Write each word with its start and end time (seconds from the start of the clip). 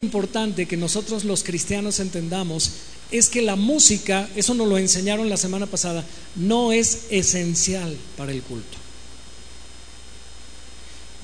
importante 0.00 0.66
que 0.66 0.76
nosotros 0.76 1.24
los 1.24 1.42
cristianos 1.42 1.98
entendamos 1.98 2.70
es 3.10 3.28
que 3.28 3.42
la 3.42 3.56
música, 3.56 4.28
eso 4.36 4.54
nos 4.54 4.68
lo 4.68 4.78
enseñaron 4.78 5.28
la 5.28 5.36
semana 5.36 5.66
pasada, 5.66 6.04
no 6.36 6.70
es 6.70 7.06
esencial 7.10 7.96
para 8.16 8.30
el 8.30 8.40
culto. 8.42 8.78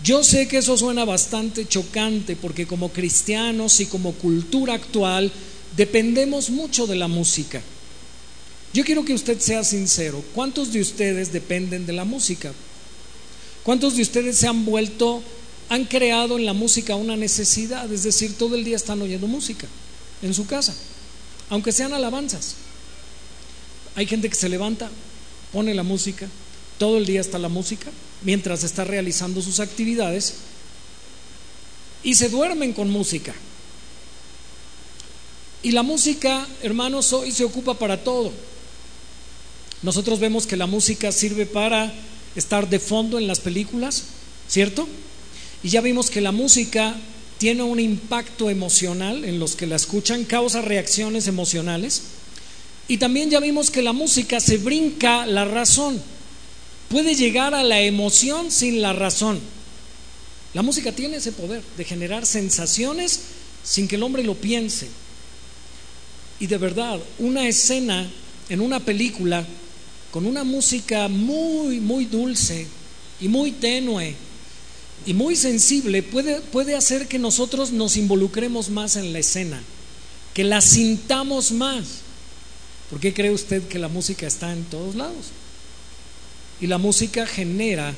Yo 0.03 0.25
sé 0.25 0.49
que 0.49 0.59
eso 0.59 0.77
suena 0.77 1.05
bastante 1.05 1.69
chocante 1.69 2.35
porque 2.35 2.67
como 2.67 2.89
cristianos 2.89 3.79
y 3.79 3.87
como 3.87 4.13
cultura 4.15 4.75
actual 4.75 5.31
dependemos 5.77 6.51
mucho 6.51 6.89
de 6.89 6.97
la 6.97 7.07
música. 7.07 7.63
Yo 8.73 8.83
quiero 8.85 9.05
que 9.05 9.15
usted 9.15 9.39
sea 9.39 9.63
sincero. 9.63 10.21
¿Cuántos 10.35 10.73
de 10.73 10.81
ustedes 10.81 11.33
dependen 11.33 11.87
de 11.87 11.93
la 11.93 12.05
música? 12.05 12.53
¿Cuántos 13.63 13.95
de 13.95 14.03
ustedes 14.03 14.37
se 14.37 14.49
han 14.49 14.65
vuelto 14.65 15.23
han 15.69 15.85
creado 15.85 16.39
en 16.39 16.45
la 16.45 16.53
música 16.53 16.97
una 16.97 17.17
necesidad, 17.17 17.91
es 17.93 18.03
decir, 18.03 18.37
todo 18.37 18.55
el 18.55 18.65
día 18.65 18.77
están 18.77 19.01
oyendo 19.03 19.27
música 19.27 19.67
en 20.23 20.35
su 20.35 20.47
casa, 20.47 20.75
aunque 21.51 21.73
sean 21.73 21.93
alabanzas. 21.93 22.57
Hay 23.95 24.07
gente 24.07 24.29
que 24.29 24.37
se 24.37 24.49
levanta, 24.49 24.91
pone 25.53 25.75
la 25.75 25.83
música, 25.83 26.29
todo 26.79 26.99
el 26.99 27.07
día 27.07 27.21
está 27.21 27.39
la 27.39 27.49
música, 27.49 27.91
mientras 28.23 28.65
está 28.65 28.85
realizando 28.85 29.41
sus 29.41 29.61
actividades, 29.61 30.35
y 32.03 32.15
se 32.15 32.29
duermen 32.29 32.73
con 32.73 32.91
música. 32.91 33.35
Y 35.63 35.71
la 35.71 35.83
música, 35.83 36.47
hermanos, 36.63 37.13
hoy 37.15 37.33
se 37.33 37.45
ocupa 37.45 37.75
para 37.75 38.05
todo. 38.05 38.33
Nosotros 39.83 40.21
vemos 40.21 40.47
que 40.47 40.57
la 40.57 40.67
música 40.67 41.11
sirve 41.11 41.47
para 41.47 41.93
estar 42.37 42.69
de 42.69 42.79
fondo 42.79 43.19
en 43.19 43.27
las 43.27 43.41
películas, 43.41 44.05
¿cierto? 44.49 44.87
Y 45.65 45.71
ya 45.71 45.81
vimos 45.81 46.11
que 46.11 46.21
la 46.21 46.31
música 46.31 46.95
tiene 47.39 47.63
un 47.63 47.81
impacto 47.81 48.51
emocional 48.51 49.25
en 49.25 49.39
los 49.39 49.57
que 49.57 49.67
la 49.67 49.77
escuchan, 49.77 50.25
causa 50.25 50.61
reacciones 50.61 51.27
emocionales. 51.27 52.03
Y 52.87 52.99
también 52.99 53.31
ya 53.31 53.41
vimos 53.41 53.71
que 53.71 53.81
la 53.81 53.95
música 53.95 54.41
se 54.41 54.59
brinca 54.59 55.25
la 55.25 55.47
razón. 55.47 56.01
Puede 56.91 57.15
llegar 57.15 57.55
a 57.55 57.63
la 57.63 57.81
emoción 57.81 58.51
sin 58.51 58.83
la 58.83 58.93
razón. 58.93 59.41
La 60.53 60.61
música 60.61 60.93
tiene 60.93 61.17
ese 61.17 61.33
poder 61.33 61.63
de 61.79 61.85
generar 61.85 62.27
sensaciones 62.27 63.21
sin 63.65 63.89
que 63.89 63.97
el 63.97 64.03
hombre 64.03 64.23
lo 64.23 64.35
piense. 64.35 64.89
Y 66.41 66.47
de 66.47 66.59
verdad, 66.59 67.01
una 67.19 67.49
escena 67.49 68.07
en 68.51 68.61
una 68.61 68.81
película 68.81 69.47
con 70.11 70.27
una 70.27 70.45
música 70.45 71.09
muy, 71.09 71.81
muy 71.81 72.05
dulce 72.05 72.67
y 73.19 73.29
muy 73.29 73.53
tenue 73.53 74.15
y 75.07 75.15
muy 75.15 75.37
sensible 75.37 76.03
puede, 76.03 76.41
puede 76.41 76.75
hacer 76.75 77.09
que 77.09 77.19
nosotros 77.19 77.73
nos 77.73 77.97
involucremos 77.97 78.71
más 78.71 78.97
en 78.97 79.13
la 79.13 79.19
escena, 79.19 79.63
que 80.33 80.45
la 80.45 80.61
sintamos 80.61 81.53
más. 81.53 81.85
¿Por 82.91 83.01
qué 83.01 83.13
cree 83.13 83.31
usted 83.31 83.67
que 83.69 83.79
la 83.79 83.89
música 83.89 84.27
está 84.27 84.53
en 84.53 84.65
todos 84.65 84.95
lados? 84.95 85.27
Y 86.61 86.67
la 86.67 86.79
música 86.79 87.27
genera 87.27 87.95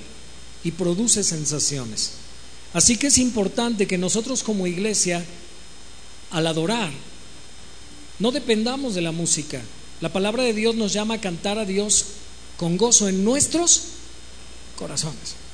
y 0.64 0.72
produce 0.72 1.22
sensaciones. 1.22 2.12
Así 2.72 2.96
que 2.96 3.06
es 3.08 3.18
importante 3.18 3.86
que 3.86 3.98
nosotros 3.98 4.42
como 4.42 4.66
iglesia, 4.66 5.24
al 6.30 6.46
adorar, 6.46 6.91
no 8.18 8.32
dependamos 8.32 8.94
de 8.94 9.02
la 9.02 9.12
música. 9.12 9.62
La 10.00 10.12
palabra 10.12 10.42
de 10.42 10.52
Dios 10.52 10.74
nos 10.74 10.92
llama 10.92 11.14
a 11.14 11.20
cantar 11.20 11.58
a 11.58 11.64
Dios 11.64 12.06
con 12.56 12.76
gozo 12.76 13.08
en 13.08 13.24
nuestros 13.24 13.82
corazones. 14.76 15.45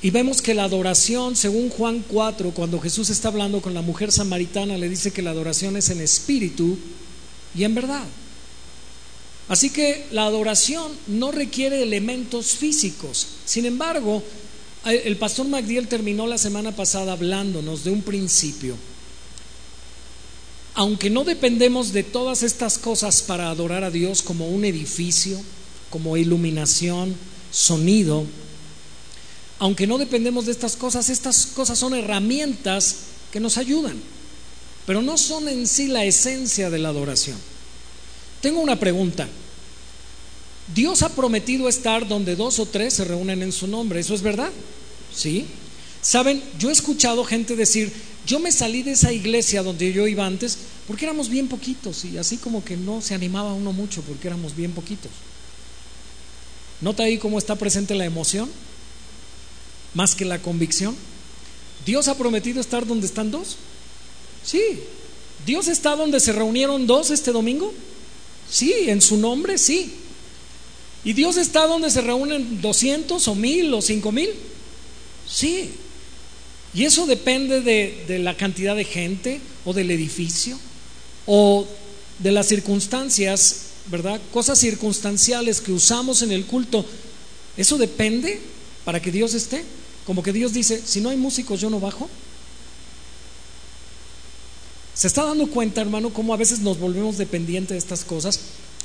Y 0.00 0.10
vemos 0.10 0.42
que 0.42 0.54
la 0.54 0.64
adoración, 0.64 1.34
según 1.34 1.70
Juan 1.70 2.04
4, 2.08 2.52
cuando 2.52 2.78
Jesús 2.78 3.10
está 3.10 3.28
hablando 3.28 3.60
con 3.60 3.74
la 3.74 3.82
mujer 3.82 4.12
samaritana, 4.12 4.78
le 4.78 4.88
dice 4.88 5.10
que 5.10 5.22
la 5.22 5.30
adoración 5.30 5.76
es 5.76 5.90
en 5.90 6.00
espíritu 6.00 6.78
y 7.56 7.64
en 7.64 7.74
verdad. 7.74 8.06
Así 9.48 9.70
que 9.70 10.06
la 10.12 10.26
adoración 10.26 10.92
no 11.08 11.32
requiere 11.32 11.82
elementos 11.82 12.52
físicos. 12.52 13.26
Sin 13.44 13.64
embargo, 13.64 14.22
el 14.84 15.16
pastor 15.16 15.48
Magdiel 15.48 15.88
terminó 15.88 16.26
la 16.26 16.38
semana 16.38 16.76
pasada 16.76 17.12
hablándonos 17.12 17.82
de 17.82 17.90
un 17.90 18.02
principio. 18.02 18.76
Aunque 20.74 21.10
no 21.10 21.24
dependemos 21.24 21.92
de 21.92 22.04
todas 22.04 22.44
estas 22.44 22.78
cosas 22.78 23.22
para 23.22 23.50
adorar 23.50 23.82
a 23.82 23.90
Dios 23.90 24.22
como 24.22 24.48
un 24.48 24.64
edificio, 24.64 25.40
como 25.90 26.16
iluminación, 26.16 27.16
sonido, 27.50 28.24
aunque 29.58 29.86
no 29.86 29.98
dependemos 29.98 30.46
de 30.46 30.52
estas 30.52 30.76
cosas, 30.76 31.08
estas 31.08 31.46
cosas 31.46 31.78
son 31.78 31.94
herramientas 31.94 32.96
que 33.32 33.40
nos 33.40 33.58
ayudan, 33.58 33.96
pero 34.86 35.02
no 35.02 35.18
son 35.18 35.48
en 35.48 35.66
sí 35.66 35.88
la 35.88 36.04
esencia 36.04 36.70
de 36.70 36.78
la 36.78 36.90
adoración. 36.90 37.36
Tengo 38.40 38.60
una 38.60 38.78
pregunta. 38.78 39.28
Dios 40.74 41.02
ha 41.02 41.08
prometido 41.08 41.68
estar 41.68 42.06
donde 42.06 42.36
dos 42.36 42.58
o 42.58 42.66
tres 42.66 42.94
se 42.94 43.04
reúnen 43.04 43.42
en 43.42 43.52
su 43.52 43.66
nombre, 43.66 44.00
¿eso 44.00 44.14
es 44.14 44.22
verdad? 44.22 44.50
¿Sí? 45.14 45.46
Saben, 46.02 46.42
yo 46.58 46.68
he 46.68 46.72
escuchado 46.72 47.24
gente 47.24 47.56
decir, 47.56 47.92
yo 48.26 48.38
me 48.38 48.52
salí 48.52 48.82
de 48.82 48.92
esa 48.92 49.12
iglesia 49.12 49.62
donde 49.62 49.92
yo 49.92 50.06
iba 50.06 50.26
antes 50.26 50.58
porque 50.86 51.06
éramos 51.06 51.28
bien 51.28 51.48
poquitos 51.48 52.04
y 52.04 52.18
así 52.18 52.36
como 52.36 52.64
que 52.64 52.76
no 52.76 53.00
se 53.00 53.14
animaba 53.14 53.54
uno 53.54 53.72
mucho 53.72 54.02
porque 54.02 54.28
éramos 54.28 54.54
bien 54.54 54.72
poquitos. 54.72 55.10
¿Nota 56.80 57.02
ahí 57.02 57.18
cómo 57.18 57.38
está 57.38 57.56
presente 57.56 57.94
la 57.94 58.04
emoción? 58.04 58.48
Más 59.94 60.14
que 60.14 60.24
la 60.24 60.40
convicción? 60.40 60.94
¿Dios 61.84 62.08
ha 62.08 62.16
prometido 62.16 62.60
estar 62.60 62.86
donde 62.86 63.06
están 63.06 63.30
dos? 63.30 63.56
Sí. 64.44 64.80
¿Dios 65.46 65.68
está 65.68 65.96
donde 65.96 66.20
se 66.20 66.32
reunieron 66.32 66.86
dos 66.86 67.10
este 67.10 67.32
domingo? 67.32 67.72
Sí, 68.50 68.72
en 68.88 69.00
su 69.00 69.16
nombre, 69.16 69.58
sí. 69.58 69.92
¿Y 71.04 71.12
Dios 71.12 71.36
está 71.36 71.66
donde 71.66 71.90
se 71.90 72.00
reúnen 72.00 72.60
200 72.60 73.28
o 73.28 73.34
mil 73.34 73.72
o 73.72 73.80
cinco 73.80 74.12
mil? 74.12 74.30
Sí. 75.28 75.70
¿Y 76.74 76.84
eso 76.84 77.06
depende 77.06 77.60
de, 77.60 78.04
de 78.08 78.18
la 78.18 78.36
cantidad 78.36 78.76
de 78.76 78.84
gente 78.84 79.40
o 79.64 79.72
del 79.72 79.90
edificio 79.90 80.58
o 81.26 81.66
de 82.18 82.32
las 82.32 82.48
circunstancias, 82.48 83.60
¿verdad? 83.86 84.20
Cosas 84.32 84.58
circunstanciales 84.58 85.60
que 85.60 85.72
usamos 85.72 86.22
en 86.22 86.32
el 86.32 86.46
culto. 86.46 86.84
¿Eso 87.56 87.78
depende 87.78 88.40
para 88.84 89.00
que 89.00 89.12
Dios 89.12 89.34
esté? 89.34 89.64
Como 90.08 90.22
que 90.22 90.32
Dios 90.32 90.54
dice, 90.54 90.80
si 90.82 91.02
no 91.02 91.10
hay 91.10 91.18
músicos 91.18 91.60
yo 91.60 91.68
no 91.68 91.80
bajo. 91.80 92.08
Se 94.94 95.06
está 95.06 95.22
dando 95.22 95.48
cuenta, 95.48 95.82
hermano, 95.82 96.14
cómo 96.14 96.32
a 96.32 96.38
veces 96.38 96.60
nos 96.60 96.78
volvemos 96.78 97.18
dependientes 97.18 97.74
de 97.74 97.76
estas 97.76 98.04
cosas. 98.06 98.40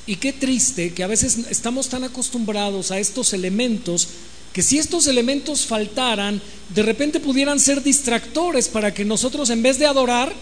Y 0.06 0.17
qué 0.17 0.34
triste 0.34 0.94
que 0.94 1.01
a 1.01 1.07
veces 1.07 1.38
estamos 1.50 1.88
tan 1.88 2.03
acostumbrados 2.03 2.91
a 2.91 3.00
estos 3.00 3.31
elementos 3.31 4.09
que 4.51 4.61
si 4.61 4.78
estos 4.79 5.07
elementos 5.07 5.66
faltaran, 5.66 6.41
de 6.75 6.84
repente 6.84 7.22
pudieran 7.22 7.57
ser 7.57 7.81
distractores 7.81 8.67
para 8.67 8.94
que 8.94 9.05
nosotros 9.05 9.50
en 9.50 9.63
vez 9.63 9.79
de 9.79 9.85
adorar, 9.85 10.34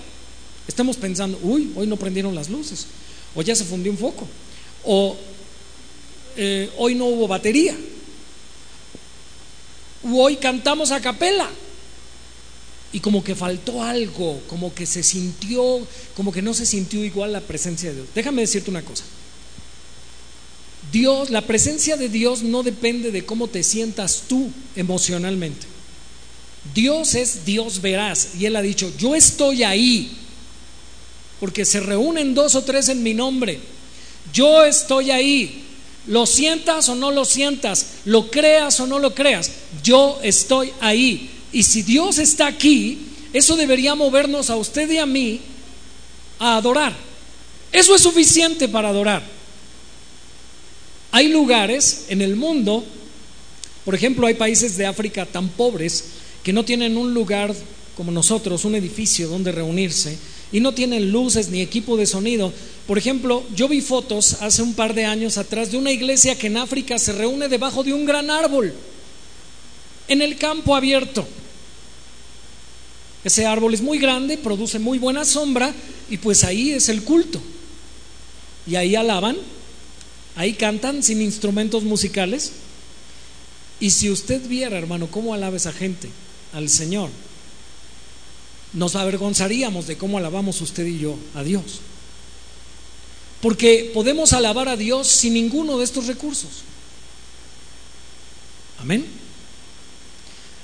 estemos 0.68 0.98
pensando, 0.98 1.40
uy, 1.44 1.72
hoy 1.76 1.86
no 1.86 1.96
prendieron 1.96 2.34
las 2.34 2.50
luces, 2.50 2.88
o 3.36 3.44
ya 3.44 3.56
se 3.56 3.66
fundió 3.66 3.92
un 3.92 4.00
foco, 4.00 4.28
o 4.84 5.16
eh, 6.38 6.72
hoy 6.80 6.96
no 6.96 7.06
hubo 7.06 7.28
batería 7.28 7.78
hoy 10.04 10.38
cantamos 10.38 10.92
a 10.92 11.02
capela. 11.02 11.50
Y 12.94 13.00
como 13.00 13.24
que 13.24 13.36
faltó 13.36 13.84
algo, 13.84 14.42
como 14.48 14.74
que 14.74 14.86
se 14.86 15.02
sintió, 15.02 15.80
como 16.14 16.32
que 16.32 16.42
no 16.42 16.54
se 16.54 16.66
sintió 16.66 17.04
igual 17.06 17.32
la 17.32 17.42
presencia 17.42 17.90
de 17.90 17.96
Dios. 17.96 18.08
Déjame 18.14 18.42
decirte 18.42 18.70
una 18.70 18.82
cosa. 18.82 19.06
Dios, 20.92 21.30
la 21.30 21.42
presencia 21.42 21.96
de 21.96 22.10
Dios 22.10 22.44
no 22.44 22.64
depende 22.64 23.12
de 23.12 23.26
cómo 23.26 23.48
te 23.48 23.64
sientas 23.64 24.24
tú 24.28 24.52
emocionalmente. 24.76 25.68
Dios 26.74 27.16
es 27.16 27.46
Dios 27.46 27.82
veraz 27.82 28.36
y 28.38 28.46
Él 28.46 28.56
ha 28.56 28.62
dicho, 28.62 28.92
yo 28.98 29.16
estoy 29.16 29.64
ahí, 29.64 30.12
porque 31.40 31.66
se 31.66 31.80
reúnen 31.80 32.36
dos 32.36 32.56
o 32.56 32.64
tres 32.64 32.90
en 32.90 33.02
mi 33.02 33.14
nombre. 33.14 33.60
Yo 34.34 34.64
estoy 34.64 35.12
ahí. 35.12 35.66
Lo 36.08 36.26
sientas 36.26 36.90
o 36.90 36.96
no 36.96 37.12
lo 37.12 37.26
sientas, 37.26 37.86
lo 38.06 38.32
creas 38.32 38.80
o 38.80 38.88
no 38.88 39.00
lo 39.00 39.14
creas, 39.14 39.52
yo 39.84 40.20
estoy 40.24 40.72
ahí. 40.80 41.30
Y 41.52 41.64
si 41.64 41.84
Dios 41.84 42.18
está 42.18 42.48
aquí, 42.48 43.08
eso 43.34 43.56
debería 43.56 43.96
movernos 43.96 44.50
a 44.50 44.56
usted 44.56 44.90
y 44.90 44.98
a 44.98 45.06
mí 45.06 45.42
a 46.40 46.58
adorar. 46.58 46.96
Eso 47.72 47.96
es 47.96 48.02
suficiente 48.02 48.68
para 48.68 48.90
adorar. 48.90 49.24
Hay 51.12 51.28
lugares 51.28 52.06
en 52.10 52.22
el 52.22 52.36
mundo, 52.36 52.84
por 53.86 53.96
ejemplo, 53.96 54.28
hay 54.28 54.34
países 54.34 54.78
de 54.78 54.86
África 54.86 55.26
tan 55.26 55.50
pobres 55.50 56.06
que 56.44 56.54
no 56.54 56.66
tienen 56.66 56.98
un 56.98 57.14
lugar 57.14 57.54
como 57.96 58.12
nosotros, 58.12 58.66
un 58.66 58.76
edificio 58.76 59.28
donde 59.28 59.52
reunirse, 59.52 60.18
y 60.52 60.60
no 60.60 60.74
tienen 60.74 61.12
luces 61.12 61.50
ni 61.50 61.62
equipo 61.62 61.98
de 61.98 62.06
sonido. 62.06 62.52
Por 62.88 62.98
ejemplo, 62.98 63.44
yo 63.56 63.68
vi 63.68 63.82
fotos 63.82 64.42
hace 64.42 64.62
un 64.62 64.74
par 64.74 64.94
de 64.94 65.06
años 65.06 65.38
atrás 65.38 65.72
de 65.72 65.78
una 65.78 65.92
iglesia 65.92 66.38
que 66.38 66.48
en 66.48 66.58
África 66.58 66.98
se 67.00 67.14
reúne 67.14 67.48
debajo 67.48 67.84
de 67.84 67.94
un 67.94 68.06
gran 68.06 68.30
árbol, 68.30 68.74
en 70.08 70.22
el 70.22 70.38
campo 70.38 70.76
abierto. 70.76 71.26
Ese 73.24 73.46
árbol 73.46 73.74
es 73.74 73.82
muy 73.82 74.00
grande, 74.00 74.38
produce 74.38 74.80
muy 74.80 74.98
buena 74.98 75.26
sombra 75.26 75.74
y 76.10 76.18
pues 76.18 76.44
ahí 76.44 76.72
es 76.72 76.90
el 76.90 77.04
culto. 77.04 77.42
Y 78.68 78.76
ahí 78.76 78.96
alaban, 78.96 79.38
ahí 80.36 80.54
cantan 80.54 81.04
sin 81.04 81.22
instrumentos 81.22 81.84
musicales. 81.84 82.52
Y 83.80 83.92
si 83.92 84.10
usted 84.10 84.46
viera, 84.48 84.78
hermano, 84.78 85.08
cómo 85.10 85.34
alaba 85.34 85.58
esa 85.58 85.72
gente 85.72 86.10
al 86.54 86.68
Señor, 86.70 87.10
nos 88.74 88.96
avergonzaríamos 88.96 89.88
de 89.88 89.98
cómo 89.98 90.18
alabamos 90.18 90.62
usted 90.62 90.86
y 90.86 91.00
yo 91.00 91.16
a 91.36 91.44
Dios. 91.44 91.82
Porque 93.42 93.92
podemos 93.94 94.34
alabar 94.34 94.70
a 94.70 94.78
Dios 94.78 95.08
sin 95.08 95.34
ninguno 95.34 95.78
de 95.78 95.84
estos 95.84 96.08
recursos. 96.08 96.64
Amén. 98.80 99.06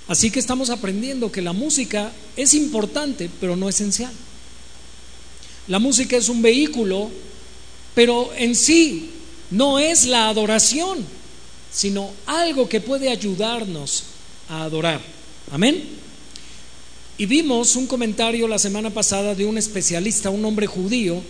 Así 0.08 0.32
que 0.32 0.40
estamos 0.40 0.70
aprendiendo 0.70 1.32
que 1.32 1.42
la 1.42 1.54
música 1.54 2.12
es 2.36 2.54
importante, 2.54 3.30
pero 3.42 3.56
no 3.56 3.68
esencial. 3.68 4.14
La 5.68 5.80
música 5.80 6.16
es 6.16 6.30
un 6.30 6.42
vehículo, 6.42 7.12
pero 7.94 8.32
en 8.38 8.56
sí 8.56 9.10
no 9.52 9.80
es 9.80 10.06
la 10.06 10.30
adoración, 10.30 11.06
sino 11.72 12.12
algo 12.26 12.70
que 12.70 12.80
puede 12.80 13.10
ayudarnos 13.10 14.04
a 14.50 14.64
adorar. 14.64 15.02
Amén. 15.52 16.07
Y 17.18 17.26
vimos 17.26 17.76
un 17.76 17.88
comentario 17.88 18.48
la 18.48 18.60
semana 18.60 18.92
pasada 18.92 19.34
de 19.34 19.46
un 19.46 19.58
especialista, 19.58 20.30
un 20.30 20.46
hombre 20.46 20.68
judío, 20.68 21.22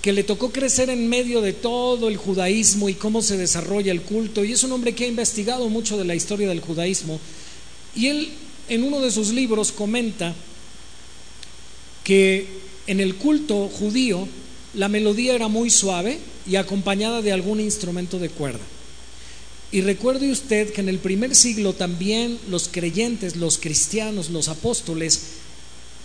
que 0.00 0.12
le 0.12 0.22
tocó 0.22 0.50
crecer 0.50 0.88
en 0.90 1.08
medio 1.08 1.40
de 1.40 1.52
todo 1.52 2.08
el 2.08 2.16
judaísmo 2.16 2.88
y 2.88 2.94
cómo 2.94 3.22
se 3.22 3.36
desarrolla 3.36 3.92
el 3.92 4.02
culto, 4.02 4.44
y 4.44 4.52
es 4.52 4.62
un 4.62 4.72
hombre 4.72 4.94
que 4.94 5.04
ha 5.04 5.08
investigado 5.08 5.68
mucho 5.68 5.96
de 5.96 6.04
la 6.04 6.14
historia 6.14 6.48
del 6.48 6.60
judaísmo, 6.60 7.20
y 7.94 8.06
él 8.06 8.28
en 8.68 8.84
uno 8.84 9.00
de 9.00 9.10
sus 9.10 9.30
libros 9.30 9.72
comenta 9.72 10.34
que 12.04 12.46
en 12.86 13.00
el 13.00 13.16
culto 13.16 13.68
judío 13.68 14.28
la 14.74 14.88
melodía 14.88 15.34
era 15.34 15.48
muy 15.48 15.70
suave 15.70 16.18
y 16.48 16.56
acompañada 16.56 17.22
de 17.22 17.32
algún 17.32 17.60
instrumento 17.60 18.18
de 18.18 18.28
cuerda. 18.28 18.64
Y 19.72 19.80
recuerde 19.80 20.30
usted 20.30 20.70
que 20.70 20.82
en 20.82 20.90
el 20.90 20.98
primer 20.98 21.34
siglo 21.34 21.72
también 21.72 22.38
los 22.50 22.68
creyentes, 22.68 23.36
los 23.36 23.56
cristianos, 23.56 24.28
los 24.28 24.48
apóstoles, 24.48 25.22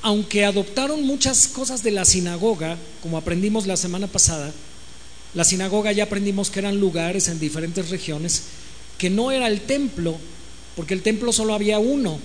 aunque 0.02 0.46
adoptaron 0.46 1.04
muchas 1.04 1.50
cosas 1.50 1.84
de 1.84 1.92
la 1.92 2.06
sinagoga, 2.06 2.78
como 3.04 3.18
aprendimos 3.18 3.68
la 3.68 3.76
semana 3.76 4.08
pasada, 4.08 4.54
la 5.34 5.44
sinagoga 5.44 5.92
ya 5.92 6.06
aprendimos 6.06 6.50
que 6.50 6.60
eran 6.60 6.80
lugares 6.80 7.28
en 7.28 7.42
diferentes 7.42 7.90
regiones, 7.90 8.44
que 8.98 9.10
no 9.10 9.32
era 9.32 9.48
el 9.48 9.60
templo, 9.60 10.18
porque 10.78 10.94
el 10.94 11.02
templo 11.02 11.34
solo 11.34 11.54
había 11.54 11.78
uno. 11.78 12.20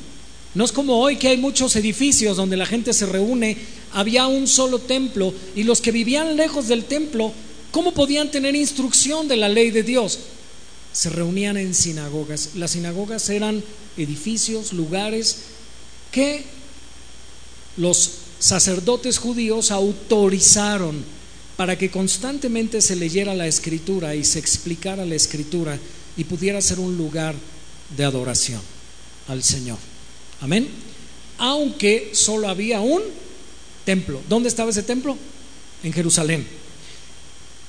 No 0.54 0.64
es 0.64 0.70
como 0.70 1.00
hoy 1.00 1.16
que 1.16 1.26
hay 1.26 1.38
muchos 1.38 1.74
edificios 1.74 2.36
donde 2.36 2.56
la 2.56 2.66
gente 2.66 2.92
se 2.92 3.06
reúne, 3.06 3.56
había 3.92 4.28
un 4.28 4.46
solo 4.46 4.78
templo 4.78 5.34
y 5.56 5.64
los 5.64 5.80
que 5.80 5.90
vivían 5.90 6.36
lejos 6.36 6.68
del 6.68 6.84
templo, 6.84 7.32
¿cómo 7.72 7.92
podían 7.92 8.30
tener 8.30 8.54
instrucción 8.54 9.26
de 9.26 9.38
la 9.38 9.48
ley 9.48 9.72
de 9.72 9.82
Dios? 9.82 10.20
Se 10.92 11.10
reunían 11.10 11.56
en 11.56 11.74
sinagogas. 11.74 12.50
Las 12.54 12.72
sinagogas 12.72 13.28
eran 13.30 13.62
edificios, 13.96 14.72
lugares 14.72 15.36
que 16.10 16.44
los 17.76 18.10
sacerdotes 18.38 19.18
judíos 19.18 19.70
autorizaron 19.70 21.04
para 21.56 21.78
que 21.78 21.90
constantemente 21.90 22.80
se 22.80 22.96
leyera 22.96 23.34
la 23.34 23.46
escritura 23.46 24.14
y 24.14 24.24
se 24.24 24.38
explicara 24.38 25.06
la 25.06 25.14
escritura 25.14 25.78
y 26.16 26.24
pudiera 26.24 26.60
ser 26.60 26.80
un 26.80 26.96
lugar 26.96 27.34
de 27.96 28.04
adoración 28.04 28.60
al 29.28 29.42
Señor. 29.42 29.78
Amén. 30.40 30.68
Aunque 31.38 32.10
solo 32.14 32.48
había 32.48 32.80
un 32.80 33.02
templo. 33.84 34.20
¿Dónde 34.28 34.48
estaba 34.48 34.70
ese 34.70 34.82
templo? 34.82 35.16
En 35.82 35.92
Jerusalén. 35.92 36.46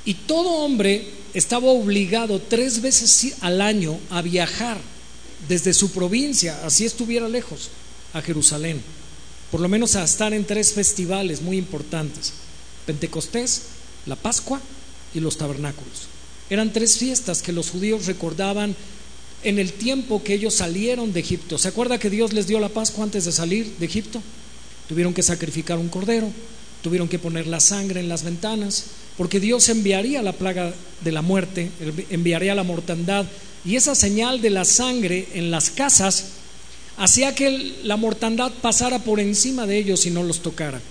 Y 0.06 0.14
todo 0.14 0.50
hombre 0.50 1.08
estaba 1.34 1.68
obligado 1.68 2.40
tres 2.40 2.82
veces 2.82 3.36
al 3.42 3.62
año 3.62 4.00
a 4.10 4.22
viajar 4.22 4.78
desde 5.48 5.74
su 5.74 5.92
provincia, 5.92 6.66
así 6.66 6.86
estuviera 6.86 7.28
lejos, 7.28 7.70
a 8.14 8.22
Jerusalén 8.22 8.82
por 9.54 9.62
lo 9.62 9.70
menos 9.70 9.96
a 9.96 10.04
estar 10.04 10.34
en 10.34 10.46
tres 10.46 10.74
festivales 10.74 11.44
muy 11.44 11.60
importantes, 11.60 12.34
Pentecostés, 12.88 13.62
la 14.08 14.16
Pascua 14.16 14.60
y 15.14 15.20
los 15.20 15.38
tabernáculos. 15.38 16.08
Eran 16.50 16.74
tres 16.74 16.98
fiestas 16.98 17.44
que 17.44 17.52
los 17.52 17.70
judíos 17.70 18.08
recordaban 18.08 18.76
en 19.44 19.60
el 19.60 19.74
tiempo 19.74 20.24
que 20.24 20.34
ellos 20.34 20.56
salieron 20.56 21.14
de 21.14 21.20
Egipto. 21.20 21.60
¿Se 21.60 21.68
acuerda 21.68 22.00
que 22.00 22.10
Dios 22.10 22.34
les 22.34 22.48
dio 22.48 22.60
la 22.60 22.70
Pascua 22.70 23.04
antes 23.04 23.26
de 23.26 23.32
salir 23.32 23.76
de 23.78 23.86
Egipto? 23.86 24.24
Tuvieron 24.90 25.14
que 25.14 25.22
sacrificar 25.22 25.78
un 25.78 25.90
cordero, 25.90 26.32
tuvieron 26.82 27.08
que 27.08 27.20
poner 27.20 27.46
la 27.46 27.60
sangre 27.60 28.00
en 28.00 28.10
las 28.10 28.24
ventanas, 28.24 28.86
porque 29.18 29.40
Dios 29.40 29.70
enviaría 29.70 30.22
la 30.22 30.34
plaga 30.34 30.74
de 31.04 31.12
la 31.12 31.22
muerte, 31.22 31.72
enviaría 32.10 32.56
la 32.56 32.64
mortandad, 32.64 33.26
y 33.66 33.76
esa 33.76 33.96
señal 33.96 34.42
de 34.42 34.50
la 34.50 34.66
sangre 34.66 35.28
en 35.34 35.52
las 35.52 35.70
casas 35.70 36.26
hacía 36.98 37.34
que 37.34 37.76
la 37.84 37.98
mortandad 37.98 38.52
pasara 38.62 39.00
por 39.00 39.20
encima 39.20 39.66
de 39.66 39.78
ellos 39.78 40.06
y 40.06 40.12
no 40.12 40.24
los 40.24 40.42
tocara. 40.42 40.82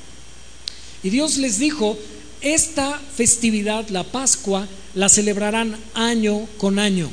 Y 1.02 1.10
Dios 1.10 1.36
les 1.36 1.58
dijo, 1.58 1.98
esta 2.40 2.98
festividad, 2.98 3.88
la 3.88 4.04
Pascua, 4.04 4.66
la 4.94 5.08
celebrarán 5.08 5.76
año 5.94 6.46
con 6.58 6.78
año. 6.78 7.10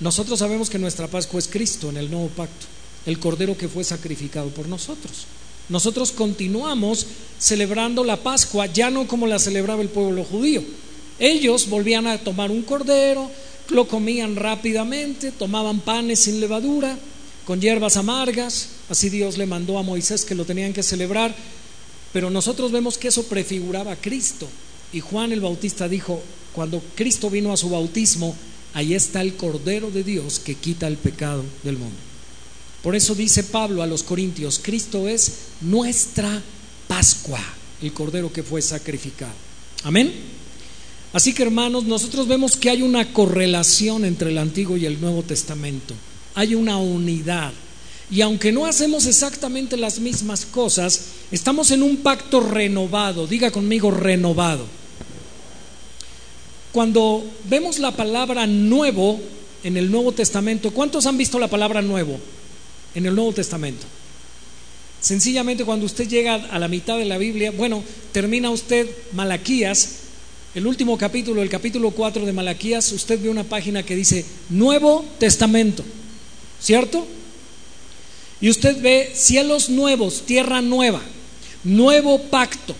Nosotros 0.00 0.38
sabemos 0.38 0.68
que 0.68 0.78
nuestra 0.78 1.08
Pascua 1.08 1.40
es 1.40 1.48
Cristo 1.48 1.88
en 1.88 1.96
el 1.96 2.10
nuevo 2.10 2.28
pacto, 2.28 2.66
el 3.06 3.18
Cordero 3.18 3.56
que 3.56 3.68
fue 3.68 3.84
sacrificado 3.84 4.50
por 4.50 4.68
nosotros. 4.68 5.26
Nosotros 5.68 6.12
continuamos 6.12 7.06
celebrando 7.38 8.04
la 8.04 8.16
Pascua 8.16 8.66
ya 8.66 8.90
no 8.90 9.06
como 9.06 9.26
la 9.26 9.38
celebraba 9.38 9.82
el 9.82 9.88
pueblo 9.88 10.24
judío. 10.24 10.62
Ellos 11.18 11.68
volvían 11.68 12.06
a 12.06 12.18
tomar 12.18 12.50
un 12.50 12.62
cordero, 12.62 13.30
lo 13.70 13.88
comían 13.88 14.36
rápidamente, 14.36 15.32
tomaban 15.32 15.80
panes 15.80 16.20
sin 16.20 16.40
levadura, 16.40 16.96
con 17.44 17.60
hierbas 17.60 17.96
amargas, 17.96 18.68
así 18.88 19.08
Dios 19.08 19.38
le 19.38 19.46
mandó 19.46 19.78
a 19.78 19.82
Moisés 19.82 20.24
que 20.24 20.34
lo 20.34 20.44
tenían 20.44 20.72
que 20.72 20.82
celebrar, 20.82 21.34
pero 22.12 22.30
nosotros 22.30 22.70
vemos 22.72 22.98
que 22.98 23.08
eso 23.08 23.24
prefiguraba 23.24 23.92
a 23.92 23.96
Cristo. 23.96 24.48
Y 24.92 25.00
Juan 25.00 25.32
el 25.32 25.40
Bautista 25.40 25.88
dijo, 25.88 26.22
cuando 26.52 26.82
Cristo 26.94 27.28
vino 27.28 27.52
a 27.52 27.56
su 27.56 27.68
bautismo, 27.70 28.36
ahí 28.72 28.94
está 28.94 29.20
el 29.20 29.34
Cordero 29.34 29.90
de 29.90 30.04
Dios 30.04 30.38
que 30.38 30.54
quita 30.54 30.86
el 30.86 30.96
pecado 30.96 31.44
del 31.62 31.76
mundo. 31.76 32.05
Por 32.86 32.94
eso 32.94 33.16
dice 33.16 33.42
Pablo 33.42 33.82
a 33.82 33.86
los 33.88 34.04
Corintios, 34.04 34.60
Cristo 34.62 35.08
es 35.08 35.32
nuestra 35.60 36.40
Pascua, 36.86 37.40
el 37.82 37.92
Cordero 37.92 38.32
que 38.32 38.44
fue 38.44 38.62
sacrificado. 38.62 39.32
Amén. 39.82 40.14
Así 41.12 41.34
que 41.34 41.42
hermanos, 41.42 41.82
nosotros 41.82 42.28
vemos 42.28 42.56
que 42.56 42.70
hay 42.70 42.82
una 42.82 43.12
correlación 43.12 44.04
entre 44.04 44.30
el 44.30 44.38
Antiguo 44.38 44.76
y 44.76 44.86
el 44.86 45.00
Nuevo 45.00 45.24
Testamento. 45.24 45.94
Hay 46.36 46.54
una 46.54 46.76
unidad. 46.76 47.52
Y 48.08 48.20
aunque 48.20 48.52
no 48.52 48.66
hacemos 48.66 49.06
exactamente 49.06 49.76
las 49.76 49.98
mismas 49.98 50.46
cosas, 50.46 51.06
estamos 51.32 51.72
en 51.72 51.82
un 51.82 51.96
pacto 51.96 52.38
renovado. 52.38 53.26
Diga 53.26 53.50
conmigo 53.50 53.90
renovado. 53.90 54.64
Cuando 56.70 57.24
vemos 57.50 57.80
la 57.80 57.90
palabra 57.90 58.46
nuevo 58.46 59.20
en 59.64 59.76
el 59.76 59.90
Nuevo 59.90 60.12
Testamento, 60.12 60.70
¿cuántos 60.70 61.04
han 61.06 61.18
visto 61.18 61.40
la 61.40 61.48
palabra 61.48 61.82
nuevo 61.82 62.20
en 62.96 63.06
el 63.06 63.14
Nuevo 63.14 63.32
Testamento? 63.32 63.86
Sencillamente 65.00 65.64
cuando 65.64 65.86
usted 65.86 66.08
llega 66.08 66.34
a 66.34 66.58
la 66.58 66.66
mitad 66.66 66.98
de 66.98 67.04
la 67.04 67.18
Biblia, 67.18 67.52
bueno, 67.52 67.84
termina 68.10 68.50
usted 68.50 68.88
Malaquías 69.12 70.06
el 70.56 70.66
último 70.66 70.96
capítulo, 70.96 71.42
el 71.42 71.50
capítulo 71.50 71.90
4 71.90 72.24
de 72.24 72.32
Malaquías, 72.32 72.90
usted 72.92 73.20
ve 73.20 73.28
una 73.28 73.44
página 73.44 73.82
que 73.82 73.94
dice 73.94 74.24
Nuevo 74.48 75.04
Testamento, 75.18 75.84
¿cierto? 76.58 77.06
Y 78.40 78.48
usted 78.48 78.80
ve 78.80 79.12
cielos 79.14 79.68
nuevos, 79.68 80.22
tierra 80.24 80.62
nueva, 80.62 81.02
nuevo 81.62 82.22
pacto. 82.30 82.74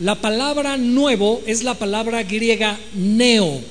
La 0.00 0.20
palabra 0.20 0.76
nuevo 0.76 1.40
es 1.46 1.62
la 1.62 1.72
palabra 1.72 2.22
griega 2.24 2.78
neo 2.92 3.62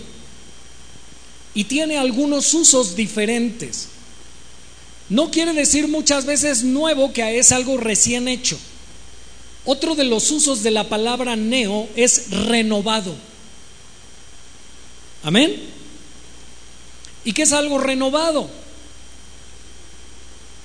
y 1.54 1.66
tiene 1.66 1.98
algunos 2.00 2.52
usos 2.56 2.96
diferentes. 2.96 3.90
No 5.14 5.30
quiere 5.30 5.54
decir 5.54 5.88
muchas 5.88 6.26
veces 6.26 6.64
nuevo 6.64 7.14
que 7.14 7.38
es 7.38 7.52
algo 7.52 7.78
recién 7.78 8.28
hecho. 8.28 8.58
Otro 9.64 9.94
de 9.94 10.06
los 10.06 10.32
usos 10.32 10.64
de 10.64 10.72
la 10.72 10.90
palabra 10.90 11.36
neo 11.36 11.88
es 11.96 12.32
renovado. 12.32 13.14
Amén. 15.22 15.56
¿Y 17.24 17.34
qué 17.34 17.44
es 17.44 17.54
algo 17.54 17.78
renovado? 17.78 18.50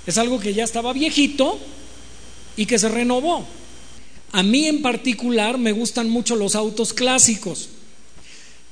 Es 0.06 0.16
algo 0.16 0.40
que 0.40 0.54
ya 0.54 0.64
estaba 0.64 0.94
viejito 0.94 1.58
y 2.56 2.64
que 2.64 2.78
se 2.78 2.88
renovó. 2.88 3.46
A 4.32 4.42
mí 4.42 4.64
en 4.64 4.80
particular 4.80 5.58
me 5.58 5.72
gustan 5.72 6.08
mucho 6.08 6.36
los 6.36 6.54
autos 6.54 6.94
clásicos. 6.94 7.68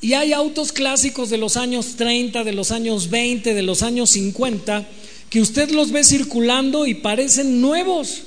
Y 0.00 0.14
hay 0.14 0.32
autos 0.32 0.72
clásicos 0.72 1.28
de 1.28 1.36
los 1.36 1.58
años 1.58 1.96
30, 1.96 2.44
de 2.44 2.52
los 2.52 2.70
años 2.70 3.10
20, 3.10 3.52
de 3.52 3.62
los 3.62 3.82
años 3.82 4.08
50, 4.08 4.88
que 5.36 5.42
usted 5.42 5.70
los 5.70 5.92
ve 5.92 6.02
circulando 6.02 6.86
y 6.86 6.94
parecen 6.94 7.60
nuevos. 7.60 8.22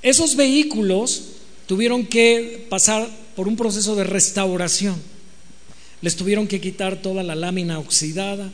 Esos 0.00 0.34
vehículos 0.34 1.24
tuvieron 1.66 2.06
que 2.06 2.66
pasar 2.70 3.06
por 3.36 3.46
un 3.46 3.56
proceso 3.56 3.94
de 3.94 4.04
restauración. 4.04 4.96
Les 6.00 6.16
tuvieron 6.16 6.46
que 6.46 6.62
quitar 6.62 7.02
toda 7.02 7.22
la 7.22 7.34
lámina 7.34 7.78
oxidada, 7.78 8.50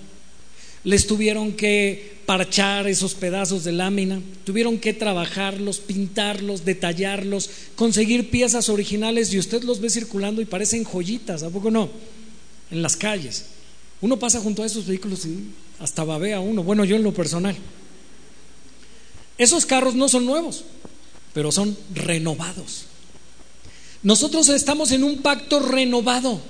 les 0.83 1.07
tuvieron 1.07 1.53
que 1.53 2.17
parchar 2.27 2.89
esos 2.89 3.15
pedazos 3.15 3.63
de 3.63 3.71
lámina, 3.71 4.21
tuvieron 4.43 4.77
que 4.77 4.93
trabajarlos, 4.93 5.79
pintarlos, 5.79 6.65
detallarlos, 6.65 7.51
conseguir 7.77 8.31
piezas 8.31 8.69
originales 8.69 9.33
y 9.33 9.39
usted 9.39 9.63
los 9.63 9.81
ve 9.81 9.91
circulando 9.91 10.43
y 10.43 10.45
parecen 10.45 10.85
joyitas, 10.85 11.45
¿a 11.45 11.51
poco 11.51 11.71
no? 11.71 11.89
En 12.73 12.83
las 12.83 12.97
calles. 12.97 13.45
Uno 14.01 14.19
pasa 14.19 14.41
junto 14.41 14.65
a 14.65 14.67
esos 14.67 14.87
vehículos 14.89 15.25
y 15.25 15.53
hasta 15.81 16.05
babea 16.05 16.41
uno, 16.41 16.63
bueno, 16.63 16.85
yo 16.85 16.97
en 16.97 17.03
lo 17.03 17.13
personal. 17.13 17.57
Esos 19.39 19.67
carros 19.67 19.95
no 19.95 20.09
son 20.09 20.25
nuevos, 20.25 20.65
pero 21.35 21.53
son 21.53 21.77
renovados. 21.95 22.87
Nosotros 24.03 24.49
estamos 24.49 24.93
en 24.93 25.05
un 25.05 25.19
pacto 25.19 25.61
renovado. 25.61 26.41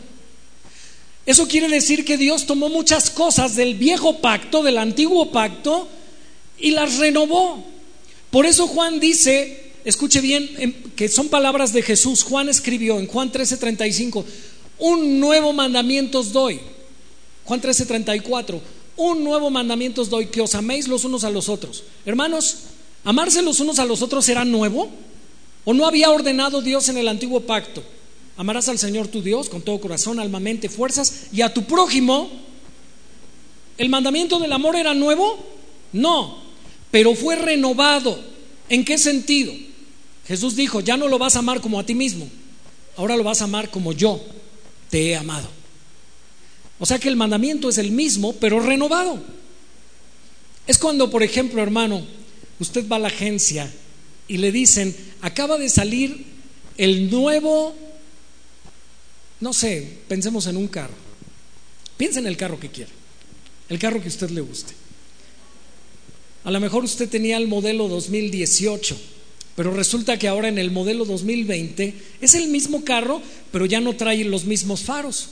Eso 1.24 1.48
quiere 1.48 1.68
decir 1.68 2.04
que 2.04 2.16
Dios 2.16 2.46
tomó 2.46 2.68
muchas 2.68 3.10
cosas 3.10 3.56
del 3.56 3.74
viejo 3.74 4.18
pacto, 4.18 4.62
del 4.62 4.78
antiguo 4.78 5.32
pacto, 5.32 5.88
y 6.58 6.70
las 6.70 6.98
renovó. 6.98 7.64
Por 8.30 8.46
eso 8.46 8.68
Juan 8.68 9.00
dice, 9.00 9.72
escuche 9.84 10.20
bien, 10.20 10.92
que 10.94 11.08
son 11.08 11.28
palabras 11.28 11.72
de 11.72 11.82
Jesús. 11.82 12.22
Juan 12.22 12.48
escribió 12.48 13.00
en 13.00 13.06
Juan 13.06 13.32
13:35, 13.32 14.24
un 14.78 15.18
nuevo 15.18 15.52
mandamiento 15.52 16.20
os 16.20 16.32
doy. 16.32 16.60
Juan 17.44 17.60
13:34, 17.60 18.60
un 18.96 19.24
nuevo 19.24 19.50
mandamiento 19.50 20.02
os 20.02 20.10
doy, 20.10 20.26
que 20.26 20.40
os 20.40 20.54
améis 20.54 20.88
los 20.88 21.04
unos 21.04 21.24
a 21.24 21.30
los 21.30 21.48
otros. 21.48 21.84
Hermanos, 22.04 22.56
amarse 23.04 23.42
los 23.42 23.60
unos 23.60 23.78
a 23.78 23.84
los 23.84 24.02
otros 24.02 24.28
era 24.28 24.44
nuevo. 24.44 24.90
¿O 25.64 25.74
no 25.74 25.86
había 25.86 26.10
ordenado 26.10 26.62
Dios 26.62 26.88
en 26.88 26.96
el 26.96 27.08
antiguo 27.08 27.40
pacto? 27.40 27.82
Amarás 28.36 28.68
al 28.68 28.78
Señor 28.78 29.08
tu 29.08 29.20
Dios 29.20 29.48
con 29.48 29.62
todo 29.62 29.80
corazón, 29.80 30.20
alma, 30.20 30.38
mente, 30.38 30.68
fuerzas 30.68 31.26
y 31.32 31.42
a 31.42 31.52
tu 31.52 31.64
prójimo. 31.64 32.30
¿El 33.76 33.88
mandamiento 33.88 34.38
del 34.38 34.52
amor 34.52 34.76
era 34.76 34.94
nuevo? 34.94 35.38
No, 35.92 36.38
pero 36.90 37.14
fue 37.14 37.36
renovado. 37.36 38.18
¿En 38.68 38.84
qué 38.84 38.96
sentido? 38.96 39.52
Jesús 40.26 40.56
dijo, 40.56 40.80
ya 40.80 40.96
no 40.96 41.08
lo 41.08 41.18
vas 41.18 41.36
a 41.36 41.40
amar 41.40 41.60
como 41.60 41.78
a 41.78 41.86
ti 41.86 41.94
mismo, 41.94 42.28
ahora 42.96 43.16
lo 43.16 43.22
vas 43.22 43.40
a 43.40 43.44
amar 43.44 43.70
como 43.70 43.92
yo 43.92 44.20
te 44.90 45.10
he 45.10 45.16
amado. 45.16 45.48
O 46.78 46.86
sea 46.86 46.98
que 46.98 47.08
el 47.08 47.16
mandamiento 47.16 47.68
es 47.68 47.78
el 47.78 47.90
mismo, 47.90 48.34
pero 48.34 48.60
renovado. 48.60 49.22
Es 50.66 50.78
cuando, 50.78 51.10
por 51.10 51.22
ejemplo, 51.22 51.62
hermano, 51.62 52.06
usted 52.58 52.86
va 52.88 52.96
a 52.96 53.00
la 53.00 53.08
agencia 53.08 53.72
y 54.28 54.38
le 54.38 54.52
dicen, 54.52 54.94
acaba 55.20 55.58
de 55.58 55.68
salir 55.68 56.26
el 56.76 57.10
nuevo 57.10 57.74
no 59.40 59.52
sé, 59.52 59.98
pensemos 60.08 60.46
en 60.46 60.56
un 60.56 60.68
carro. 60.68 60.94
Piensa 61.96 62.18
en 62.18 62.26
el 62.26 62.36
carro 62.36 62.58
que 62.58 62.70
quiera, 62.70 62.90
el 63.68 63.78
carro 63.78 64.00
que 64.00 64.08
usted 64.08 64.30
le 64.30 64.40
guste. 64.40 64.74
A 66.44 66.50
lo 66.50 66.60
mejor 66.60 66.84
usted 66.84 67.08
tenía 67.08 67.36
el 67.36 67.48
modelo 67.48 67.88
2018, 67.88 68.96
pero 69.56 69.72
resulta 69.72 70.18
que 70.18 70.28
ahora 70.28 70.48
en 70.48 70.58
el 70.58 70.70
modelo 70.70 71.04
2020 71.04 71.94
es 72.20 72.34
el 72.34 72.48
mismo 72.48 72.84
carro, 72.84 73.20
pero 73.50 73.66
ya 73.66 73.80
no 73.80 73.94
trae 73.94 74.24
los 74.24 74.44
mismos 74.44 74.82
faros. 74.82 75.30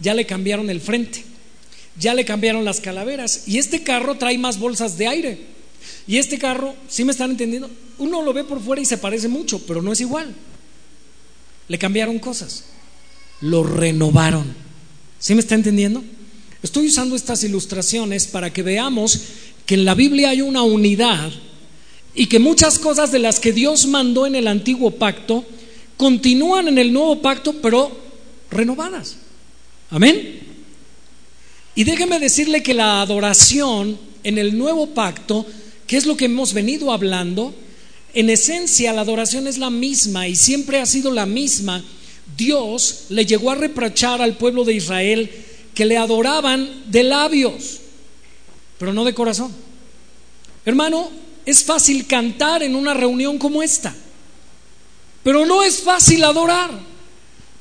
Ya 0.00 0.14
le 0.14 0.26
cambiaron 0.26 0.70
el 0.70 0.80
frente, 0.80 1.24
ya 1.98 2.14
le 2.14 2.24
cambiaron 2.24 2.64
las 2.64 2.80
calaveras 2.80 3.44
y 3.46 3.58
este 3.58 3.82
carro 3.82 4.16
trae 4.16 4.38
más 4.38 4.58
bolsas 4.58 4.96
de 4.96 5.06
aire. 5.06 5.38
Y 6.06 6.18
este 6.18 6.38
carro, 6.38 6.74
si 6.88 7.04
me 7.04 7.12
están 7.12 7.32
entendiendo? 7.32 7.70
Uno 7.98 8.22
lo 8.22 8.32
ve 8.32 8.44
por 8.44 8.60
fuera 8.60 8.82
y 8.82 8.86
se 8.86 8.98
parece 8.98 9.28
mucho, 9.28 9.64
pero 9.66 9.82
no 9.82 9.92
es 9.92 10.00
igual. 10.00 10.34
Le 11.68 11.78
cambiaron 11.78 12.18
cosas 12.18 12.64
lo 13.40 13.62
renovaron. 13.62 14.54
¿Sí 15.18 15.34
me 15.34 15.40
está 15.40 15.54
entendiendo? 15.54 16.02
Estoy 16.62 16.88
usando 16.88 17.16
estas 17.16 17.42
ilustraciones 17.44 18.26
para 18.26 18.52
que 18.52 18.62
veamos 18.62 19.20
que 19.66 19.74
en 19.74 19.84
la 19.84 19.94
Biblia 19.94 20.30
hay 20.30 20.42
una 20.42 20.62
unidad 20.62 21.30
y 22.14 22.26
que 22.26 22.38
muchas 22.38 22.78
cosas 22.78 23.12
de 23.12 23.18
las 23.18 23.40
que 23.40 23.52
Dios 23.52 23.86
mandó 23.86 24.26
en 24.26 24.34
el 24.34 24.46
antiguo 24.46 24.90
pacto 24.92 25.44
continúan 25.96 26.68
en 26.68 26.78
el 26.78 26.92
nuevo 26.92 27.20
pacto, 27.22 27.54
pero 27.62 27.96
renovadas. 28.50 29.16
Amén. 29.90 30.40
Y 31.74 31.84
déjeme 31.84 32.18
decirle 32.18 32.62
que 32.62 32.74
la 32.74 33.00
adoración 33.00 33.98
en 34.22 34.38
el 34.38 34.56
nuevo 34.56 34.88
pacto, 34.88 35.46
que 35.86 35.96
es 35.96 36.06
lo 36.06 36.16
que 36.16 36.26
hemos 36.26 36.52
venido 36.52 36.92
hablando, 36.92 37.54
en 38.12 38.30
esencia 38.30 38.92
la 38.92 39.02
adoración 39.02 39.46
es 39.46 39.58
la 39.58 39.70
misma 39.70 40.26
y 40.28 40.36
siempre 40.36 40.80
ha 40.80 40.86
sido 40.86 41.12
la 41.12 41.26
misma 41.26 41.82
Dios 42.36 43.06
le 43.08 43.26
llegó 43.26 43.50
a 43.50 43.54
reprochar 43.54 44.22
al 44.22 44.36
pueblo 44.36 44.64
de 44.64 44.74
Israel 44.74 45.30
que 45.74 45.84
le 45.84 45.96
adoraban 45.96 46.84
de 46.86 47.02
labios, 47.02 47.80
pero 48.78 48.92
no 48.92 49.04
de 49.04 49.14
corazón. 49.14 49.52
Hermano, 50.64 51.10
es 51.44 51.64
fácil 51.64 52.06
cantar 52.06 52.62
en 52.62 52.74
una 52.74 52.94
reunión 52.94 53.38
como 53.38 53.62
esta, 53.62 53.94
pero 55.22 55.46
no 55.46 55.62
es 55.62 55.80
fácil 55.80 56.22
adorar, 56.24 56.70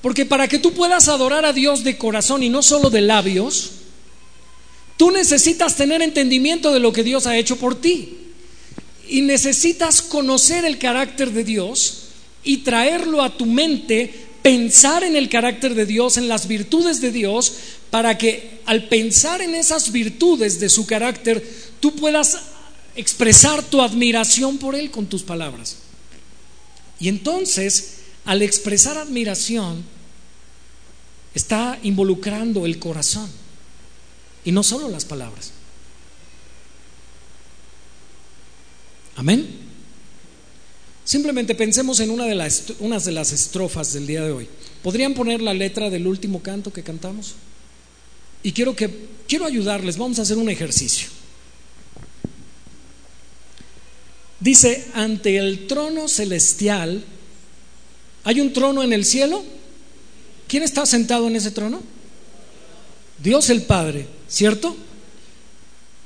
porque 0.01 0.25
para 0.25 0.47
que 0.47 0.59
tú 0.59 0.73
puedas 0.73 1.07
adorar 1.07 1.45
a 1.45 1.53
Dios 1.53 1.83
de 1.83 1.97
corazón 1.97 2.43
y 2.43 2.49
no 2.49 2.63
solo 2.63 2.89
de 2.89 3.01
labios, 3.01 3.71
tú 4.97 5.11
necesitas 5.11 5.75
tener 5.75 6.01
entendimiento 6.01 6.71
de 6.71 6.79
lo 6.79 6.93
que 6.93 7.03
Dios 7.03 7.27
ha 7.27 7.37
hecho 7.37 7.57
por 7.57 7.79
ti 7.79 8.17
y 9.09 9.21
necesitas 9.21 10.01
conocer 10.01 10.65
el 10.65 10.77
carácter 10.77 11.31
de 11.31 11.43
Dios 11.43 12.03
y 12.43 12.57
traerlo 12.57 13.21
a 13.21 13.35
tu 13.35 13.45
mente 13.45 14.27
pensar 14.41 15.03
en 15.03 15.15
el 15.15 15.29
carácter 15.29 15.75
de 15.75 15.85
Dios, 15.85 16.17
en 16.17 16.27
las 16.27 16.47
virtudes 16.47 17.01
de 17.01 17.11
Dios, 17.11 17.53
para 17.89 18.17
que 18.17 18.61
al 18.65 18.87
pensar 18.87 19.41
en 19.41 19.55
esas 19.55 19.91
virtudes 19.91 20.59
de 20.59 20.69
su 20.69 20.85
carácter, 20.85 21.45
tú 21.79 21.95
puedas 21.95 22.37
expresar 22.95 23.63
tu 23.63 23.81
admiración 23.81 24.57
por 24.57 24.75
Él 24.75 24.91
con 24.91 25.07
tus 25.07 25.23
palabras. 25.23 25.77
Y 26.99 27.07
entonces, 27.07 27.98
al 28.29 28.43
expresar 28.43 28.95
admiración, 28.95 29.83
está 31.33 31.79
involucrando 31.81 32.67
el 32.67 32.77
corazón 32.77 33.27
y 34.45 34.51
no 34.51 34.61
solo 34.61 34.87
las 34.87 35.03
palabras. 35.03 35.51
Amén. 39.15 39.47
Simplemente 41.03 41.55
pensemos 41.55 41.99
en 42.01 42.11
una 42.11 42.25
de 42.25 42.35
las, 42.35 42.65
unas 42.77 43.03
de 43.03 43.13
las 43.13 43.31
estrofas 43.31 43.93
del 43.93 44.05
día 44.05 44.23
de 44.23 44.31
hoy. 44.31 44.47
¿Podrían 44.83 45.15
poner 45.15 45.41
la 45.41 45.55
letra 45.55 45.89
del 45.89 46.05
último 46.05 46.43
canto 46.43 46.71
que 46.71 46.83
cantamos? 46.83 47.33
Y 48.43 48.51
quiero 48.51 48.75
que 48.75 49.07
quiero 49.27 49.47
ayudarles, 49.47 49.97
vamos 49.97 50.19
a 50.19 50.21
hacer 50.21 50.37
un 50.37 50.51
ejercicio. 50.51 51.07
Dice, 54.39 54.85
ante 54.93 55.37
el 55.37 55.65
trono 55.65 56.07
celestial, 56.07 57.03
¿hay 58.23 58.41
un 58.41 58.53
trono 58.53 58.83
en 58.83 58.93
el 58.93 59.05
cielo? 59.05 59.43
¿Quién 60.47 60.63
está 60.63 60.85
sentado 60.85 61.27
en 61.27 61.35
ese 61.35 61.51
trono? 61.51 61.81
Dios 63.21 63.49
el 63.49 63.63
Padre, 63.63 64.07
¿cierto? 64.27 64.75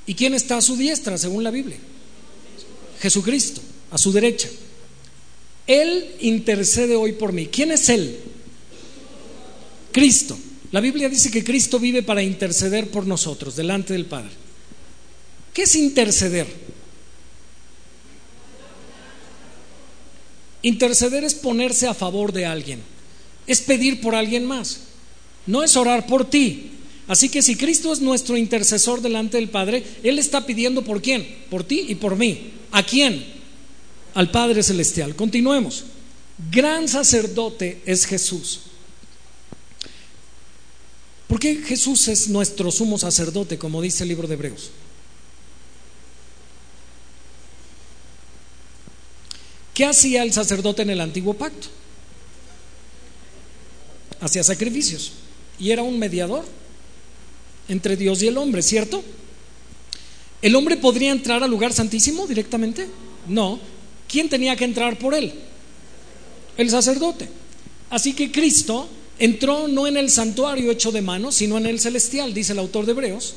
¿Y 0.06 0.16
quién 0.16 0.34
está 0.34 0.58
a 0.58 0.62
su 0.62 0.76
diestra, 0.76 1.18
según 1.18 1.44
la 1.44 1.52
Biblia? 1.52 1.78
Jesucristo, 3.00 3.62
a 3.92 3.98
su 3.98 4.12
derecha. 4.12 4.50
Él 5.68 6.16
intercede 6.20 6.96
hoy 6.96 7.14
por 7.14 7.32
mí. 7.32 7.48
¿Quién 7.48 7.72
es 7.72 7.88
Él? 7.90 8.20
Cristo. 9.92 10.38
La 10.72 10.82
Biblia 10.82 11.08
dice 11.08 11.30
que 11.30 11.44
Cristo 11.44 11.80
vive 11.80 12.04
para 12.04 12.24
interceder 12.24 12.90
por 12.90 13.06
nosotros 13.06 13.56
delante 13.56 13.94
del 13.94 14.06
Padre. 14.06 14.32
¿Qué 15.54 15.64
es 15.64 15.76
interceder? 15.76 16.48
Interceder 20.64 21.24
es 21.24 21.36
ponerse 21.36 21.88
a 21.88 21.94
favor 21.94 22.32
de 22.32 22.48
alguien, 22.48 22.82
es 23.46 23.62
pedir 23.62 24.02
por 24.02 24.16
alguien 24.16 24.46
más, 24.46 24.80
no 25.46 25.64
es 25.64 25.78
orar 25.78 26.08
por 26.08 26.28
ti. 26.28 26.72
Así 27.08 27.30
que 27.30 27.44
si 27.44 27.56
Cristo 27.56 27.94
es 27.94 28.02
nuestro 28.02 28.38
intercesor 28.38 29.02
delante 29.02 29.38
del 29.38 29.50
Padre, 29.50 29.84
Él 30.02 30.18
está 30.18 30.46
pidiendo 30.46 30.84
por 30.84 31.02
quién, 31.02 31.28
por 31.52 31.64
ti 31.64 31.86
y 31.90 31.96
por 31.96 32.16
mí. 32.16 32.54
¿A 32.72 32.82
quién? 32.82 33.34
al 34.14 34.32
Padre 34.32 34.64
Celestial. 34.64 35.16
Continuemos. 35.16 35.86
Gran 36.52 36.88
sacerdote 36.88 37.82
es 37.86 38.06
Jesús. 38.06 38.62
¿Por 41.28 41.40
qué 41.40 41.56
Jesús 41.58 42.08
es 42.08 42.28
nuestro 42.28 42.72
sumo 42.72 42.98
sacerdote, 42.98 43.58
como 43.58 43.82
dice 43.82 44.04
el 44.04 44.10
libro 44.10 44.28
de 44.28 44.36
Hebreos? 44.36 44.72
¿Qué 49.74 49.86
hacía 49.86 50.24
el 50.24 50.34
sacerdote 50.34 50.84
en 50.84 50.92
el 50.92 51.02
antiguo 51.02 51.34
pacto? 51.34 51.68
Hacía 54.20 54.44
sacrificios 54.44 55.14
y 55.60 55.72
era 55.72 55.84
un 55.84 55.98
mediador 55.98 56.46
entre 57.68 57.98
Dios 57.98 58.22
y 58.22 58.28
el 58.28 58.38
hombre, 58.38 58.62
¿cierto? 58.62 59.04
¿El 60.42 60.56
hombre 60.56 60.78
podría 60.78 61.12
entrar 61.12 61.44
al 61.44 61.50
lugar 61.50 61.74
santísimo 61.74 62.28
directamente? 62.28 62.88
No. 63.28 63.60
¿Quién 64.08 64.30
tenía 64.30 64.56
que 64.56 64.66
entrar 64.66 65.00
por 65.00 65.14
él? 65.14 65.34
El 66.58 66.70
sacerdote. 66.70 67.28
Así 67.90 68.14
que 68.14 68.32
Cristo 68.32 68.90
entró 69.18 69.68
no 69.68 69.88
en 69.88 69.98
el 69.98 70.10
santuario 70.10 70.72
hecho 70.72 70.92
de 70.92 71.02
manos, 71.02 71.36
sino 71.36 71.58
en 71.58 71.66
el 71.66 71.80
celestial, 71.80 72.34
dice 72.34 72.52
el 72.52 72.60
autor 72.60 72.86
de 72.86 72.92
Hebreos, 72.92 73.36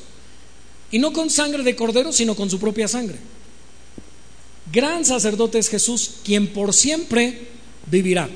y 0.91 0.99
no 0.99 1.13
con 1.13 1.31
sangre 1.31 1.63
de 1.63 1.77
cordero, 1.77 2.13
sino 2.13 2.35
con 2.35 2.51
su 2.51 2.59
propia 2.59 2.89
sangre. 2.89 3.19
Gran 4.73 5.05
sacerdote 5.05 5.59
es 5.59 5.69
Jesús, 5.69 6.17
quien 6.25 6.49
por 6.49 6.75
siempre 6.75 7.49
vivirá. 7.91 8.29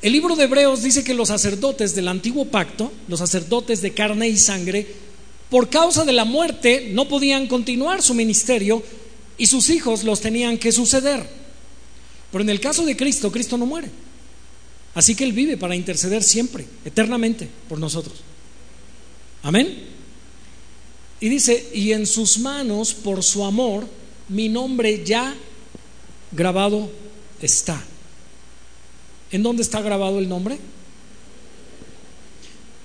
El 0.00 0.12
libro 0.12 0.36
de 0.36 0.44
Hebreos 0.44 0.82
dice 0.82 1.04
que 1.04 1.14
los 1.14 1.28
sacerdotes 1.28 1.94
del 1.94 2.08
antiguo 2.08 2.46
pacto, 2.46 2.92
los 3.08 3.20
sacerdotes 3.20 3.80
de 3.80 3.92
carne 3.92 4.28
y 4.28 4.36
sangre, 4.36 4.86
por 5.50 5.68
causa 5.68 6.04
de 6.04 6.12
la 6.12 6.24
muerte 6.24 6.90
no 6.92 7.08
podían 7.08 7.46
continuar 7.46 8.02
su 8.02 8.14
ministerio 8.14 8.82
y 9.38 9.46
sus 9.46 9.70
hijos 9.70 10.04
los 10.04 10.20
tenían 10.20 10.58
que 10.58 10.72
suceder. 10.72 11.26
Pero 12.30 12.42
en 12.42 12.50
el 12.50 12.60
caso 12.60 12.84
de 12.84 12.96
Cristo, 12.96 13.30
Cristo 13.30 13.56
no 13.56 13.66
muere. 13.66 13.88
Así 14.94 15.14
que 15.14 15.24
Él 15.24 15.32
vive 15.32 15.56
para 15.56 15.76
interceder 15.76 16.22
siempre, 16.22 16.64
eternamente, 16.84 17.48
por 17.68 17.78
nosotros. 17.78 18.16
Amén. 19.42 19.84
Y 21.20 21.28
dice, 21.28 21.70
y 21.72 21.92
en 21.92 22.06
sus 22.06 22.38
manos, 22.38 22.94
por 22.94 23.22
su 23.22 23.44
amor, 23.44 23.86
mi 24.28 24.48
nombre 24.48 25.04
ya 25.04 25.34
grabado 26.34 26.90
está. 27.40 27.82
¿En 29.30 29.42
dónde 29.42 29.62
está 29.62 29.80
grabado 29.80 30.18
el 30.18 30.28
nombre? 30.28 30.58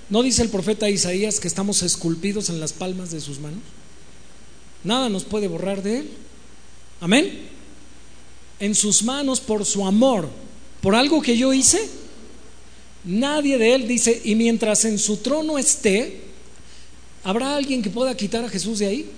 ¿No 0.08 0.22
dice 0.22 0.42
el 0.42 0.48
profeta 0.48 0.90
Isaías 0.90 1.38
que 1.38 1.48
estamos 1.48 1.82
esculpidos 1.82 2.50
en 2.50 2.58
las 2.58 2.72
palmas 2.72 3.10
de 3.10 3.20
sus 3.20 3.38
manos? 3.38 3.60
Nada 4.82 5.08
nos 5.08 5.24
puede 5.24 5.46
borrar 5.46 5.82
de 5.82 5.98
él. 5.98 6.10
Amén. 7.00 7.48
En 8.58 8.74
sus 8.74 9.02
manos 9.02 9.40
por 9.40 9.64
su 9.64 9.86
amor, 9.86 10.28
por 10.80 10.94
algo 10.94 11.22
que 11.22 11.36
yo 11.36 11.52
hice, 11.52 11.88
nadie 13.04 13.56
de 13.56 13.74
él 13.74 13.86
dice, 13.86 14.20
y 14.24 14.34
mientras 14.34 14.84
en 14.84 14.98
su 14.98 15.18
trono 15.18 15.58
esté, 15.58 16.22
¿habrá 17.22 17.56
alguien 17.56 17.82
que 17.82 17.90
pueda 17.90 18.16
quitar 18.16 18.44
a 18.44 18.48
Jesús 18.48 18.80
de 18.80 18.86
ahí? 18.86 19.10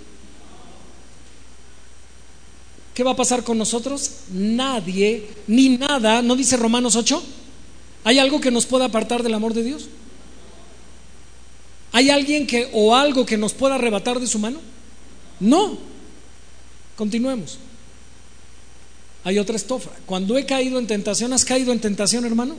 ¿Qué 2.95 3.03
va 3.03 3.13
a 3.13 3.17
pasar 3.17 3.43
con 3.43 3.57
nosotros? 3.57 4.11
Nadie, 4.31 5.27
ni 5.47 5.71
nada, 5.71 6.21
¿no 6.21 6.37
dice 6.37 6.57
Romanos 6.57 6.95
8? 6.97 7.23
¿Hay 8.05 8.19
algo 8.19 8.41
que 8.41 8.51
nos 8.51 8.67
pueda 8.67 8.87
apartar 8.87 9.23
del 9.23 9.35
amor 9.35 9.55
de 9.55 9.63
Dios? 9.63 9.89
¿Hay 11.93 12.11
alguien 12.11 12.47
que 12.47 12.69
o 12.73 12.95
algo 12.95 13.25
que 13.25 13.37
nos 13.37 13.53
pueda 13.53 13.77
arrebatar 13.77 14.19
de 14.19 14.27
su 14.27 14.39
mano? 14.39 14.61
No. 15.41 15.79
Continuemos. 16.97 17.59
Hay 19.25 19.39
otra 19.39 19.57
estofa. 19.57 19.91
Cuando 20.07 20.37
he 20.37 20.47
caído 20.47 20.79
en 20.79 20.87
tentación, 20.87 21.33
¿has 21.33 21.45
caído 21.45 21.73
en 21.73 21.81
tentación, 21.81 22.25
hermano? 22.25 22.57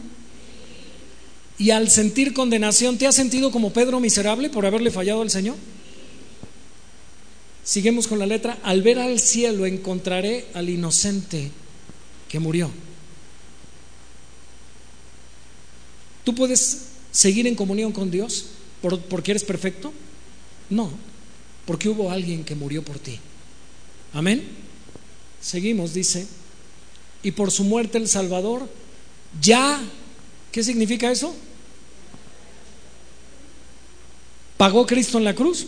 Y 1.58 1.72
al 1.72 1.90
sentir 1.90 2.34
condenación, 2.34 2.98
¿te 2.98 3.06
has 3.06 3.16
sentido 3.16 3.52
como 3.52 3.74
Pedro 3.74 4.00
miserable 4.00 4.50
por 4.50 4.66
haberle 4.66 4.92
fallado 4.92 5.22
al 5.22 5.30
Señor? 5.30 5.56
Seguimos 7.64 8.08
con 8.08 8.20
la 8.20 8.26
letra. 8.26 8.60
Al 8.64 8.82
ver 8.82 9.00
al 9.00 9.20
cielo 9.20 9.66
encontraré 9.66 10.48
al 10.54 10.70
inocente 10.70 11.52
que 12.28 12.40
murió. 12.40 12.70
¿Tú 16.24 16.36
puedes 16.36 16.88
seguir 17.12 17.48
en 17.48 17.56
comunión 17.56 17.92
con 17.92 18.12
Dios 18.12 18.48
porque 19.10 19.32
eres 19.32 19.44
perfecto? 19.44 19.94
No, 20.70 20.92
porque 21.66 21.90
hubo 21.90 22.12
alguien 22.12 22.44
que 22.44 22.56
murió 22.56 22.84
por 22.84 23.00
ti. 23.00 23.20
Amén. 24.14 24.48
Seguimos, 25.42 25.94
dice, 25.94 26.26
y 27.22 27.32
por 27.32 27.52
su 27.52 27.64
muerte 27.64 27.98
el 27.98 28.08
Salvador 28.08 28.70
ya, 29.42 29.82
¿qué 30.52 30.64
significa 30.64 31.12
eso? 31.12 31.36
¿Pagó 34.58 34.86
Cristo 34.86 35.18
en 35.18 35.26
la 35.26 35.36
cruz? 35.36 35.68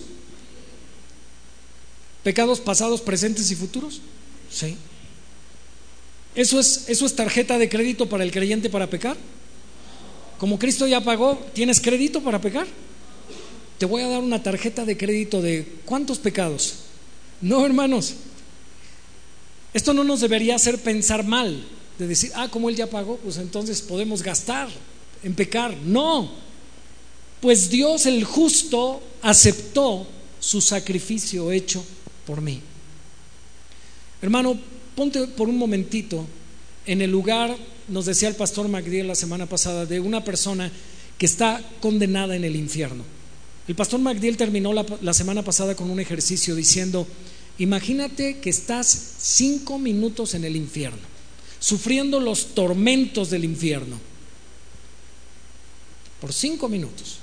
¿Pecados 2.25 2.59
pasados, 2.59 3.01
presentes 3.01 3.51
y 3.51 3.55
futuros? 3.55 4.01
Sí. 4.49 4.75
¿Eso 6.33 6.59
es, 6.59 6.85
¿Eso 6.87 7.05
es 7.05 7.15
tarjeta 7.15 7.59
de 7.59 7.69
crédito 7.69 8.09
para 8.09 8.23
el 8.23 8.31
creyente 8.31 8.67
para 8.67 8.89
pecar? 8.89 9.15
Como 10.39 10.57
Cristo 10.57 10.87
ya 10.87 11.01
pagó, 11.01 11.37
¿tienes 11.53 11.79
crédito 11.79 12.23
para 12.23 12.41
pecar? 12.41 12.65
Te 13.77 13.85
voy 13.85 14.01
a 14.01 14.07
dar 14.07 14.23
una 14.23 14.41
tarjeta 14.41 14.85
de 14.85 14.97
crédito 14.97 15.39
de 15.39 15.71
¿cuántos 15.85 16.17
pecados? 16.17 16.77
No, 17.41 17.63
hermanos. 17.63 18.15
Esto 19.75 19.93
no 19.93 20.03
nos 20.03 20.21
debería 20.21 20.55
hacer 20.55 20.79
pensar 20.79 21.27
mal, 21.27 21.63
de 21.99 22.07
decir, 22.07 22.31
ah, 22.33 22.47
como 22.49 22.71
Él 22.71 22.75
ya 22.75 22.89
pagó, 22.89 23.17
pues 23.17 23.37
entonces 23.37 23.83
podemos 23.83 24.23
gastar 24.23 24.67
en 25.21 25.35
pecar. 25.35 25.77
No, 25.77 26.31
pues 27.39 27.69
Dios 27.69 28.07
el 28.07 28.23
justo 28.23 29.03
aceptó 29.21 30.07
su 30.39 30.59
sacrificio 30.59 31.51
hecho 31.51 31.85
por 32.25 32.41
mí. 32.41 32.61
Hermano, 34.21 34.57
ponte 34.95 35.27
por 35.27 35.49
un 35.49 35.57
momentito 35.57 36.25
en 36.85 37.01
el 37.01 37.11
lugar, 37.11 37.55
nos 37.87 38.05
decía 38.05 38.27
el 38.27 38.35
pastor 38.35 38.67
Magdiel 38.67 39.07
la 39.07 39.15
semana 39.15 39.45
pasada, 39.45 39.85
de 39.85 39.99
una 39.99 40.23
persona 40.23 40.71
que 41.17 41.25
está 41.25 41.61
condenada 41.81 42.35
en 42.35 42.43
el 42.43 42.55
infierno. 42.55 43.03
El 43.67 43.75
pastor 43.75 43.99
Magdiel 43.99 44.37
terminó 44.37 44.73
la 44.73 45.13
semana 45.13 45.41
pasada 45.41 45.75
con 45.75 45.89
un 45.89 45.99
ejercicio 45.99 46.55
diciendo, 46.55 47.07
imagínate 47.57 48.39
que 48.39 48.49
estás 48.49 49.15
cinco 49.17 49.79
minutos 49.79 50.35
en 50.35 50.45
el 50.45 50.55
infierno, 50.55 51.01
sufriendo 51.59 52.19
los 52.19 52.53
tormentos 52.53 53.29
del 53.29 53.43
infierno, 53.43 53.99
por 56.21 56.31
cinco 56.31 56.69
minutos. 56.69 57.19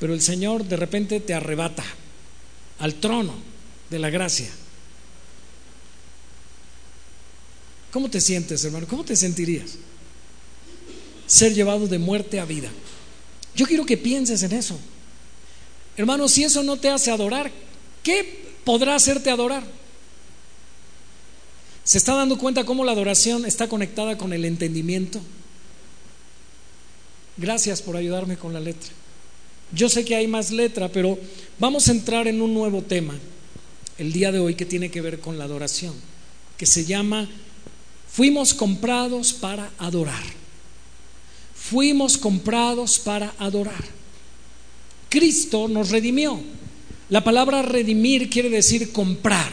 Pero 0.00 0.14
el 0.14 0.22
Señor 0.22 0.64
de 0.64 0.76
repente 0.76 1.20
te 1.20 1.34
arrebata 1.34 1.84
al 2.80 2.94
trono 2.94 3.34
de 3.90 3.98
la 3.98 4.10
gracia. 4.10 4.48
¿Cómo 7.92 8.08
te 8.08 8.20
sientes, 8.20 8.64
hermano? 8.64 8.86
¿Cómo 8.88 9.04
te 9.04 9.14
sentirías? 9.14 9.72
Ser 11.26 11.54
llevado 11.54 11.86
de 11.86 11.98
muerte 11.98 12.40
a 12.40 12.44
vida. 12.44 12.70
Yo 13.54 13.66
quiero 13.66 13.84
que 13.84 13.96
pienses 13.96 14.42
en 14.42 14.52
eso. 14.52 14.78
Hermano, 15.96 16.28
si 16.28 16.44
eso 16.44 16.62
no 16.62 16.78
te 16.78 16.88
hace 16.88 17.10
adorar, 17.10 17.52
¿qué 18.02 18.54
podrá 18.64 18.94
hacerte 18.94 19.30
adorar? 19.30 19.64
¿Se 21.84 21.98
está 21.98 22.14
dando 22.14 22.38
cuenta 22.38 22.64
cómo 22.64 22.84
la 22.84 22.92
adoración 22.92 23.44
está 23.44 23.68
conectada 23.68 24.16
con 24.16 24.32
el 24.32 24.44
entendimiento? 24.44 25.20
Gracias 27.36 27.82
por 27.82 27.96
ayudarme 27.96 28.36
con 28.36 28.52
la 28.52 28.60
letra. 28.60 28.99
Yo 29.72 29.88
sé 29.88 30.04
que 30.04 30.16
hay 30.16 30.26
más 30.26 30.50
letra, 30.50 30.88
pero 30.88 31.18
vamos 31.58 31.88
a 31.88 31.92
entrar 31.92 32.26
en 32.26 32.42
un 32.42 32.52
nuevo 32.52 32.82
tema 32.82 33.14
el 33.98 34.12
día 34.12 34.32
de 34.32 34.40
hoy 34.40 34.54
que 34.54 34.64
tiene 34.64 34.90
que 34.90 35.00
ver 35.00 35.20
con 35.20 35.38
la 35.38 35.44
adoración, 35.44 35.94
que 36.56 36.66
se 36.66 36.84
llama 36.84 37.28
Fuimos 38.10 38.54
comprados 38.54 39.32
para 39.32 39.70
adorar. 39.78 40.22
Fuimos 41.54 42.18
comprados 42.18 42.98
para 42.98 43.34
adorar. 43.38 43.84
Cristo 45.08 45.68
nos 45.68 45.90
redimió. 45.90 46.40
La 47.10 47.22
palabra 47.22 47.62
redimir 47.62 48.30
quiere 48.30 48.48
decir 48.48 48.90
comprar. 48.90 49.52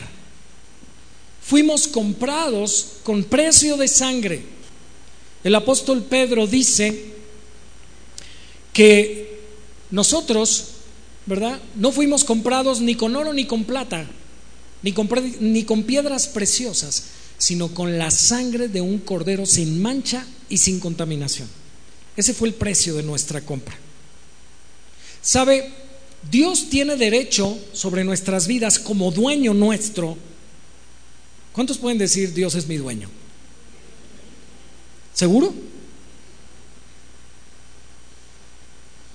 Fuimos 1.42 1.88
comprados 1.88 3.00
con 3.04 3.24
precio 3.24 3.78
de 3.78 3.88
sangre. 3.88 4.42
El 5.44 5.56
apóstol 5.56 6.04
Pedro 6.04 6.48
dice 6.48 7.06
que 8.74 9.27
nosotros, 9.92 10.66
¿verdad? 11.26 11.60
No 11.76 11.92
fuimos 11.92 12.24
comprados 12.24 12.82
ni 12.82 12.96
con 12.96 13.16
oro 13.16 13.34
ni 13.34 13.46
con 13.46 13.64
plata, 13.64 14.06
ni 14.82 15.64
con, 15.64 15.84
piedras 15.84 16.28
preciosas, 16.28 17.04
sino 17.38 17.74
con 17.74 17.98
la 17.98 18.12
sangre 18.12 18.68
de 18.68 18.82
un 18.82 19.00
cordero 19.00 19.46
sin 19.46 19.82
mancha 19.82 20.26
y 20.50 20.58
sin 20.58 20.80
contaminación. 20.80 21.48
Ese 22.16 22.34
fue 22.34 22.48
el 22.48 22.54
precio 22.54 22.96
de 22.96 23.04
nuestra 23.04 23.42
compra. 23.42 23.78
¿Sabe? 25.22 25.72
Dios 26.30 26.70
tiene 26.70 26.96
derecho 26.96 27.58
sobre 27.74 28.04
nuestras 28.04 28.48
vidas 28.48 28.80
como 28.80 29.12
dueño 29.12 29.54
nuestro. 29.54 30.18
¿Cuántos 31.54 31.78
pueden 31.78 31.98
decir 31.98 32.34
Dios 32.34 32.56
es 32.56 32.68
mi 32.68 32.78
dueño? 32.78 33.10
¿Seguro? 35.14 35.54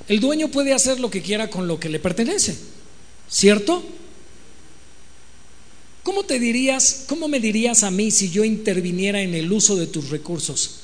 El 0.09 0.21
dueño 0.21 0.49
puede 0.49 0.73
hacer 0.73 1.01
lo 1.01 1.11
que 1.11 1.23
quiera 1.23 1.51
con 1.51 1.67
lo 1.67 1.79
que 1.79 1.89
le 1.89 1.99
pertenece, 1.99 2.57
¿cierto? 3.31 3.85
¿Cómo 6.03 6.25
te 6.25 6.39
dirías, 6.39 7.05
cómo 7.07 7.29
me 7.29 7.39
dirías 7.39 7.85
a 7.85 7.91
mí 7.91 8.11
si 8.11 8.31
yo 8.31 8.45
interviniera 8.45 9.23
en 9.23 9.35
el 9.35 9.53
uso 9.53 9.77
de 9.77 9.87
tus 9.87 10.11
recursos? 10.11 10.81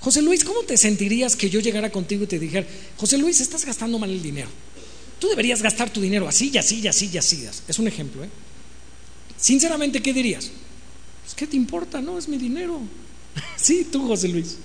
José 0.00 0.22
Luis, 0.22 0.44
¿cómo 0.44 0.62
te 0.62 0.76
sentirías 0.76 1.36
que 1.36 1.50
yo 1.50 1.60
llegara 1.60 1.90
contigo 1.90 2.24
y 2.24 2.26
te 2.26 2.38
dijera, 2.38 2.66
José 2.96 3.18
Luis, 3.18 3.40
estás 3.40 3.64
gastando 3.64 3.98
mal 3.98 4.10
el 4.10 4.22
dinero? 4.22 4.48
tú 5.20 5.28
deberías 5.28 5.62
gastar 5.62 5.90
tu 5.90 6.00
dinero 6.00 6.26
así 6.26 6.50
y 6.52 6.58
así 6.58 6.80
y 6.80 6.88
así 6.88 7.10
y 7.12 7.18
así. 7.18 7.46
Es 7.68 7.78
un 7.78 7.86
ejemplo, 7.86 8.24
¿eh? 8.24 8.30
Sinceramente, 9.36 10.02
¿qué 10.02 10.12
dirías? 10.12 10.50
Pues, 11.22 11.34
¿qué 11.34 11.46
te 11.46 11.56
importa? 11.56 12.00
No, 12.00 12.18
es 12.18 12.26
mi 12.26 12.38
dinero. 12.38 12.80
sí, 13.56 13.86
tú, 13.90 14.08
José 14.08 14.28
Luis. 14.28 14.56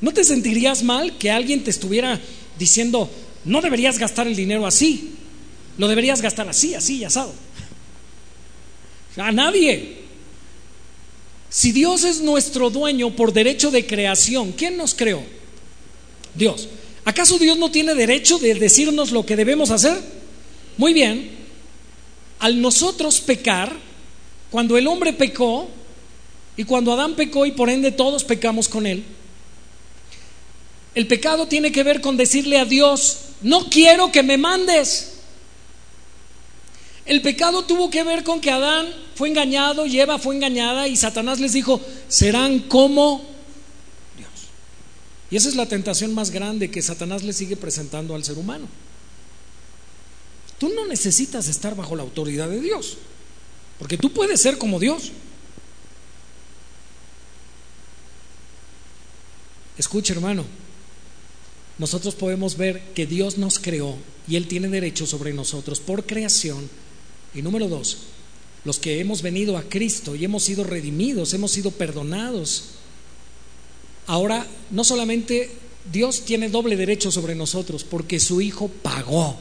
¿No 0.00 0.12
te 0.12 0.24
sentirías 0.24 0.82
mal 0.82 1.16
que 1.18 1.30
alguien 1.30 1.62
te 1.62 1.70
estuviera 1.70 2.20
diciendo, 2.60 3.10
no 3.46 3.60
deberías 3.62 3.98
gastar 3.98 4.28
el 4.28 4.36
dinero 4.36 4.66
así, 4.66 5.14
lo 5.78 5.88
deberías 5.88 6.20
gastar 6.20 6.48
así, 6.48 6.74
así 6.74 7.02
asado? 7.02 7.32
A 9.16 9.32
nadie. 9.32 9.96
Si 11.48 11.72
Dios 11.72 12.04
es 12.04 12.20
nuestro 12.20 12.70
dueño 12.70 13.16
por 13.16 13.32
derecho 13.32 13.70
de 13.70 13.86
creación, 13.86 14.52
¿quién 14.52 14.76
nos 14.76 14.94
creó? 14.94 15.22
Dios. 16.34 16.68
¿Acaso 17.04 17.38
Dios 17.38 17.58
no 17.58 17.70
tiene 17.70 17.94
derecho 17.94 18.38
de 18.38 18.54
decirnos 18.54 19.10
lo 19.10 19.24
que 19.24 19.36
debemos 19.36 19.70
hacer? 19.70 19.98
Muy 20.76 20.92
bien. 20.92 21.30
Al 22.38 22.60
nosotros 22.60 23.20
pecar, 23.20 23.74
cuando 24.50 24.76
el 24.76 24.86
hombre 24.86 25.14
pecó, 25.14 25.68
y 26.56 26.64
cuando 26.64 26.92
Adán 26.92 27.16
pecó 27.16 27.46
y 27.46 27.52
por 27.52 27.70
ende 27.70 27.90
todos 27.90 28.22
pecamos 28.22 28.68
con 28.68 28.86
él, 28.86 29.02
el 30.94 31.06
pecado 31.06 31.46
tiene 31.46 31.70
que 31.72 31.82
ver 31.82 32.00
con 32.00 32.16
decirle 32.16 32.58
a 32.58 32.64
Dios, 32.64 33.18
no 33.42 33.70
quiero 33.70 34.10
que 34.10 34.22
me 34.22 34.38
mandes. 34.38 35.12
El 37.06 37.22
pecado 37.22 37.64
tuvo 37.64 37.90
que 37.90 38.02
ver 38.02 38.24
con 38.24 38.40
que 38.40 38.50
Adán 38.50 38.88
fue 39.14 39.28
engañado 39.28 39.86
y 39.86 40.00
Eva 40.00 40.18
fue 40.18 40.34
engañada 40.34 40.88
y 40.88 40.96
Satanás 40.96 41.40
les 41.40 41.52
dijo, 41.52 41.80
serán 42.08 42.60
como 42.60 43.24
Dios. 44.16 44.30
Y 45.30 45.36
esa 45.36 45.48
es 45.48 45.56
la 45.56 45.66
tentación 45.66 46.14
más 46.14 46.30
grande 46.30 46.70
que 46.70 46.82
Satanás 46.82 47.22
le 47.22 47.32
sigue 47.32 47.56
presentando 47.56 48.14
al 48.14 48.24
ser 48.24 48.38
humano. 48.38 48.68
Tú 50.58 50.68
no 50.68 50.86
necesitas 50.86 51.48
estar 51.48 51.74
bajo 51.74 51.96
la 51.96 52.02
autoridad 52.02 52.48
de 52.48 52.60
Dios, 52.60 52.98
porque 53.78 53.96
tú 53.96 54.12
puedes 54.12 54.40
ser 54.40 54.58
como 54.58 54.78
Dios. 54.78 55.10
Escucha 59.78 60.12
hermano, 60.12 60.44
nosotros 61.80 62.14
podemos 62.14 62.58
ver 62.58 62.82
que 62.94 63.06
Dios 63.06 63.38
nos 63.38 63.58
creó 63.58 63.96
y 64.28 64.36
Él 64.36 64.46
tiene 64.46 64.68
derecho 64.68 65.06
sobre 65.06 65.32
nosotros 65.32 65.80
por 65.80 66.04
creación. 66.04 66.68
Y 67.34 67.40
número 67.40 67.68
dos, 67.68 68.00
los 68.66 68.78
que 68.78 69.00
hemos 69.00 69.22
venido 69.22 69.56
a 69.56 69.62
Cristo 69.62 70.14
y 70.14 70.22
hemos 70.22 70.42
sido 70.42 70.62
redimidos, 70.62 71.32
hemos 71.32 71.52
sido 71.52 71.70
perdonados. 71.70 72.72
Ahora, 74.06 74.46
no 74.70 74.84
solamente 74.84 75.50
Dios 75.90 76.26
tiene 76.26 76.50
doble 76.50 76.76
derecho 76.76 77.10
sobre 77.10 77.34
nosotros, 77.34 77.82
porque 77.82 78.20
su 78.20 78.42
Hijo 78.42 78.68
pagó. 78.68 79.38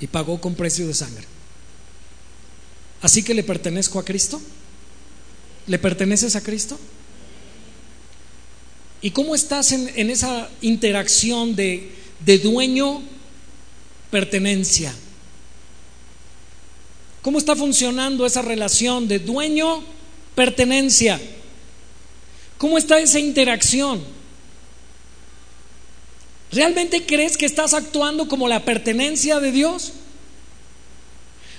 Y 0.00 0.08
pagó 0.08 0.40
con 0.40 0.56
precio 0.56 0.88
de 0.88 0.94
sangre. 0.94 1.26
Así 3.02 3.22
que 3.22 3.34
le 3.34 3.44
pertenezco 3.44 4.00
a 4.00 4.04
Cristo. 4.04 4.42
¿Le 5.68 5.78
perteneces 5.78 6.34
a 6.34 6.42
Cristo? 6.42 6.76
¿Y 9.04 9.10
cómo 9.10 9.34
estás 9.34 9.70
en, 9.72 10.08
esa 10.08 10.48
interacción 10.62 11.54
de, 11.54 11.90
de 12.24 12.38
dueño-pertenencia? 12.38 14.94
¿Cómo 17.20 17.36
está 17.36 17.54
funcionando 17.54 18.24
esa 18.24 18.40
relación 18.40 19.06
de 19.06 19.18
dueño-pertenencia? 19.18 21.20
¿Cómo 22.56 22.78
está 22.78 22.98
esa 22.98 23.18
interacción? 23.18 24.02
¿Realmente 26.50 27.04
crees 27.04 27.36
que 27.36 27.44
estás 27.44 27.74
actuando 27.74 28.26
como 28.26 28.48
la 28.48 28.64
pertenencia 28.64 29.38
de 29.38 29.52
Dios? 29.52 29.92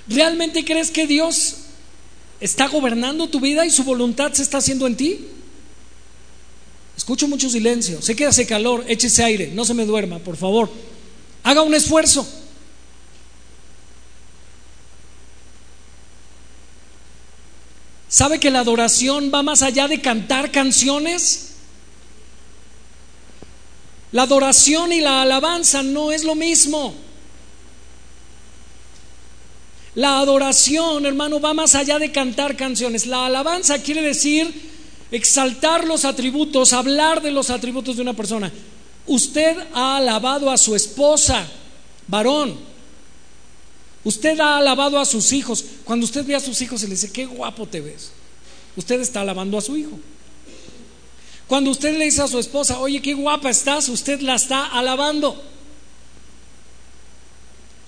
¿Realmente 0.08 0.64
crees 0.64 0.90
que 0.90 1.06
Dios 1.06 1.58
está 2.40 2.66
gobernando 2.66 3.28
tu 3.28 3.38
vida 3.38 3.64
y 3.64 3.70
su 3.70 3.84
voluntad 3.84 4.32
se 4.32 4.42
está 4.42 4.58
haciendo 4.58 4.88
en 4.88 4.96
ti? 4.96 5.26
Escucho 6.96 7.28
mucho 7.28 7.50
silencio. 7.50 8.00
Sé 8.00 8.16
que 8.16 8.24
hace 8.24 8.46
calor, 8.46 8.84
échese 8.88 9.22
aire, 9.22 9.50
no 9.52 9.64
se 9.64 9.74
me 9.74 9.84
duerma, 9.84 10.18
por 10.18 10.36
favor. 10.36 10.70
Haga 11.42 11.62
un 11.62 11.74
esfuerzo. 11.74 12.26
¿Sabe 18.08 18.40
que 18.40 18.50
la 18.50 18.60
adoración 18.60 19.30
va 19.32 19.42
más 19.42 19.62
allá 19.62 19.88
de 19.88 20.00
cantar 20.00 20.50
canciones? 20.50 21.50
La 24.12 24.22
adoración 24.22 24.92
y 24.92 25.00
la 25.00 25.22
alabanza 25.22 25.82
no 25.82 26.12
es 26.12 26.24
lo 26.24 26.34
mismo. 26.34 26.94
La 29.94 30.20
adoración, 30.20 31.04
hermano, 31.04 31.40
va 31.40 31.52
más 31.52 31.74
allá 31.74 31.98
de 31.98 32.12
cantar 32.12 32.56
canciones. 32.56 33.06
La 33.06 33.26
alabanza 33.26 33.82
quiere 33.82 34.02
decir 34.02 34.75
exaltar 35.10 35.84
los 35.86 36.04
atributos, 36.04 36.72
hablar 36.72 37.22
de 37.22 37.30
los 37.30 37.50
atributos 37.50 37.96
de 37.96 38.02
una 38.02 38.14
persona. 38.14 38.52
Usted 39.06 39.56
ha 39.72 39.96
alabado 39.96 40.50
a 40.50 40.58
su 40.58 40.74
esposa, 40.74 41.46
varón. 42.08 42.58
Usted 44.04 44.38
ha 44.40 44.58
alabado 44.58 44.98
a 44.98 45.04
sus 45.04 45.32
hijos. 45.32 45.64
Cuando 45.84 46.04
usted 46.04 46.24
ve 46.24 46.34
a 46.34 46.40
sus 46.40 46.60
hijos 46.60 46.82
y 46.82 46.86
le 46.86 46.94
dice, 46.94 47.12
qué 47.12 47.26
guapo 47.26 47.66
te 47.66 47.80
ves, 47.80 48.12
usted 48.76 49.00
está 49.00 49.20
alabando 49.20 49.58
a 49.58 49.62
su 49.62 49.76
hijo. 49.76 49.98
Cuando 51.46 51.70
usted 51.70 51.96
le 51.96 52.06
dice 52.06 52.22
a 52.22 52.28
su 52.28 52.38
esposa, 52.38 52.80
oye, 52.80 53.00
qué 53.00 53.14
guapa 53.14 53.50
estás, 53.50 53.88
usted 53.88 54.20
la 54.20 54.34
está 54.34 54.66
alabando. 54.66 55.40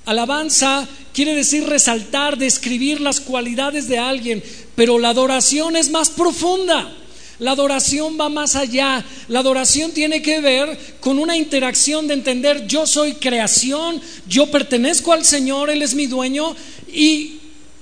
Alabanza 0.07 0.89
quiere 1.13 1.35
decir 1.35 1.67
resaltar, 1.67 2.39
describir 2.39 3.01
las 3.01 3.21
cualidades 3.21 3.89
de 3.89 3.99
alguien, 3.99 4.43
pero 4.75 4.99
la 4.99 5.11
adoración 5.11 5.77
es 5.77 5.91
más 5.91 6.09
profunda. 6.09 6.95
La 7.39 7.53
adoración 7.53 8.19
va 8.21 8.29
más 8.29 8.57
allá. 8.57 9.05
La 9.29 9.41
adoración 9.41 9.93
tiene 9.93 10.23
que 10.23 10.41
ver 10.41 10.97
con 11.01 11.19
una 11.19 11.37
interacción 11.37 12.09
de 12.09 12.15
entender 12.15 12.67
yo 12.67 12.87
soy 12.87 13.15
creación, 13.15 14.01
yo 14.27 14.51
pertenezco 14.51 15.13
al 15.13 15.25
Señor, 15.25 15.71
Él 15.71 15.83
es 15.83 15.95
mi 15.95 16.07
dueño 16.07 16.57
y 16.93 17.39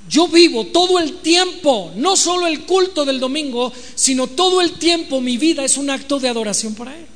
yo 0.08 0.28
vivo 0.28 0.66
todo 0.66 0.98
el 0.98 1.18
tiempo, 1.18 1.92
no 1.96 2.16
solo 2.16 2.46
el 2.46 2.64
culto 2.64 3.04
del 3.04 3.18
domingo, 3.18 3.72
sino 3.94 4.26
todo 4.26 4.60
el 4.60 4.72
tiempo 4.72 5.20
mi 5.20 5.36
vida 5.36 5.64
es 5.64 5.76
un 5.76 5.90
acto 5.90 6.20
de 6.20 6.28
adoración 6.28 6.74
para 6.74 6.96
Él. 6.96 7.06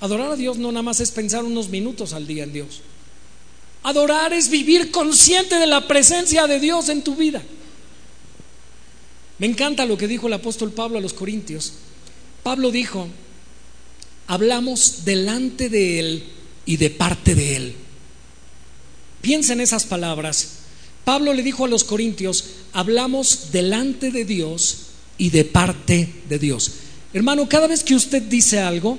Adorar 0.00 0.32
a 0.32 0.36
Dios 0.36 0.58
no 0.58 0.72
nada 0.72 0.82
más 0.82 1.00
es 1.00 1.10
pensar 1.10 1.44
unos 1.44 1.68
minutos 1.68 2.12
al 2.12 2.26
día 2.26 2.44
en 2.44 2.52
Dios. 2.52 2.80
Adorar 3.82 4.32
es 4.32 4.48
vivir 4.48 4.90
consciente 4.90 5.56
de 5.56 5.66
la 5.66 5.86
presencia 5.86 6.46
de 6.46 6.58
Dios 6.60 6.88
en 6.88 7.02
tu 7.02 7.14
vida. 7.14 7.42
Me 9.38 9.46
encanta 9.46 9.84
lo 9.84 9.98
que 9.98 10.08
dijo 10.08 10.26
el 10.28 10.32
apóstol 10.32 10.72
Pablo 10.72 10.98
a 10.98 11.00
los 11.00 11.12
Corintios. 11.12 11.72
Pablo 12.42 12.70
dijo, 12.70 13.08
hablamos 14.26 15.04
delante 15.04 15.68
de 15.68 15.98
Él 15.98 16.24
y 16.64 16.76
de 16.76 16.90
parte 16.90 17.34
de 17.34 17.56
Él. 17.56 17.74
Piensa 19.20 19.52
en 19.52 19.60
esas 19.60 19.84
palabras. 19.84 20.50
Pablo 21.04 21.34
le 21.34 21.42
dijo 21.42 21.64
a 21.64 21.68
los 21.68 21.84
Corintios, 21.84 22.44
hablamos 22.72 23.52
delante 23.52 24.10
de 24.10 24.24
Dios 24.24 24.86
y 25.18 25.30
de 25.30 25.44
parte 25.44 26.08
de 26.28 26.38
Dios. 26.38 26.72
Hermano, 27.12 27.48
cada 27.48 27.66
vez 27.66 27.84
que 27.84 27.94
usted 27.94 28.22
dice 28.22 28.60
algo, 28.60 28.98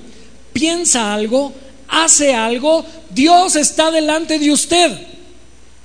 piensa 0.53 1.13
algo, 1.13 1.53
hace 1.87 2.33
algo, 2.33 2.85
Dios 3.09 3.55
está 3.55 3.91
delante 3.91 4.39
de 4.39 4.51
usted 4.51 4.91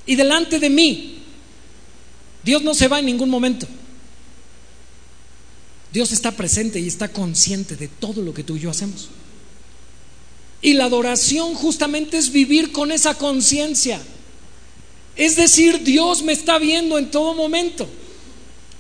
y 0.06 0.14
delante 0.14 0.58
de 0.58 0.70
mí. 0.70 1.18
Dios 2.44 2.62
no 2.62 2.74
se 2.74 2.88
va 2.88 2.98
en 2.98 3.06
ningún 3.06 3.30
momento. 3.30 3.66
Dios 5.92 6.12
está 6.12 6.33
presente 6.33 6.81
y 6.81 6.88
está 6.88 7.09
consciente 7.09 7.76
de 7.76 7.88
todo 7.88 8.22
lo 8.22 8.33
que 8.33 8.42
tú 8.42 8.57
y 8.57 8.61
yo 8.61 8.70
hacemos. 8.70 9.09
Y 10.62 10.74
la 10.74 10.85
adoración 10.85 11.55
justamente 11.55 12.16
es 12.16 12.31
vivir 12.31 12.72
con 12.72 12.92
esa 12.92 13.14
conciencia. 13.14 14.00
Es 15.16 15.37
decir, 15.37 15.83
Dios 15.83 16.22
me 16.22 16.33
está 16.33 16.59
viendo 16.59 16.98
en 16.98 17.11
todo 17.11 17.35
momento. 17.35 17.87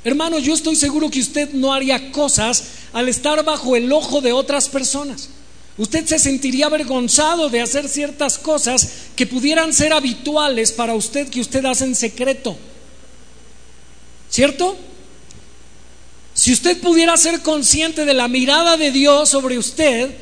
Hermano, 0.04 0.38
yo 0.38 0.54
estoy 0.54 0.76
seguro 0.76 1.10
que 1.10 1.20
usted 1.20 1.52
no 1.52 1.72
haría 1.72 2.12
cosas 2.12 2.64
al 2.92 3.08
estar 3.08 3.44
bajo 3.44 3.76
el 3.76 3.92
ojo 3.92 4.20
de 4.20 4.32
otras 4.32 4.68
personas. 4.68 5.28
Usted 5.76 6.06
se 6.06 6.18
sentiría 6.18 6.66
avergonzado 6.66 7.48
de 7.48 7.60
hacer 7.60 7.88
ciertas 7.88 8.38
cosas 8.38 8.88
que 9.16 9.26
pudieran 9.26 9.72
ser 9.72 9.92
habituales 9.92 10.72
para 10.72 10.94
usted 10.94 11.28
que 11.28 11.40
usted 11.40 11.64
hace 11.64 11.84
en 11.84 11.94
secreto. 11.94 12.56
¿Cierto? 14.30 14.76
Si 16.42 16.52
usted 16.52 16.80
pudiera 16.80 17.16
ser 17.16 17.40
consciente 17.40 18.04
de 18.04 18.14
la 18.14 18.26
mirada 18.26 18.76
de 18.76 18.90
Dios 18.90 19.28
sobre 19.28 19.58
usted, 19.58 20.12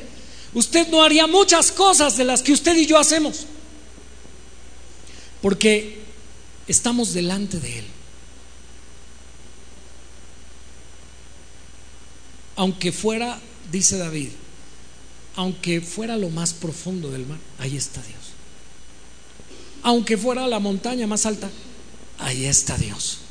usted 0.53 0.87
no 0.89 1.01
haría 1.01 1.25
muchas 1.25 1.71
cosas 1.71 2.15
de 2.15 2.25
las 2.25 2.43
que 2.43 2.53
usted 2.53 2.77
y 2.77 2.85
yo 2.85 2.99
hacemos. 2.99 3.47
Porque 5.41 5.99
estamos 6.67 7.15
delante 7.15 7.59
de 7.59 7.79
Él. 7.79 7.85
Aunque 12.55 12.91
fuera, 12.91 13.39
dice 13.71 13.97
David, 13.97 14.29
aunque 15.35 15.81
fuera 15.81 16.17
lo 16.17 16.29
más 16.29 16.53
profundo 16.53 17.09
del 17.09 17.25
mar, 17.25 17.39
ahí 17.57 17.75
está 17.75 17.99
Dios. 18.03 18.21
Aunque 19.81 20.19
fuera 20.19 20.45
la 20.45 20.59
montaña 20.59 21.07
más 21.07 21.25
alta, 21.25 21.49
ahí 22.19 22.45
está 22.45 22.77
Dios. 22.77 23.21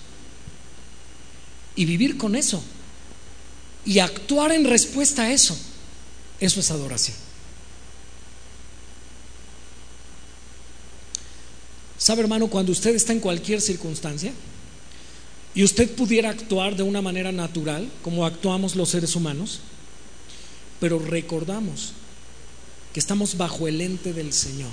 Y 1.77 1.85
vivir 1.85 2.17
con 2.17 2.35
eso 2.35 2.61
y 3.85 3.99
actuar 3.99 4.53
en 4.53 4.65
respuesta 4.65 5.23
a 5.23 5.33
eso, 5.33 5.57
eso 6.39 6.61
es 6.61 6.71
adoración. 6.71 7.17
¿Sabe 11.99 12.23
hermano, 12.23 12.49
cuando 12.49 12.73
usted 12.73 12.95
está 12.95 13.13
en 13.13 13.21
cualquier 13.21 13.61
circunstancia 13.61 14.33
y 15.55 15.63
usted 15.63 15.91
pudiera 15.91 16.31
actuar 16.31 16.75
de 16.75 16.83
una 16.83 17.03
manera 17.03 17.31
natural, 17.31 17.91
como 18.03 18.25
actuamos 18.25 18.75
los 18.75 18.89
seres 18.89 19.17
humanos, 19.17 19.61
pero 20.81 20.99
recordamos 20.99 21.93
que 22.95 23.01
estamos 23.01 23.37
bajo 23.37 23.69
el 23.69 23.81
ente 23.81 24.13
del 24.13 24.33
Señor. 24.33 24.71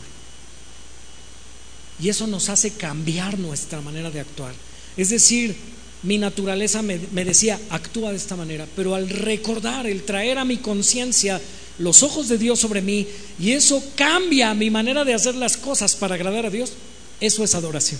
Y 1.99 2.09
eso 2.09 2.27
nos 2.27 2.49
hace 2.49 2.71
cambiar 2.71 3.37
nuestra 3.39 3.81
manera 3.81 4.09
de 4.09 4.19
actuar. 4.19 4.53
Es 4.95 5.09
decir, 5.09 5.57
mi 6.03 6.17
naturaleza 6.17 6.81
me, 6.81 6.97
decía, 7.25 7.59
actúa 7.69 8.11
de 8.11 8.17
esta 8.17 8.35
manera, 8.35 8.67
pero 8.75 8.93
al 8.93 9.09
recordar, 9.09 9.87
el 9.87 10.03
traer 10.03 10.37
a 10.37 10.45
mi 10.45 10.57
conciencia 10.57 11.41
los 11.79 12.03
ojos 12.03 12.27
de 12.27 12.37
Dios 12.37 12.59
sobre 12.59 12.81
mí, 12.81 13.07
y 13.39 13.51
eso 13.51 13.83
cambia 13.95 14.53
mi 14.53 14.69
manera 14.69 15.03
de 15.03 15.13
hacer 15.13 15.35
las 15.35 15.57
cosas 15.57 15.95
para 15.95 16.15
agradar 16.15 16.45
a 16.45 16.49
Dios, 16.49 16.73
eso 17.19 17.43
es 17.43 17.55
adoración. 17.55 17.99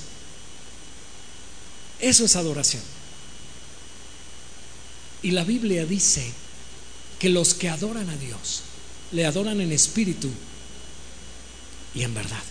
Eso 2.00 2.26
es 2.26 2.36
adoración. 2.36 2.84
Y 5.24 5.32
la 5.32 5.44
Biblia 5.44 5.86
dice 5.86 6.32
que 7.18 7.30
los 7.30 7.56
que 7.56 7.70
adoran 7.70 8.10
a 8.10 8.18
Dios, 8.18 8.62
le 9.12 9.26
adoran 9.26 9.60
en 9.62 9.72
espíritu 9.72 10.30
y 11.96 12.04
en 12.04 12.14
verdad. 12.14 12.44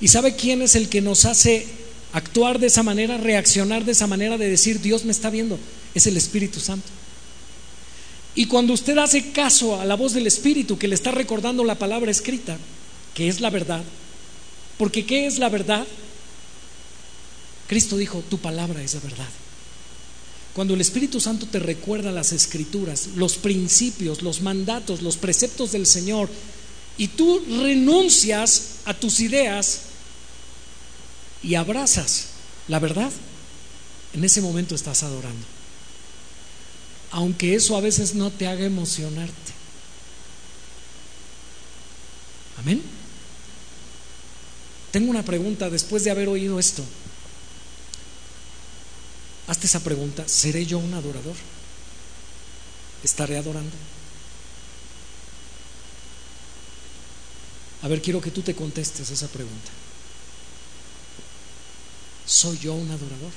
¿Y 0.00 0.08
sabe 0.08 0.36
quién 0.36 0.62
es 0.62 0.74
el 0.74 0.88
que 0.88 1.00
nos 1.00 1.24
hace 1.24 1.77
actuar 2.12 2.58
de 2.58 2.68
esa 2.68 2.82
manera, 2.82 3.18
reaccionar 3.18 3.84
de 3.84 3.92
esa 3.92 4.06
manera 4.06 4.38
de 4.38 4.48
decir 4.48 4.80
Dios 4.80 5.04
me 5.04 5.12
está 5.12 5.30
viendo? 5.30 5.58
Es 5.94 6.06
el 6.06 6.16
Espíritu 6.16 6.60
Santo. 6.60 6.88
Y 8.34 8.46
cuando 8.46 8.72
usted 8.72 8.96
hace 8.98 9.32
caso 9.32 9.80
a 9.80 9.84
la 9.84 9.96
voz 9.96 10.12
del 10.12 10.26
Espíritu 10.26 10.78
que 10.78 10.88
le 10.88 10.94
está 10.94 11.10
recordando 11.10 11.64
la 11.64 11.74
palabra 11.74 12.10
escrita, 12.10 12.56
que 13.14 13.28
es 13.28 13.40
la 13.40 13.50
verdad, 13.50 13.82
porque 14.76 15.04
¿qué 15.04 15.26
es 15.26 15.38
la 15.38 15.48
verdad? 15.48 15.86
Cristo 17.66 17.96
dijo, 17.96 18.22
tu 18.30 18.38
palabra 18.38 18.82
es 18.82 18.94
la 18.94 19.00
verdad. 19.00 19.28
Cuando 20.54 20.74
el 20.74 20.80
Espíritu 20.80 21.20
Santo 21.20 21.46
te 21.46 21.58
recuerda 21.58 22.12
las 22.12 22.32
escrituras, 22.32 23.08
los 23.16 23.36
principios, 23.36 24.22
los 24.22 24.40
mandatos, 24.40 25.02
los 25.02 25.16
preceptos 25.16 25.72
del 25.72 25.86
Señor, 25.86 26.28
y 26.96 27.08
tú 27.08 27.40
renuncias 27.62 28.78
a 28.84 28.94
tus 28.94 29.20
ideas 29.20 29.82
y 31.42 31.54
abrazas 31.54 32.28
la 32.68 32.78
verdad, 32.78 33.10
en 34.12 34.24
ese 34.24 34.42
momento 34.42 34.74
estás 34.74 35.02
adorando. 35.02 35.46
Aunque 37.10 37.54
eso 37.54 37.76
a 37.76 37.80
veces 37.80 38.14
no 38.14 38.30
te 38.30 38.46
haga 38.46 38.64
emocionarte. 38.64 39.52
Amén. 42.58 42.82
Tengo 44.90 45.10
una 45.10 45.24
pregunta 45.24 45.70
después 45.70 46.04
de 46.04 46.10
haber 46.10 46.28
oído 46.28 46.58
esto. 46.58 46.84
Hazte 49.46 49.66
esa 49.66 49.80
pregunta, 49.80 50.28
¿seré 50.28 50.66
yo 50.66 50.78
un 50.78 50.92
adorador? 50.92 51.36
¿Estaré 53.02 53.38
adorando? 53.38 53.74
A 57.80 57.88
ver, 57.88 58.02
quiero 58.02 58.20
que 58.20 58.30
tú 58.30 58.42
te 58.42 58.54
contestes 58.54 59.08
esa 59.08 59.28
pregunta. 59.28 59.77
¿Soy 62.28 62.58
yo 62.58 62.74
un 62.74 62.88
adorador? 62.90 63.32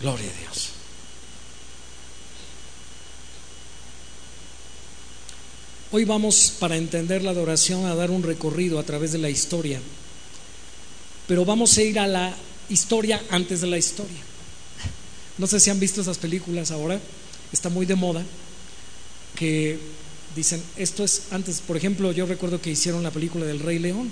Gloria 0.00 0.30
a 0.30 0.40
Dios. 0.40 0.68
Hoy 5.90 6.04
vamos, 6.04 6.54
para 6.60 6.76
entender 6.76 7.22
la 7.22 7.32
adoración, 7.32 7.86
a 7.86 7.94
dar 7.96 8.12
un 8.12 8.22
recorrido 8.22 8.78
a 8.78 8.84
través 8.84 9.10
de 9.12 9.18
la 9.18 9.30
historia 9.30 9.80
pero 11.32 11.44
vamos 11.44 11.78
a 11.78 11.82
ir 11.82 11.98
a 11.98 12.06
la 12.06 12.34
historia 12.68 13.22
antes 13.30 13.60
de 13.60 13.66
la 13.66 13.78
historia. 13.78 14.20
No 15.38 15.46
sé 15.46 15.60
si 15.60 15.70
han 15.70 15.80
visto 15.80 16.00
esas 16.00 16.18
películas 16.18 16.70
ahora, 16.70 17.00
está 17.52 17.68
muy 17.68 17.86
de 17.86 17.94
moda, 17.94 18.22
que 19.34 19.78
dicen, 20.34 20.62
esto 20.76 21.04
es 21.04 21.24
antes, 21.30 21.60
por 21.60 21.76
ejemplo, 21.76 22.12
yo 22.12 22.26
recuerdo 22.26 22.60
que 22.60 22.70
hicieron 22.70 23.02
la 23.02 23.10
película 23.10 23.46
del 23.46 23.60
Rey 23.60 23.78
León, 23.78 24.10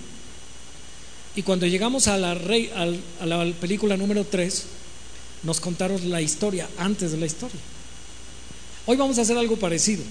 y 1.37 1.43
cuando 1.43 1.67
llegamos 1.67 2.09
a 2.09 2.19
la, 2.19 2.35
rey, 2.35 2.71
a 2.75 3.27
la 3.27 3.53
película 3.61 3.97
número 3.97 4.25
3, 4.25 4.65
nos 5.45 5.61
contaron 5.61 6.11
la 6.11 6.21
historia 6.21 6.69
antes 6.79 7.13
de 7.13 7.19
la 7.19 7.27
historia. 7.27 7.61
Hoy 8.87 8.97
vamos 8.97 9.19
a 9.19 9.23
hacer 9.23 9.39
algo 9.39 9.57
parecido. 9.57 10.03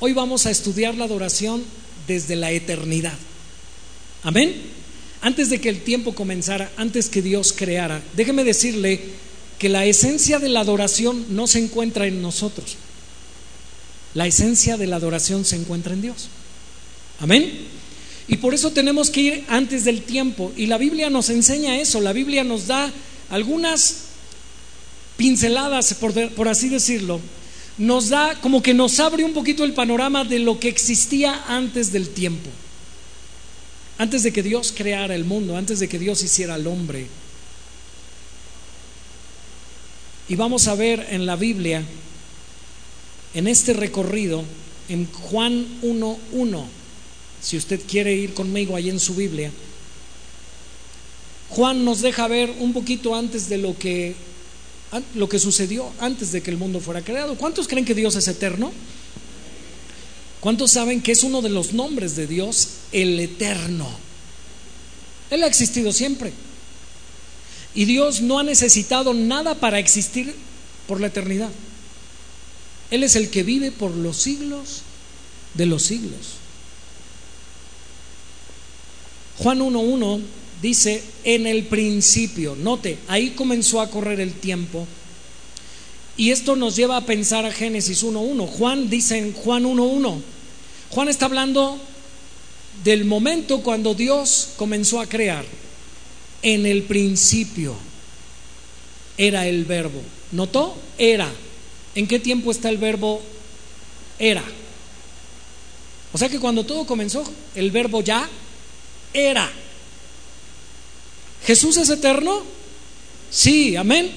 Hoy 0.00 0.12
vamos 0.12 0.46
a 0.46 0.50
estudiar 0.50 0.94
la 0.94 1.06
adoración 1.06 1.64
desde 2.06 2.36
la 2.36 2.52
eternidad. 2.52 3.18
Amén 4.22 4.78
antes 5.20 5.50
de 5.50 5.60
que 5.60 5.68
el 5.68 5.82
tiempo 5.82 6.14
comenzara, 6.14 6.70
antes 6.76 7.08
que 7.08 7.22
Dios 7.22 7.52
creara, 7.52 8.02
déjeme 8.14 8.44
decirle 8.44 9.00
que 9.58 9.68
la 9.68 9.84
esencia 9.84 10.38
de 10.38 10.48
la 10.48 10.60
adoración 10.60 11.26
no 11.30 11.46
se 11.46 11.58
encuentra 11.58 12.06
en 12.06 12.22
nosotros. 12.22 12.76
La 14.14 14.26
esencia 14.26 14.76
de 14.76 14.86
la 14.86 14.96
adoración 14.96 15.44
se 15.44 15.56
encuentra 15.56 15.92
en 15.92 16.02
Dios. 16.02 16.28
Amén. 17.20 17.66
Y 18.28 18.36
por 18.36 18.54
eso 18.54 18.70
tenemos 18.72 19.10
que 19.10 19.20
ir 19.20 19.44
antes 19.48 19.84
del 19.84 20.02
tiempo. 20.02 20.52
Y 20.56 20.66
la 20.66 20.78
Biblia 20.78 21.08
nos 21.08 21.30
enseña 21.30 21.78
eso. 21.78 22.00
La 22.00 22.12
Biblia 22.12 22.44
nos 22.44 22.66
da 22.66 22.92
algunas 23.30 24.08
pinceladas, 25.16 25.94
por, 25.94 26.48
así 26.48 26.68
decirlo. 26.68 27.20
Nos 27.78 28.10
da 28.10 28.38
como 28.40 28.62
que 28.62 28.74
nos 28.74 29.00
abre 29.00 29.24
un 29.24 29.32
poquito 29.32 29.64
el 29.64 29.72
panorama 29.72 30.24
de 30.24 30.40
lo 30.40 30.60
que 30.60 30.68
existía 30.68 31.44
antes 31.48 31.90
del 31.90 32.10
tiempo. 32.10 32.50
Antes 33.96 34.22
de 34.22 34.32
que 34.32 34.42
Dios 34.42 34.72
creara 34.76 35.14
el 35.14 35.24
mundo, 35.24 35.56
antes 35.56 35.80
de 35.80 35.88
que 35.88 35.98
Dios 35.98 36.22
hiciera 36.22 36.54
al 36.54 36.66
hombre. 36.66 37.06
Y 40.28 40.36
vamos 40.36 40.68
a 40.68 40.74
ver 40.74 41.06
en 41.10 41.24
la 41.24 41.36
Biblia, 41.36 41.82
en 43.34 43.46
este 43.46 43.72
recorrido, 43.72 44.44
en 44.88 45.10
Juan 45.12 45.66
1.1, 45.82 46.64
si 47.42 47.56
usted 47.56 47.80
quiere 47.86 48.14
ir 48.14 48.34
conmigo 48.34 48.74
ahí 48.74 48.88
en 48.88 49.00
su 49.00 49.14
Biblia, 49.14 49.50
Juan 51.50 51.84
nos 51.84 52.00
deja 52.00 52.28
ver 52.28 52.54
un 52.58 52.72
poquito 52.72 53.14
antes 53.14 53.48
de 53.48 53.58
lo 53.58 53.76
que, 53.78 54.14
lo 55.14 55.28
que 55.28 55.38
sucedió 55.38 55.90
antes 55.98 56.32
de 56.32 56.42
que 56.42 56.50
el 56.50 56.56
mundo 56.56 56.80
fuera 56.80 57.02
creado. 57.02 57.36
¿Cuántos 57.36 57.68
creen 57.68 57.84
que 57.84 57.94
Dios 57.94 58.16
es 58.16 58.28
eterno? 58.28 58.72
¿Cuántos 60.40 60.72
saben 60.72 61.00
que 61.00 61.12
es 61.12 61.22
uno 61.22 61.42
de 61.42 61.48
los 61.48 61.72
nombres 61.72 62.16
de 62.16 62.26
Dios, 62.26 62.68
el 62.92 63.18
eterno? 63.18 63.88
Él 65.30 65.42
ha 65.42 65.46
existido 65.46 65.92
siempre. 65.92 66.32
Y 67.74 67.84
Dios 67.86 68.20
no 68.20 68.38
ha 68.38 68.42
necesitado 68.42 69.14
nada 69.14 69.54
para 69.54 69.78
existir 69.78 70.34
por 70.86 71.00
la 71.00 71.08
eternidad. 71.08 71.50
Él 72.90 73.02
es 73.02 73.16
el 73.16 73.30
que 73.30 73.42
vive 73.42 73.70
por 73.70 73.90
los 73.90 74.16
siglos 74.16 74.82
de 75.54 75.66
los 75.66 75.82
siglos. 75.82 76.38
Juan 79.38 79.60
1.1 79.60 80.20
dice, 80.60 81.02
en 81.24 81.46
el 81.46 81.64
principio, 81.66 82.56
note, 82.56 82.98
ahí 83.08 83.30
comenzó 83.30 83.80
a 83.80 83.90
correr 83.90 84.20
el 84.20 84.32
tiempo. 84.32 84.86
Y 86.16 86.32
esto 86.32 86.56
nos 86.56 86.74
lleva 86.74 86.96
a 86.96 87.06
pensar 87.06 87.46
a 87.46 87.52
Génesis 87.52 88.02
1.1. 88.02 88.46
Juan 88.46 88.90
dice 88.90 89.18
en 89.18 89.32
Juan 89.32 89.64
1.1, 89.64 90.20
Juan 90.90 91.08
está 91.08 91.26
hablando 91.26 91.78
del 92.82 93.04
momento 93.04 93.60
cuando 93.62 93.94
Dios 93.94 94.50
comenzó 94.56 95.00
a 95.00 95.06
crear. 95.06 95.44
En 96.42 96.66
el 96.66 96.82
principio 96.84 97.74
era 99.16 99.46
el 99.46 99.64
verbo. 99.64 100.00
¿Notó? 100.32 100.76
Era. 100.96 101.30
¿En 101.98 102.06
qué 102.06 102.20
tiempo 102.20 102.52
está 102.52 102.68
el 102.68 102.78
verbo 102.78 103.20
era? 104.20 104.44
O 106.12 106.16
sea 106.16 106.28
que 106.28 106.38
cuando 106.38 106.64
todo 106.64 106.86
comenzó, 106.86 107.24
el 107.56 107.72
verbo 107.72 108.02
ya 108.02 108.28
era. 109.12 109.50
¿Jesús 111.44 111.76
es 111.76 111.90
eterno? 111.90 112.44
Sí, 113.32 113.74
amén. 113.74 114.12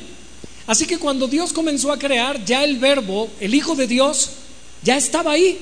Así 0.68 0.86
que 0.86 1.00
cuando 1.00 1.28
Dios 1.28 1.54
comenzó 1.54 1.92
a 1.92 1.98
crear, 1.98 2.46
ya 2.46 2.64
el 2.64 2.78
verbo, 2.78 3.32
el 3.40 3.56
Hijo 3.56 3.74
de 3.74 3.88
Dios, 3.88 4.30
ya 4.84 4.96
estaba 4.96 5.32
ahí. 5.32 5.60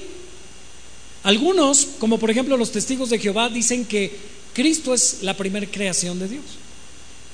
Algunos, 1.23 1.87
como 1.99 2.19
por 2.19 2.29
ejemplo 2.31 2.57
los 2.57 2.73
testigos 2.73 3.09
de 3.11 3.19
Jehová, 3.19 3.47
dicen 3.47 3.85
que 3.85 4.13
Cristo 4.51 4.93
es 4.93 5.19
la 5.21 5.37
primera 5.37 5.67
creación 5.67 6.19
de 6.19 6.27
Dios. 6.27 6.43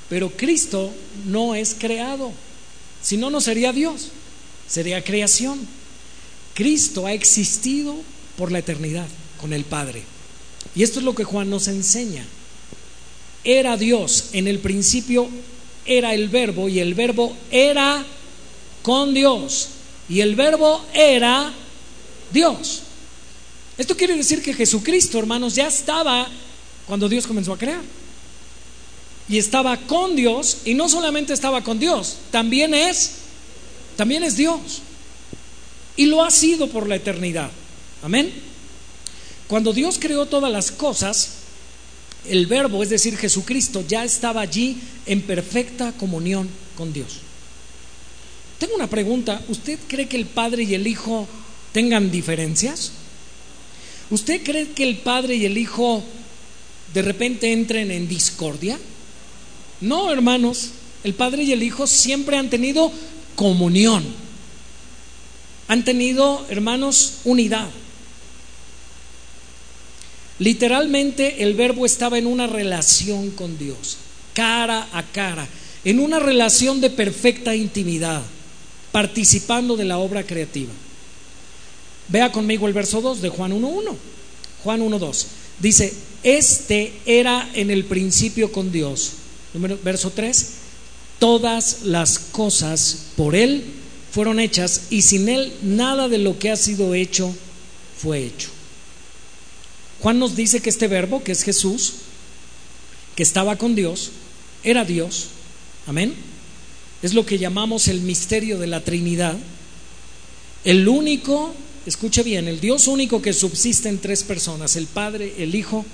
Pero 0.10 0.30
Cristo 0.30 0.91
no 1.26 1.56
es 1.56 1.74
creado. 1.74 2.32
Si 3.02 3.17
no, 3.17 3.32
no 3.32 3.41
sería 3.41 3.74
Dios, 3.74 4.12
sería 4.67 5.04
creación. 5.04 5.60
Cristo 6.54 7.06
ha 7.06 7.13
existido 7.13 7.95
por 8.38 8.51
la 8.51 8.60
eternidad 8.60 9.08
con 9.39 9.54
el 9.54 9.63
Padre. 9.65 10.04
Y 10.75 10.84
esto 10.84 10.99
es 10.99 11.06
lo 11.06 11.15
que 11.15 11.23
Juan 11.23 11.49
nos 11.49 11.67
enseña. 11.67 12.25
Era 13.43 13.78
Dios, 13.78 14.30
en 14.34 14.47
el 14.47 14.60
principio 14.60 15.30
era 15.86 16.15
el 16.15 16.30
verbo 16.30 16.67
y 16.67 16.80
el 16.80 16.95
verbo 16.95 17.36
era 17.51 18.04
con 18.82 19.13
Dios 19.13 19.69
y 20.10 20.21
el 20.21 20.36
verbo 20.36 20.84
era 20.93 21.54
Dios. 22.32 22.82
Esto 23.78 23.95
quiere 23.95 24.15
decir 24.15 24.41
que 24.41 24.54
Jesucristo, 24.54 25.19
hermanos, 25.19 25.56
ya 25.56 25.67
estaba 25.67 26.28
cuando 26.88 27.10
Dios 27.10 27.28
comenzó 27.28 27.54
a 27.54 27.58
crear. 27.58 27.82
Y 29.28 29.38
estaba 29.38 29.78
con 29.78 30.15
Dios 30.15 30.60
y 30.65 30.75
no 30.75 30.88
solamente 30.88 31.34
estaba 31.34 31.63
con 31.63 31.80
Dios, 31.80 32.17
también 32.32 32.73
es 32.73 33.24
también 33.95 34.23
es 34.23 34.36
Dios. 34.38 34.81
Y 35.97 36.05
lo 36.05 36.23
ha 36.23 36.31
sido 36.31 36.67
por 36.69 36.88
la 36.88 36.95
eternidad. 36.95 37.49
Amén. 38.03 38.31
Cuando 39.47 39.73
Dios 39.73 39.97
creó 39.99 40.25
todas 40.25 40.51
las 40.51 40.71
cosas, 40.71 41.29
el 42.27 42.47
verbo, 42.47 42.81
es 42.84 42.89
decir, 42.89 43.17
Jesucristo, 43.17 43.84
ya 43.88 44.03
estaba 44.03 44.41
allí 44.41 44.77
en 45.05 45.21
perfecta 45.21 45.93
comunión 45.93 46.49
con 46.75 46.91
Dios. 46.91 47.19
Tengo 48.60 48.75
una 48.75 48.89
pregunta, 48.89 49.41
¿usted 49.49 49.77
cree 49.88 50.08
que 50.08 50.17
el 50.17 50.25
Padre 50.25 50.63
y 50.63 50.73
el 50.73 50.88
Hijo 50.88 51.27
tengan 51.71 52.10
diferencias? 52.10 52.91
¿Usted 54.10 54.43
cree 54.43 54.69
que 54.69 54.84
el 54.84 54.97
Padre 54.97 55.36
y 55.36 55.45
el 55.45 55.58
Hijo 55.58 56.03
de 56.93 57.01
repente 57.01 57.51
entren 57.51 57.91
en 57.91 58.08
discordia? 58.08 58.79
No, 59.81 60.12
hermanos, 60.12 60.69
el 61.03 61.13
Padre 61.13 61.43
y 61.43 61.51
el 61.51 61.63
Hijo 61.63 61.86
siempre 61.86 62.38
han 62.38 62.49
tenido 62.49 62.91
comunión. 63.36 64.04
Han 65.67 65.84
tenido, 65.84 66.45
hermanos, 66.50 67.19
unidad. 67.24 67.69
Literalmente 70.39 71.43
el 71.43 71.54
verbo 71.54 71.86
estaba 71.86 72.17
en 72.17 72.28
una 72.28 72.45
relación 72.45 73.32
con 73.32 73.58
Dios, 73.58 73.98
cara 74.34 74.88
a 74.91 75.04
cara, 75.04 75.48
en 75.86 76.00
una 76.00 76.19
relación 76.19 76.82
de 76.82 76.89
perfecta 76.89 77.56
intimidad, 77.56 78.21
participando 78.91 79.78
de 79.78 79.86
la 79.86 79.98
obra 79.98 80.24
creativa. 80.24 80.74
Vea 82.10 82.32
conmigo 82.32 82.67
el 82.67 82.74
verso 82.74 83.02
2 83.02 83.21
de 83.21 83.30
Juan 83.30 83.54
1.1. 83.54 83.95
Juan 84.63 84.82
1.2. 84.82 85.26
Dice, 85.60 85.93
este 86.24 86.93
era 87.06 87.50
en 87.54 87.71
el 87.71 87.86
principio 87.86 88.52
con 88.52 88.71
Dios. 88.71 89.13
Número, 89.54 89.80
verso 89.84 90.12
3, 90.12 90.55
todas 91.19 91.84
las 91.84 92.19
cosas 92.19 93.08
por 93.15 93.36
Él 93.36 93.63
fueron 94.12 94.39
hechas 94.39 94.84
y 94.89 95.01
sin 95.01 95.30
Él 95.30 95.54
nada 95.62 96.08
de 96.08 96.17
lo 96.17 96.39
que 96.39 96.51
ha 96.51 96.56
sido 96.56 96.93
hecho 96.93 97.36
fue 97.97 98.23
hecho. 98.23 98.49
Juan 100.01 100.19
nos 100.19 100.36
dice 100.36 100.62
que 100.62 100.69
este 100.69 100.88
verbo, 100.88 101.23
que 101.23 101.32
es 101.32 101.43
Jesús, 101.43 101.93
que 103.15 103.23
estaba 103.23 103.58
con 103.58 103.75
Dios, 103.75 104.12
era 104.63 104.86
Dios. 104.86 105.28
Amén. 105.88 106.13
Es 107.01 107.13
lo 107.13 107.25
que 107.25 107.38
llamamos 107.38 107.88
el 107.88 108.01
misterio 108.01 108.58
de 108.58 108.67
la 108.67 108.82
Trinidad. 108.84 109.36
El 110.63 110.88
único, 110.88 111.54
escuche 111.86 112.23
bien, 112.23 112.47
el 112.47 112.60
Dios 112.60 112.88
único 112.88 113.21
que 113.21 113.34
subsiste 113.34 113.89
en 113.89 113.99
tres 113.99 114.23
personas, 114.23 114.75
el 114.75 114.88
Padre, 114.88 115.34
el 115.38 115.56
Hijo 115.56 115.86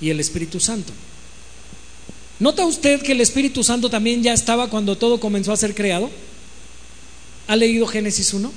y 0.00 0.10
el 0.10 0.20
Espíritu 0.20 0.60
Santo. 0.60 0.92
¿Nota 2.38 2.66
usted 2.66 3.00
que 3.02 3.12
el 3.12 3.20
Espíritu 3.20 3.64
Santo 3.64 3.88
también 3.88 4.22
ya 4.22 4.34
estaba 4.34 4.68
cuando 4.68 4.96
todo 4.96 5.18
comenzó 5.18 5.52
a 5.52 5.56
ser 5.56 5.74
creado? 5.74 6.10
¿Ha 7.46 7.56
leído 7.56 7.86
Génesis 7.86 8.34
1? 8.34 8.52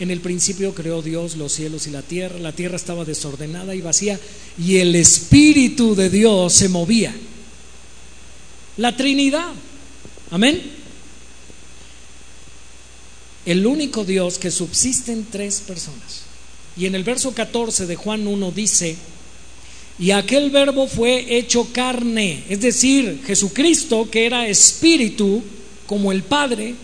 En 0.00 0.10
el 0.10 0.20
principio 0.20 0.74
creó 0.74 1.02
Dios 1.02 1.36
los 1.36 1.52
cielos 1.52 1.86
y 1.86 1.90
la 1.90 2.02
tierra, 2.02 2.38
la 2.38 2.52
tierra 2.52 2.76
estaba 2.76 3.04
desordenada 3.04 3.74
y 3.74 3.80
vacía 3.80 4.18
y 4.58 4.78
el 4.78 4.94
Espíritu 4.96 5.94
de 5.94 6.10
Dios 6.10 6.52
se 6.52 6.68
movía. 6.68 7.14
La 8.76 8.96
Trinidad. 8.96 9.52
Amén. 10.30 10.60
El 13.46 13.66
único 13.66 14.04
Dios 14.04 14.38
que 14.38 14.50
subsiste 14.50 15.12
en 15.12 15.26
tres 15.26 15.60
personas. 15.60 16.22
Y 16.76 16.86
en 16.86 16.94
el 16.94 17.04
verso 17.04 17.32
14 17.32 17.86
de 17.86 17.94
Juan 17.94 18.26
1 18.26 18.50
dice, 18.50 18.96
y 19.98 20.10
aquel 20.10 20.50
verbo 20.50 20.88
fue 20.88 21.36
hecho 21.36 21.68
carne, 21.72 22.44
es 22.48 22.60
decir, 22.60 23.22
Jesucristo, 23.26 24.10
que 24.10 24.26
era 24.26 24.48
espíritu, 24.48 25.42
como 25.86 26.10
el 26.10 26.22
Padre, 26.22 26.74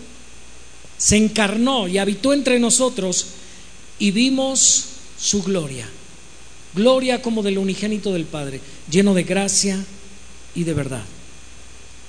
se 0.97 1.17
encarnó 1.17 1.87
y 1.87 1.97
habitó 1.97 2.31
entre 2.31 2.59
nosotros 2.59 3.27
y 3.99 4.11
vimos 4.11 4.85
su 5.19 5.43
gloria. 5.43 5.89
Gloria 6.73 7.21
como 7.21 7.43
del 7.43 7.57
unigénito 7.57 8.13
del 8.13 8.25
Padre, 8.25 8.61
lleno 8.89 9.13
de 9.13 9.23
gracia 9.23 9.83
y 10.55 10.63
de 10.63 10.73
verdad. 10.73 11.03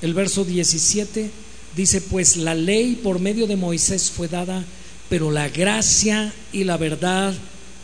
El 0.03 0.15
verso 0.15 0.45
17 0.45 1.31
dice, 1.75 2.01
pues 2.01 2.37
la 2.37 2.55
ley 2.55 3.01
por 3.03 3.19
medio 3.19 3.49
de 3.49 3.57
Moisés 3.57 4.11
fue 4.11 4.29
dada, 4.29 4.65
pero 5.09 5.33
la 5.33 5.49
gracia 5.49 6.33
y 6.53 6.63
la 6.63 6.77
verdad 6.77 7.35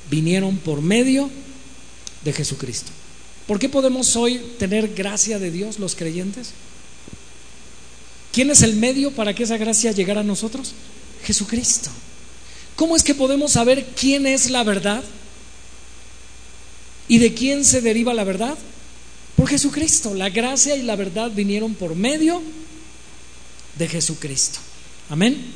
vinieron 0.09 0.57
por 0.59 0.83
medio 0.83 1.31
de 2.22 2.33
Jesucristo. 2.33 2.92
¿Por 3.48 3.58
qué 3.58 3.70
podemos 3.70 4.14
hoy 4.14 4.42
tener 4.58 4.94
gracia 4.94 5.38
de 5.38 5.50
Dios 5.50 5.78
los 5.78 5.94
creyentes? 5.94 6.50
¿Quién 8.30 8.50
es 8.50 8.61
el 8.61 8.76
medio 8.76 9.11
para 9.12 9.34
que 9.34 9.44
esa 9.44 9.56
gracia 9.56 9.90
llegara 9.90 10.20
a 10.20 10.24
nosotros? 10.24 10.74
Jesucristo. 11.24 11.88
¿Cómo 12.76 12.94
es 12.94 13.02
que 13.02 13.14
podemos 13.14 13.52
saber 13.52 13.87
quién 13.98 14.26
es 14.26 14.50
la 14.50 14.64
verdad? 14.64 15.02
¿Y 17.08 17.16
de 17.16 17.32
quién 17.32 17.64
se 17.64 17.80
deriva 17.80 18.12
la 18.12 18.24
verdad? 18.24 18.56
Por 19.34 19.48
Jesucristo. 19.48 20.12
La 20.12 20.28
gracia 20.28 20.76
y 20.76 20.82
la 20.82 20.94
verdad 20.94 21.30
vinieron 21.34 21.74
por 21.74 21.96
medio 21.96 22.42
de 23.78 23.88
Jesucristo. 23.88 24.58
Amén. 25.08 25.54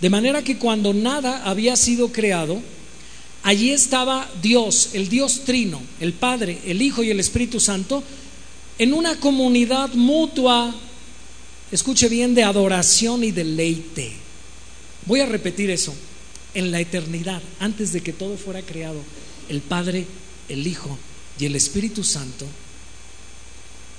De 0.00 0.10
manera 0.10 0.42
que 0.42 0.58
cuando 0.58 0.92
nada 0.92 1.44
había 1.44 1.76
sido 1.76 2.10
creado, 2.10 2.60
allí 3.42 3.70
estaba 3.70 4.28
Dios, 4.40 4.90
el 4.92 5.08
Dios 5.08 5.42
trino, 5.44 5.80
el 6.00 6.12
Padre, 6.12 6.60
el 6.66 6.82
Hijo 6.82 7.02
y 7.02 7.10
el 7.10 7.20
Espíritu 7.20 7.60
Santo, 7.60 8.02
en 8.78 8.92
una 8.94 9.18
comunidad 9.20 9.92
mutua, 9.94 10.74
escuche 11.70 12.08
bien, 12.08 12.34
de 12.34 12.44
adoración 12.44 13.24
y 13.24 13.30
deleite. 13.30 14.12
Voy 15.06 15.20
a 15.20 15.26
repetir 15.26 15.70
eso. 15.70 15.94
En 16.54 16.70
la 16.70 16.80
eternidad, 16.80 17.40
antes 17.60 17.94
de 17.94 18.02
que 18.02 18.12
todo 18.12 18.36
fuera 18.36 18.60
creado, 18.60 19.00
el 19.48 19.62
Padre, 19.62 20.04
el 20.50 20.66
Hijo 20.66 20.98
y 21.38 21.46
el 21.46 21.56
Espíritu 21.56 22.04
Santo, 22.04 22.46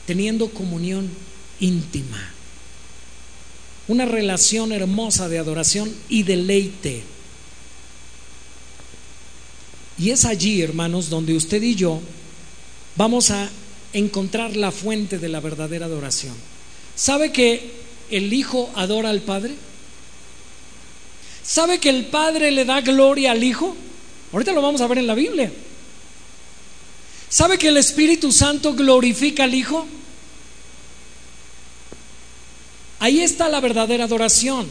teniendo 0.06 0.50
comunión 0.52 1.10
íntima, 1.60 2.32
una 3.88 4.06
relación 4.06 4.72
hermosa 4.72 5.30
de 5.30 5.40
adoración 5.40 5.92
y 6.10 6.24
deleite. 6.24 7.04
Y 9.98 10.10
es 10.10 10.26
allí, 10.26 10.62
hermanos, 10.62 11.10
donde 11.10 11.36
usted 11.36 11.62
y 11.62 11.76
yo 11.76 12.00
vamos 12.96 13.32
a 13.32 13.50
encontrar 13.94 14.56
la 14.56 14.72
fuente 14.72 15.20
de 15.20 15.30
la 15.30 15.40
verdadera 15.40 15.86
adoración. 15.86 16.36
¿Sabe 16.96 17.32
que 17.32 17.72
el 18.10 18.34
Hijo 18.34 18.72
adora 18.76 19.10
al 19.10 19.22
Padre? 19.22 19.54
¿Sabe 21.44 21.80
que 21.80 21.90
el 21.90 22.06
Padre 22.06 22.52
le 22.52 22.66
da 22.66 22.82
gloria 22.82 23.32
al 23.32 23.44
Hijo? 23.44 23.76
Ahorita 24.32 24.52
lo 24.52 24.62
vamos 24.62 24.82
a 24.82 24.88
ver 24.88 24.98
en 24.98 25.08
la 25.08 25.16
Biblia. 25.16 25.52
¿Sabe 27.30 27.58
que 27.58 27.68
el 27.68 27.78
Espíritu 27.78 28.32
Santo 28.32 28.74
glorifica 28.74 29.44
al 29.44 29.54
Hijo? 29.54 29.86
Ahí 33.00 33.22
está 33.22 33.50
la 33.50 33.60
verdadera 33.60 34.06
adoración. 34.06 34.68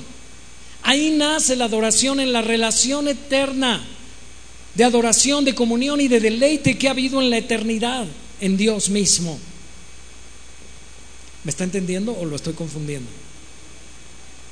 Ahí 0.82 1.10
nace 1.10 1.54
la 1.54 1.66
adoración 1.66 2.18
en 2.18 2.32
la 2.32 2.42
relación 2.42 3.06
eterna 3.06 3.84
de 4.74 4.84
adoración, 4.84 5.44
de 5.44 5.54
comunión 5.54 6.00
y 6.00 6.08
de 6.08 6.20
deleite 6.20 6.78
que 6.78 6.88
ha 6.88 6.92
habido 6.92 7.20
en 7.20 7.30
la 7.30 7.38
eternidad 7.38 8.06
en 8.40 8.56
Dios 8.56 8.88
mismo. 8.88 9.38
¿Me 11.44 11.50
está 11.50 11.64
entendiendo 11.64 12.16
o 12.16 12.24
lo 12.24 12.36
estoy 12.36 12.54
confundiendo? 12.54 13.08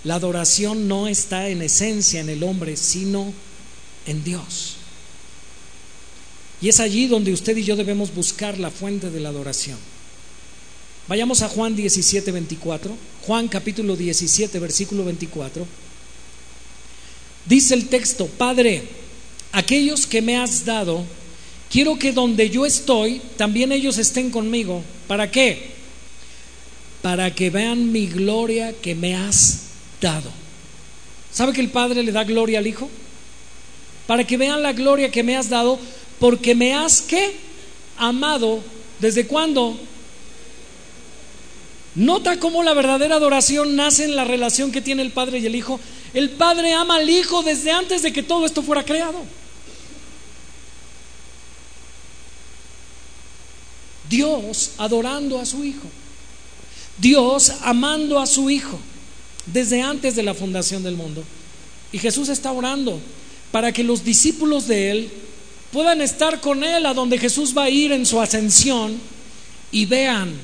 La 0.04 0.16
adoración 0.16 0.88
no 0.88 1.08
está 1.08 1.48
en 1.48 1.62
esencia 1.62 2.20
en 2.20 2.28
el 2.28 2.42
hombre, 2.42 2.76
sino 2.76 3.32
en 4.06 4.24
Dios. 4.24 4.76
Y 6.62 6.68
es 6.68 6.80
allí 6.80 7.06
donde 7.06 7.32
usted 7.32 7.56
y 7.56 7.64
yo 7.64 7.76
debemos 7.76 8.14
buscar 8.14 8.58
la 8.58 8.70
fuente 8.70 9.10
de 9.10 9.20
la 9.20 9.30
adoración. 9.30 9.78
Vayamos 11.08 11.42
a 11.42 11.48
Juan 11.48 11.74
17, 11.74 12.30
24. 12.30 12.96
Juan 13.26 13.48
capítulo 13.48 13.96
17, 13.96 14.58
versículo 14.58 15.04
24. 15.04 15.66
Dice 17.46 17.74
el 17.74 17.88
texto, 17.88 18.26
Padre, 18.26 18.99
aquellos 19.52 20.06
que 20.06 20.22
me 20.22 20.36
has 20.36 20.64
dado, 20.64 21.04
quiero 21.70 21.98
que 21.98 22.12
donde 22.12 22.50
yo 22.50 22.66
estoy, 22.66 23.20
también 23.36 23.72
ellos 23.72 23.98
estén 23.98 24.30
conmigo. 24.30 24.82
¿Para 25.06 25.30
qué? 25.30 25.80
para 27.02 27.34
que 27.34 27.50
vean 27.50 27.92
mi 27.92 28.06
gloria 28.06 28.74
que 28.74 28.94
me 28.94 29.14
has 29.14 29.60
dado. 30.00 30.30
¿Sabe 31.32 31.52
que 31.52 31.60
el 31.60 31.70
Padre 31.70 32.02
le 32.02 32.12
da 32.12 32.24
gloria 32.24 32.58
al 32.58 32.66
Hijo? 32.66 32.90
Para 34.06 34.24
que 34.26 34.36
vean 34.36 34.62
la 34.62 34.72
gloria 34.72 35.10
que 35.10 35.22
me 35.22 35.36
has 35.36 35.48
dado, 35.48 35.78
porque 36.18 36.54
me 36.54 36.74
has 36.74 37.00
¿qué? 37.00 37.36
amado. 37.96 38.60
¿Desde 38.98 39.26
cuándo? 39.26 39.78
Nota 41.94 42.38
cómo 42.38 42.62
la 42.62 42.74
verdadera 42.74 43.16
adoración 43.16 43.76
nace 43.76 44.04
en 44.04 44.16
la 44.16 44.24
relación 44.24 44.70
que 44.70 44.82
tiene 44.82 45.02
el 45.02 45.10
Padre 45.10 45.38
y 45.38 45.46
el 45.46 45.54
Hijo. 45.54 45.80
El 46.12 46.30
Padre 46.30 46.74
ama 46.74 46.96
al 46.96 47.08
Hijo 47.08 47.42
desde 47.42 47.70
antes 47.70 48.02
de 48.02 48.12
que 48.12 48.22
todo 48.22 48.44
esto 48.44 48.62
fuera 48.62 48.84
creado. 48.84 49.22
Dios 54.10 54.72
adorando 54.76 55.38
a 55.38 55.46
su 55.46 55.64
Hijo. 55.64 55.86
Dios 56.98 57.52
amando 57.62 58.18
a 58.18 58.26
su 58.26 58.50
Hijo 58.50 58.78
desde 59.46 59.80
antes 59.80 60.16
de 60.16 60.24
la 60.24 60.34
fundación 60.34 60.82
del 60.82 60.96
mundo. 60.96 61.24
Y 61.92 61.98
Jesús 61.98 62.28
está 62.28 62.52
orando 62.52 63.00
para 63.52 63.72
que 63.72 63.84
los 63.84 64.04
discípulos 64.04 64.66
de 64.66 64.90
Él 64.90 65.10
puedan 65.72 66.00
estar 66.00 66.40
con 66.40 66.64
Él 66.64 66.84
a 66.86 66.92
donde 66.92 67.18
Jesús 67.18 67.56
va 67.56 67.64
a 67.64 67.70
ir 67.70 67.92
en 67.92 68.04
su 68.04 68.20
ascensión 68.20 68.98
y 69.70 69.86
vean, 69.86 70.34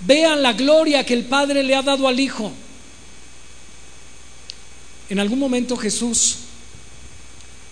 vean 0.00 0.42
la 0.42 0.54
gloria 0.54 1.04
que 1.04 1.14
el 1.14 1.26
Padre 1.26 1.62
le 1.62 1.74
ha 1.74 1.82
dado 1.82 2.08
al 2.08 2.18
Hijo. 2.18 2.50
En 5.10 5.20
algún 5.20 5.38
momento 5.38 5.76
Jesús 5.76 6.36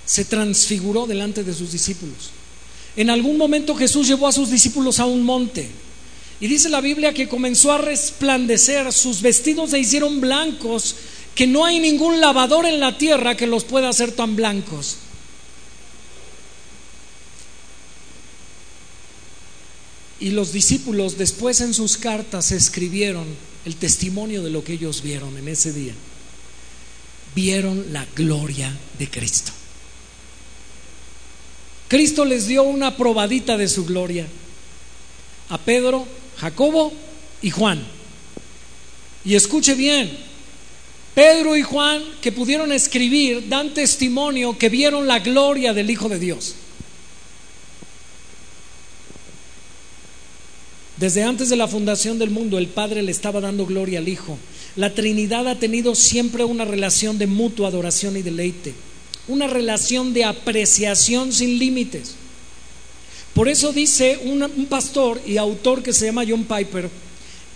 se 0.04 0.26
transfiguró 0.26 1.06
delante 1.06 1.42
de 1.42 1.54
sus 1.54 1.72
discípulos. 1.72 2.30
En 2.96 3.10
algún 3.10 3.36
momento 3.36 3.74
Jesús 3.74 4.06
llevó 4.06 4.28
a 4.28 4.32
sus 4.32 4.50
discípulos 4.50 5.00
a 5.00 5.06
un 5.06 5.22
monte. 5.22 5.68
Y 6.40 6.46
dice 6.46 6.68
la 6.68 6.80
Biblia 6.80 7.12
que 7.12 7.28
comenzó 7.28 7.72
a 7.72 7.78
resplandecer, 7.78 8.92
sus 8.92 9.22
vestidos 9.22 9.70
se 9.70 9.78
hicieron 9.78 10.20
blancos, 10.20 10.96
que 11.34 11.46
no 11.46 11.64
hay 11.64 11.80
ningún 11.80 12.20
lavador 12.20 12.66
en 12.66 12.80
la 12.80 12.98
tierra 12.98 13.36
que 13.36 13.46
los 13.46 13.64
pueda 13.64 13.88
hacer 13.88 14.12
tan 14.12 14.36
blancos. 14.36 14.98
Y 20.20 20.30
los 20.30 20.52
discípulos 20.52 21.18
después 21.18 21.60
en 21.60 21.74
sus 21.74 21.96
cartas 21.96 22.52
escribieron 22.52 23.26
el 23.64 23.76
testimonio 23.76 24.42
de 24.42 24.50
lo 24.50 24.62
que 24.62 24.74
ellos 24.74 25.02
vieron 25.02 25.36
en 25.36 25.48
ese 25.48 25.72
día. 25.72 25.94
Vieron 27.34 27.92
la 27.92 28.06
gloria 28.14 28.72
de 28.98 29.10
Cristo. 29.10 29.52
Cristo 31.88 32.24
les 32.24 32.46
dio 32.46 32.62
una 32.62 32.96
probadita 32.96 33.56
de 33.56 33.68
su 33.68 33.84
gloria 33.84 34.26
a 35.48 35.58
Pedro, 35.58 36.06
Jacobo 36.38 36.92
y 37.42 37.50
Juan. 37.50 37.82
Y 39.24 39.34
escuche 39.34 39.74
bien, 39.74 40.10
Pedro 41.14 41.56
y 41.56 41.62
Juan 41.62 42.02
que 42.20 42.32
pudieron 42.32 42.72
escribir 42.72 43.48
dan 43.48 43.72
testimonio 43.72 44.58
que 44.58 44.68
vieron 44.68 45.06
la 45.06 45.20
gloria 45.20 45.72
del 45.72 45.90
Hijo 45.90 46.08
de 46.08 46.18
Dios. 46.18 46.56
Desde 50.96 51.24
antes 51.24 51.48
de 51.48 51.56
la 51.56 51.68
fundación 51.68 52.18
del 52.18 52.30
mundo, 52.30 52.56
el 52.56 52.68
Padre 52.68 53.02
le 53.02 53.10
estaba 53.10 53.40
dando 53.40 53.66
gloria 53.66 53.98
al 53.98 54.08
Hijo. 54.08 54.38
La 54.76 54.94
Trinidad 54.94 55.46
ha 55.48 55.58
tenido 55.58 55.94
siempre 55.94 56.44
una 56.44 56.64
relación 56.64 57.18
de 57.18 57.26
mutua 57.26 57.68
adoración 57.68 58.16
y 58.16 58.22
deleite, 58.22 58.74
una 59.28 59.46
relación 59.46 60.12
de 60.12 60.24
apreciación 60.24 61.32
sin 61.32 61.58
límites. 61.58 62.14
Por 63.34 63.48
eso 63.48 63.72
dice 63.72 64.20
un, 64.24 64.66
pastor 64.66 65.20
y 65.26 65.38
autor 65.38 65.82
que 65.82 65.92
se 65.92 66.06
llama 66.06 66.24
John 66.28 66.44
Piper, 66.44 66.88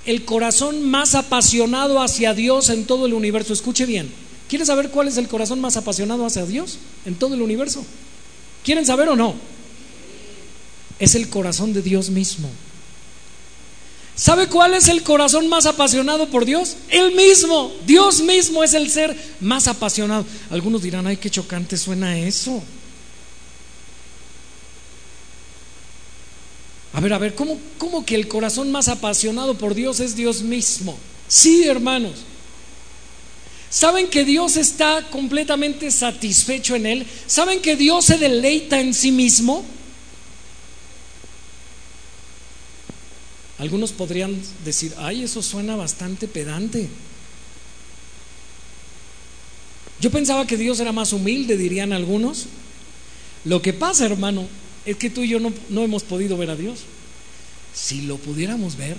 el 0.07 0.25
corazón 0.25 0.83
más 0.83 1.15
apasionado 1.15 2.03
hacia 2.03 2.35
Dios 2.35 2.69
en 2.71 2.85
todo 2.85 3.07
el 3.07 3.15
universo. 3.15 3.53
Escuche 3.53 3.87
bien, 3.87 4.11
¿quieren 4.49 4.67
saber 4.67 4.91
cuál 4.91 5.09
es 5.09 5.17
el 5.19 5.29
corazón 5.29 5.61
más 5.61 5.77
apasionado 5.77 6.27
hacia 6.27 6.47
Dios 6.47 6.79
en 7.05 7.15
todo 7.15 7.35
el 7.35 7.43
universo? 7.43 7.85
¿Quieren 8.65 8.87
saber 8.87 9.09
o 9.09 9.17
no? 9.17 9.35
Es 10.99 11.15
el 11.15 11.29
corazón 11.29 11.73
de 11.73 11.83
Dios 11.83 12.11
mismo. 12.11 12.51
¿Sabe 14.19 14.49
cuál 14.49 14.75
es 14.75 14.89
el 14.89 15.05
corazón 15.05 15.49
más 15.49 15.65
apasionado 15.65 16.29
por 16.29 16.45
Dios? 16.45 16.77
El 16.89 17.15
mismo. 17.15 17.73
Dios 17.87 18.21
mismo 18.21 18.65
es 18.65 18.75
el 18.75 18.91
ser 18.91 19.17
más 19.39 19.69
apasionado. 19.69 20.27
Algunos 20.51 20.83
dirán, 20.83 21.07
ay, 21.07 21.19
qué 21.19 21.31
chocante 21.31 21.77
suena 21.77 22.19
eso. 22.19 22.61
A 26.95 27.01
ver, 27.01 27.13
a 27.13 27.19
ver, 27.19 27.37
¿cómo, 27.37 27.61
¿cómo 27.79 28.05
que 28.05 28.17
el 28.17 28.27
corazón 28.27 28.73
más 28.73 28.89
apasionado 28.89 29.57
por 29.57 29.73
Dios 29.73 30.01
es 30.01 30.17
Dios 30.17 30.43
mismo? 30.43 30.99
Sí, 31.29 31.69
hermanos. 31.69 32.15
¿Saben 33.71 34.09
que 34.09 34.25
Dios 34.25 34.57
está 34.57 35.09
completamente 35.11 35.93
satisfecho 35.93 36.75
en 36.75 36.87
Él? 36.87 37.07
¿Saben 37.29 37.61
que 37.61 37.77
Dios 37.77 38.07
se 38.07 38.19
deleita 38.19 38.81
en 38.81 38.95
sí 38.95 39.13
mismo? 39.13 39.65
Algunos 43.59 43.93
podrían 43.93 44.41
decir, 44.65 44.95
ay, 44.99 45.25
eso 45.25 45.43
suena 45.43 45.75
bastante 45.75 46.29
pedante. 46.29 46.89
Yo 50.01 50.11
pensaba 50.11 50.47
que 50.47 50.57
Dios 50.57 50.79
era 50.79 50.93
más 50.93 51.13
humilde, 51.13 51.57
dirían 51.57 51.93
algunos. 51.93 52.47
Lo 53.45 53.61
que 53.61 53.73
pasa, 53.73 54.07
hermano, 54.07 54.47
es 54.87 54.97
que 54.97 55.11
tú 55.11 55.23
y 55.23 55.29
yo 55.29 55.41
no, 55.41 55.53
no, 55.71 55.83
hemos 55.83 56.05
podido 56.05 56.37
ver 56.37 56.51
a 56.51 56.57
Dios. 56.57 56.81
Si 57.75 58.03
lo 58.03 58.17
pudiéramos 58.17 58.77
ver, 58.77 58.97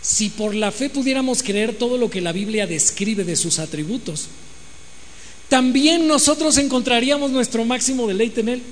si 0.00 0.30
por 0.30 0.54
la 0.54 0.72
fe 0.72 0.88
pudiéramos 0.88 1.42
creer 1.42 1.76
todo 1.76 1.98
lo 1.98 2.08
que 2.10 2.22
la 2.22 2.32
Biblia 2.32 2.66
describe 2.66 3.24
de 3.24 3.36
sus 3.36 3.58
atributos, 3.58 4.28
también 5.50 6.08
nosotros 6.08 6.56
encontraríamos 6.56 7.30
nuestro 7.30 7.66
máximo 7.66 8.08
deleite 8.08 8.40
en 8.40 8.48
Él. 8.48 8.62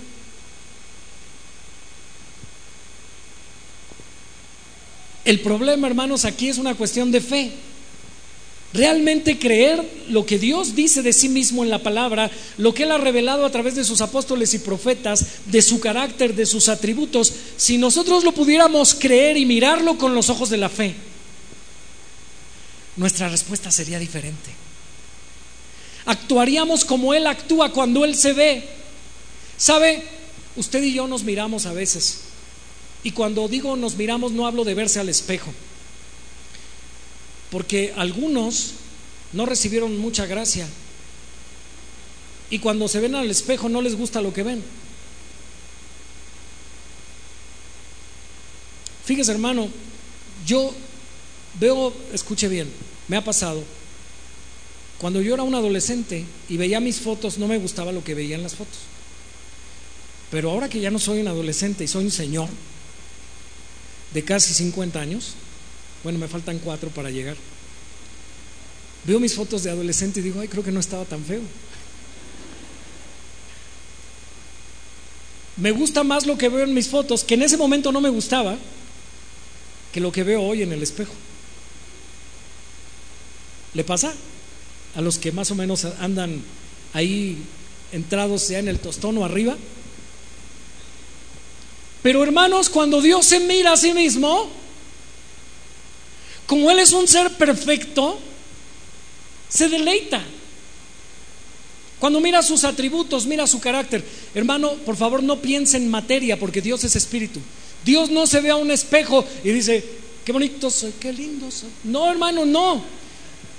El 5.24 5.40
problema, 5.40 5.86
hermanos, 5.86 6.24
aquí 6.24 6.48
es 6.48 6.58
una 6.58 6.74
cuestión 6.74 7.10
de 7.10 7.20
fe. 7.20 7.52
Realmente 8.72 9.38
creer 9.38 9.84
lo 10.08 10.24
que 10.24 10.38
Dios 10.38 10.76
dice 10.76 11.02
de 11.02 11.12
sí 11.12 11.28
mismo 11.28 11.64
en 11.64 11.70
la 11.70 11.82
palabra, 11.82 12.30
lo 12.56 12.72
que 12.72 12.84
Él 12.84 12.92
ha 12.92 12.98
revelado 12.98 13.44
a 13.44 13.50
través 13.50 13.74
de 13.74 13.82
sus 13.82 14.00
apóstoles 14.00 14.54
y 14.54 14.60
profetas, 14.60 15.26
de 15.46 15.60
su 15.60 15.80
carácter, 15.80 16.34
de 16.36 16.46
sus 16.46 16.68
atributos, 16.68 17.32
si 17.56 17.78
nosotros 17.78 18.22
lo 18.22 18.32
pudiéramos 18.32 18.94
creer 18.94 19.36
y 19.36 19.44
mirarlo 19.44 19.98
con 19.98 20.14
los 20.14 20.30
ojos 20.30 20.50
de 20.50 20.56
la 20.56 20.68
fe, 20.68 20.94
nuestra 22.96 23.28
respuesta 23.28 23.72
sería 23.72 23.98
diferente. 23.98 24.50
Actuaríamos 26.06 26.84
como 26.84 27.12
Él 27.12 27.26
actúa 27.26 27.72
cuando 27.72 28.04
Él 28.04 28.14
se 28.14 28.32
ve. 28.32 28.64
¿Sabe? 29.56 30.02
Usted 30.56 30.82
y 30.82 30.94
yo 30.94 31.06
nos 31.08 31.24
miramos 31.24 31.66
a 31.66 31.72
veces 31.72 32.29
y 33.02 33.12
cuando 33.12 33.48
digo 33.48 33.76
nos 33.76 33.96
miramos 33.96 34.32
no 34.32 34.46
hablo 34.46 34.64
de 34.64 34.74
verse 34.74 35.00
al 35.00 35.08
espejo, 35.08 35.52
porque 37.50 37.92
algunos 37.96 38.72
no 39.32 39.46
recibieron 39.46 39.98
mucha 39.98 40.26
gracia 40.26 40.68
y 42.50 42.58
cuando 42.58 42.88
se 42.88 43.00
ven 43.00 43.14
al 43.14 43.30
espejo 43.30 43.68
no 43.68 43.80
les 43.80 43.96
gusta 43.96 44.20
lo 44.20 44.32
que 44.32 44.42
ven. 44.42 44.62
Fíjese 49.04 49.32
hermano, 49.32 49.68
yo 50.46 50.72
veo, 51.58 51.92
escuche 52.12 52.48
bien, 52.48 52.70
me 53.08 53.16
ha 53.16 53.24
pasado, 53.24 53.62
cuando 54.98 55.22
yo 55.22 55.34
era 55.34 55.42
un 55.42 55.54
adolescente 55.54 56.26
y 56.48 56.56
veía 56.56 56.78
mis 56.78 57.00
fotos 57.00 57.38
no 57.38 57.48
me 57.48 57.58
gustaba 57.58 57.90
lo 57.90 58.04
que 58.04 58.14
veía 58.14 58.36
en 58.36 58.42
las 58.42 58.54
fotos. 58.54 58.78
Pero 60.30 60.50
ahora 60.50 60.68
que 60.68 60.78
ya 60.78 60.90
no 60.90 60.98
soy 60.98 61.20
un 61.20 61.28
adolescente 61.28 61.84
y 61.84 61.88
soy 61.88 62.04
un 62.04 62.10
señor, 62.10 62.48
de 64.14 64.24
casi 64.24 64.54
50 64.54 65.00
años, 65.00 65.34
bueno, 66.02 66.18
me 66.18 66.28
faltan 66.28 66.58
cuatro 66.58 66.90
para 66.90 67.10
llegar, 67.10 67.36
veo 69.04 69.20
mis 69.20 69.34
fotos 69.34 69.62
de 69.62 69.70
adolescente 69.70 70.20
y 70.20 70.22
digo, 70.22 70.40
ay, 70.40 70.48
creo 70.48 70.64
que 70.64 70.72
no 70.72 70.80
estaba 70.80 71.04
tan 71.04 71.24
feo. 71.24 71.42
Me 75.56 75.72
gusta 75.72 76.04
más 76.04 76.26
lo 76.26 76.38
que 76.38 76.48
veo 76.48 76.64
en 76.64 76.72
mis 76.72 76.88
fotos, 76.88 77.22
que 77.22 77.34
en 77.34 77.42
ese 77.42 77.58
momento 77.58 77.92
no 77.92 78.00
me 78.00 78.08
gustaba, 78.08 78.56
que 79.92 80.00
lo 80.00 80.10
que 80.10 80.22
veo 80.22 80.42
hoy 80.42 80.62
en 80.62 80.72
el 80.72 80.82
espejo. 80.82 81.12
¿Le 83.74 83.84
pasa? 83.84 84.14
A 84.96 85.00
los 85.00 85.18
que 85.18 85.32
más 85.32 85.50
o 85.50 85.54
menos 85.54 85.84
andan 85.84 86.42
ahí 86.92 87.38
entrados 87.92 88.48
ya 88.48 88.58
en 88.58 88.68
el 88.68 88.78
tostón 88.78 89.18
o 89.18 89.24
arriba. 89.24 89.56
Pero 92.02 92.22
hermanos, 92.22 92.68
cuando 92.68 93.02
Dios 93.02 93.26
se 93.26 93.40
mira 93.40 93.72
a 93.72 93.76
sí 93.76 93.92
mismo, 93.92 94.48
como 96.46 96.70
Él 96.70 96.78
es 96.78 96.92
un 96.92 97.06
ser 97.06 97.30
perfecto, 97.36 98.18
se 99.48 99.68
deleita. 99.68 100.22
Cuando 101.98 102.20
mira 102.20 102.42
sus 102.42 102.64
atributos, 102.64 103.26
mira 103.26 103.46
su 103.46 103.60
carácter. 103.60 104.02
Hermano, 104.34 104.72
por 104.86 104.96
favor 104.96 105.22
no 105.22 105.40
piense 105.40 105.76
en 105.76 105.90
materia 105.90 106.38
porque 106.38 106.62
Dios 106.62 106.82
es 106.84 106.96
espíritu. 106.96 107.40
Dios 107.84 108.10
no 108.10 108.26
se 108.26 108.40
ve 108.40 108.50
a 108.50 108.56
un 108.56 108.70
espejo 108.70 109.24
y 109.44 109.50
dice, 109.50 109.84
qué 110.24 110.32
bonito 110.32 110.70
soy, 110.70 110.94
qué 110.98 111.12
lindo 111.12 111.50
soy. 111.50 111.68
No, 111.84 112.10
hermano, 112.10 112.46
no. 112.46 112.82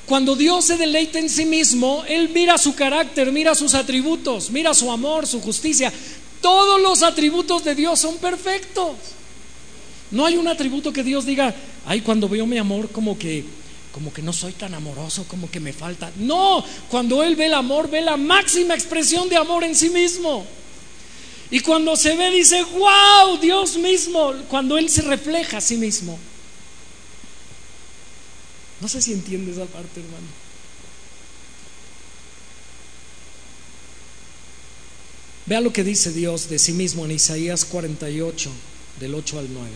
Cuando 0.08 0.36
Dios 0.36 0.66
se 0.66 0.78
deleita 0.78 1.20
en 1.20 1.30
sí 1.30 1.46
mismo, 1.46 2.04
Él 2.08 2.30
mira 2.34 2.58
su 2.58 2.74
carácter, 2.74 3.32
mira 3.32 3.54
sus 3.54 3.76
atributos, 3.76 4.50
mira 4.50 4.74
su 4.74 4.92
amor, 4.92 5.28
su 5.28 5.40
justicia. 5.40 5.94
Todos 6.42 6.82
los 6.82 7.04
atributos 7.04 7.64
de 7.64 7.76
Dios 7.76 8.00
son 8.00 8.18
perfectos. 8.18 8.96
No 10.10 10.26
hay 10.26 10.38
un 10.38 10.48
atributo 10.48 10.92
que 10.92 11.04
Dios 11.04 11.26
diga, 11.26 11.56
ay, 11.86 12.02
cuando 12.02 12.28
veo 12.28 12.46
mi 12.46 12.58
amor 12.58 12.90
como 12.90 13.18
que 13.18 13.46
como 13.92 14.14
que 14.14 14.22
no 14.22 14.32
soy 14.32 14.54
tan 14.54 14.74
amoroso, 14.74 15.26
como 15.28 15.52
que 15.52 15.60
me 15.60 15.74
falta. 15.74 16.12
No, 16.16 16.64
cuando 16.90 17.24
Él 17.24 17.36
ve 17.36 17.48
el 17.48 17.54
amor, 17.54 17.90
ve 17.90 18.02
la 18.02 18.18
máxima 18.18 18.74
expresión 18.74 19.28
de 19.28 19.36
amor 19.36 19.64
en 19.64 19.76
sí 19.76 19.90
mismo. 19.90 20.46
Y 21.50 21.60
cuando 21.60 21.98
se 21.98 22.16
ve, 22.16 22.32
dice, 22.32 22.64
wow, 22.64 23.38
Dios 23.38 23.76
mismo, 23.76 24.34
cuando 24.48 24.78
Él 24.78 24.90
se 24.90 25.02
refleja 25.02 25.58
a 25.58 25.62
sí 25.62 25.76
mismo. 25.76 26.18
No 28.80 28.88
sé 28.88 29.02
si 29.02 29.12
entiende 29.12 29.52
esa 29.52 29.66
parte, 29.66 30.00
hermano. 30.00 30.41
Vea 35.46 35.62
lo 35.62 35.74
que 35.74 35.84
dice 35.84 36.12
Dios 36.12 36.50
de 36.50 36.60
sí 36.60 36.74
mismo 36.74 37.06
en 37.06 37.12
Isaías 37.12 37.66
48, 37.66 38.52
del 39.00 39.16
8 39.16 39.40
al 39.40 39.54
9. 39.54 39.70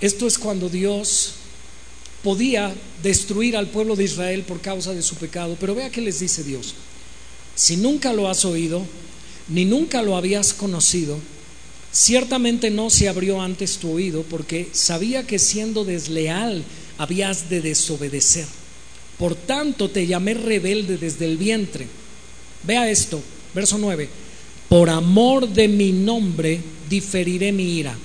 Esto 0.00 0.26
es 0.26 0.36
cuando 0.36 0.68
Dios 0.68 1.34
podía 2.24 2.74
destruir 3.02 3.56
al 3.56 3.68
pueblo 3.68 3.94
de 3.94 4.04
Israel 4.04 4.42
por 4.42 4.60
causa 4.60 4.92
de 4.92 5.02
su 5.02 5.14
pecado. 5.14 5.56
Pero 5.60 5.74
vea 5.74 5.90
qué 5.90 6.00
les 6.00 6.18
dice 6.18 6.42
Dios. 6.42 6.74
Si 7.54 7.76
nunca 7.76 8.12
lo 8.12 8.28
has 8.28 8.44
oído, 8.44 8.84
ni 9.48 9.64
nunca 9.64 10.02
lo 10.02 10.16
habías 10.16 10.54
conocido, 10.54 11.18
ciertamente 11.92 12.70
no 12.70 12.90
se 12.90 13.08
abrió 13.08 13.40
antes 13.40 13.78
tu 13.78 13.92
oído, 13.92 14.22
porque 14.22 14.68
sabía 14.72 15.26
que 15.26 15.38
siendo 15.38 15.84
desleal 15.84 16.64
habías 16.98 17.48
de 17.48 17.60
desobedecer. 17.60 18.46
Por 19.22 19.36
tanto 19.36 19.88
te 19.88 20.04
llamé 20.04 20.34
rebelde 20.34 20.98
desde 20.98 21.26
el 21.26 21.36
vientre. 21.36 21.86
Vea 22.64 22.90
esto, 22.90 23.22
verso 23.54 23.78
9. 23.78 24.08
Por 24.68 24.90
amor 24.90 25.48
de 25.48 25.68
mi 25.68 25.92
nombre 25.92 26.60
diferiré 26.90 27.52
mi 27.52 27.78
ira 27.78 27.96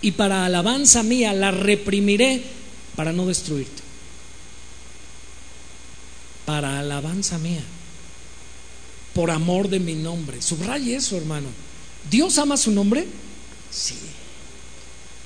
y 0.00 0.12
para 0.12 0.46
alabanza 0.46 1.02
mía 1.02 1.34
la 1.34 1.50
reprimiré 1.50 2.42
para 2.96 3.12
no 3.12 3.26
destruirte. 3.26 3.82
Para 6.46 6.80
alabanza 6.80 7.36
mía, 7.36 7.62
por 9.12 9.30
amor 9.30 9.68
de 9.68 9.78
mi 9.78 9.92
nombre. 9.92 10.40
Subraye 10.40 10.96
eso, 10.96 11.18
hermano. 11.18 11.48
¿Dios 12.10 12.38
ama 12.38 12.56
su 12.56 12.70
nombre? 12.70 13.06
Sí. 13.70 13.96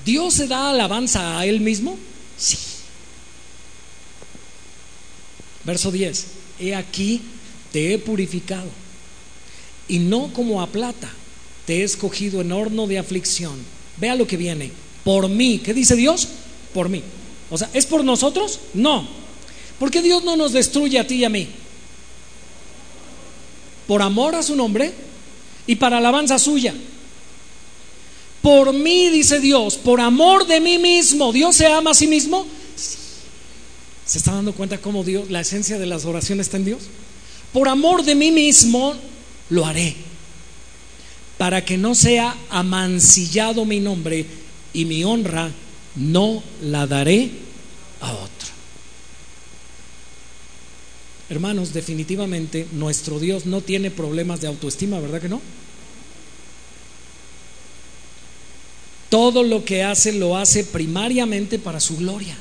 ¿Dios 0.03 0.33
se 0.33 0.47
da 0.47 0.71
alabanza 0.71 1.39
a 1.39 1.45
Él 1.45 1.61
mismo? 1.61 1.97
Sí. 2.37 2.57
Verso 5.69 5.91
10. 5.91 6.25
He 6.59 6.73
aquí, 6.73 7.21
te 7.71 7.93
he 7.93 7.99
purificado, 7.99 8.67
y 9.87 9.99
no 9.99 10.33
como 10.33 10.63
a 10.63 10.67
plata, 10.67 11.11
te 11.67 11.81
he 11.81 11.83
escogido 11.83 12.41
en 12.41 12.51
horno 12.51 12.87
de 12.87 12.97
aflicción 12.97 13.53
Vea 13.97 14.15
lo 14.15 14.25
que 14.25 14.35
viene. 14.35 14.71
Por 15.03 15.29
mí. 15.29 15.59
¿Qué 15.59 15.75
dice 15.75 15.95
Dios? 15.95 16.27
Por 16.73 16.89
mí. 16.89 17.03
O 17.51 17.57
sea, 17.57 17.69
¿es 17.73 17.85
por 17.85 18.03
nosotros? 18.03 18.59
No. 18.73 19.07
¿Por 19.77 19.91
qué 19.91 20.01
Dios 20.01 20.23
no 20.23 20.35
nos 20.35 20.53
destruye 20.53 20.97
a 20.97 21.05
ti 21.05 21.15
y 21.17 21.25
a 21.25 21.29
mí? 21.29 21.47
Por 23.85 24.01
amor 24.01 24.33
a 24.33 24.41
su 24.41 24.55
nombre 24.55 24.91
y 25.67 25.75
para 25.75 25.97
alabanza 25.97 26.39
suya. 26.39 26.73
Por 28.41 28.73
mí, 28.73 29.09
dice 29.09 29.39
Dios, 29.39 29.77
por 29.77 30.01
amor 30.01 30.47
de 30.47 30.61
mí 30.61 30.79
mismo. 30.79 31.31
¿Dios 31.31 31.57
se 31.57 31.67
ama 31.67 31.91
a 31.91 31.93
sí 31.93 32.07
mismo? 32.07 32.47
¿Se 34.09 34.17
está 34.17 34.33
dando 34.33 34.53
cuenta 34.53 34.79
cómo 34.79 35.03
Dios, 35.03 35.29
la 35.29 35.41
esencia 35.41 35.77
de 35.77 35.85
las 35.85 36.03
oraciones 36.05 36.47
está 36.47 36.57
en 36.57 36.65
Dios? 36.65 36.79
Por 37.53 37.69
amor 37.69 38.03
de 38.03 38.15
mí 38.15 38.31
mismo, 38.31 38.95
lo 39.51 39.67
haré 39.67 39.95
para 41.37 41.63
que 41.63 41.77
no 41.77 41.93
sea 41.93 42.35
amancillado 42.49 43.65
mi 43.65 43.79
nombre 43.79 44.25
y 44.73 44.85
mi 44.85 45.03
honra 45.03 45.51
no 45.95 46.41
la 46.63 46.87
daré 46.87 47.29
a 48.01 48.11
otro. 48.11 48.49
Hermanos, 51.29 51.71
definitivamente 51.71 52.65
nuestro 52.71 53.19
Dios 53.19 53.45
no 53.45 53.61
tiene 53.61 53.91
problemas 53.91 54.41
de 54.41 54.47
autoestima, 54.47 54.99
¿verdad 54.99 55.21
que 55.21 55.29
no? 55.29 55.39
Todo 59.09 59.43
lo 59.43 59.63
que 59.63 59.83
hace 59.83 60.13
lo 60.13 60.35
hace 60.35 60.63
primariamente 60.63 61.59
para 61.59 61.79
su 61.79 61.95
gloria. 61.95 62.35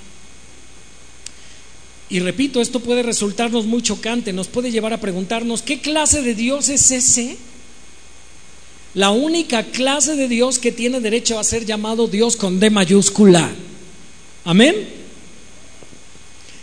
Y 2.11 2.21
repito, 2.21 2.61
esto 2.61 2.81
puede 2.81 3.03
resultarnos 3.03 3.67
muy 3.67 3.83
chocante, 3.83 4.33
nos 4.33 4.49
puede 4.49 4.71
llevar 4.71 4.93
a 4.93 5.01
preguntarnos, 5.01 5.63
¿qué 5.63 5.81
clase 5.81 6.23
de 6.23 6.35
Dios 6.35 6.69
es 6.69 6.91
ese? 6.91 7.37
la 8.95 9.11
única 9.11 9.63
clase 9.65 10.17
de 10.17 10.29
Dios 10.29 10.59
que 10.59 10.73
tiene 10.73 11.01
derecho 11.01 11.39
a 11.39 11.45
ser 11.45 11.65
llamado 11.65 12.09
Dios 12.09 12.37
con 12.37 12.59
D 12.59 12.71
mayúscula. 12.71 13.49
Amén. 14.45 14.75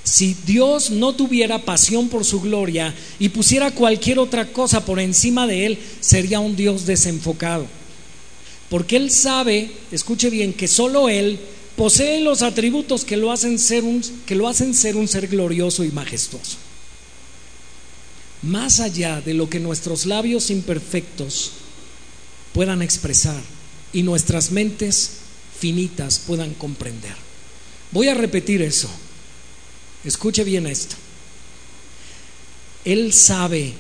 Si 0.03 0.35
Dios 0.45 0.91
no 0.91 1.13
tuviera 1.13 1.59
pasión 1.59 2.09
por 2.09 2.25
su 2.25 2.41
gloria 2.41 2.93
y 3.19 3.29
pusiera 3.29 3.71
cualquier 3.71 4.19
otra 4.19 4.51
cosa 4.51 4.85
por 4.85 4.99
encima 4.99 5.47
de 5.47 5.65
Él, 5.65 5.79
sería 5.99 6.39
un 6.39 6.55
Dios 6.55 6.85
desenfocado. 6.85 7.67
Porque 8.69 8.97
Él 8.97 9.11
sabe, 9.11 9.71
escuche 9.91 10.29
bien, 10.29 10.53
que 10.53 10.67
solo 10.67 11.09
Él 11.09 11.39
posee 11.75 12.21
los 12.21 12.41
atributos 12.41 13.05
que 13.05 13.17
lo 13.17 13.31
hacen 13.31 13.59
ser 13.59 13.83
un, 13.83 14.01
que 14.25 14.35
lo 14.35 14.47
hacen 14.47 14.73
ser, 14.73 14.95
un 14.95 15.07
ser 15.07 15.27
glorioso 15.27 15.83
y 15.83 15.91
majestuoso. 15.91 16.57
Más 18.41 18.79
allá 18.79 19.21
de 19.21 19.33
lo 19.33 19.49
que 19.49 19.59
nuestros 19.59 20.05
labios 20.05 20.49
imperfectos 20.49 21.51
puedan 22.53 22.81
expresar 22.81 23.41
y 23.91 24.03
nuestras 24.03 24.51
mentes 24.51 25.11
finitas 25.59 26.19
puedan 26.19 26.53
comprender. 26.53 27.15
Voy 27.91 28.07
a 28.07 28.13
repetir 28.13 28.61
eso. 28.61 28.89
Escuche 30.03 30.43
bien 30.43 30.67
esto. 30.67 30.95
Él 32.83 33.13
sabe 33.13 33.73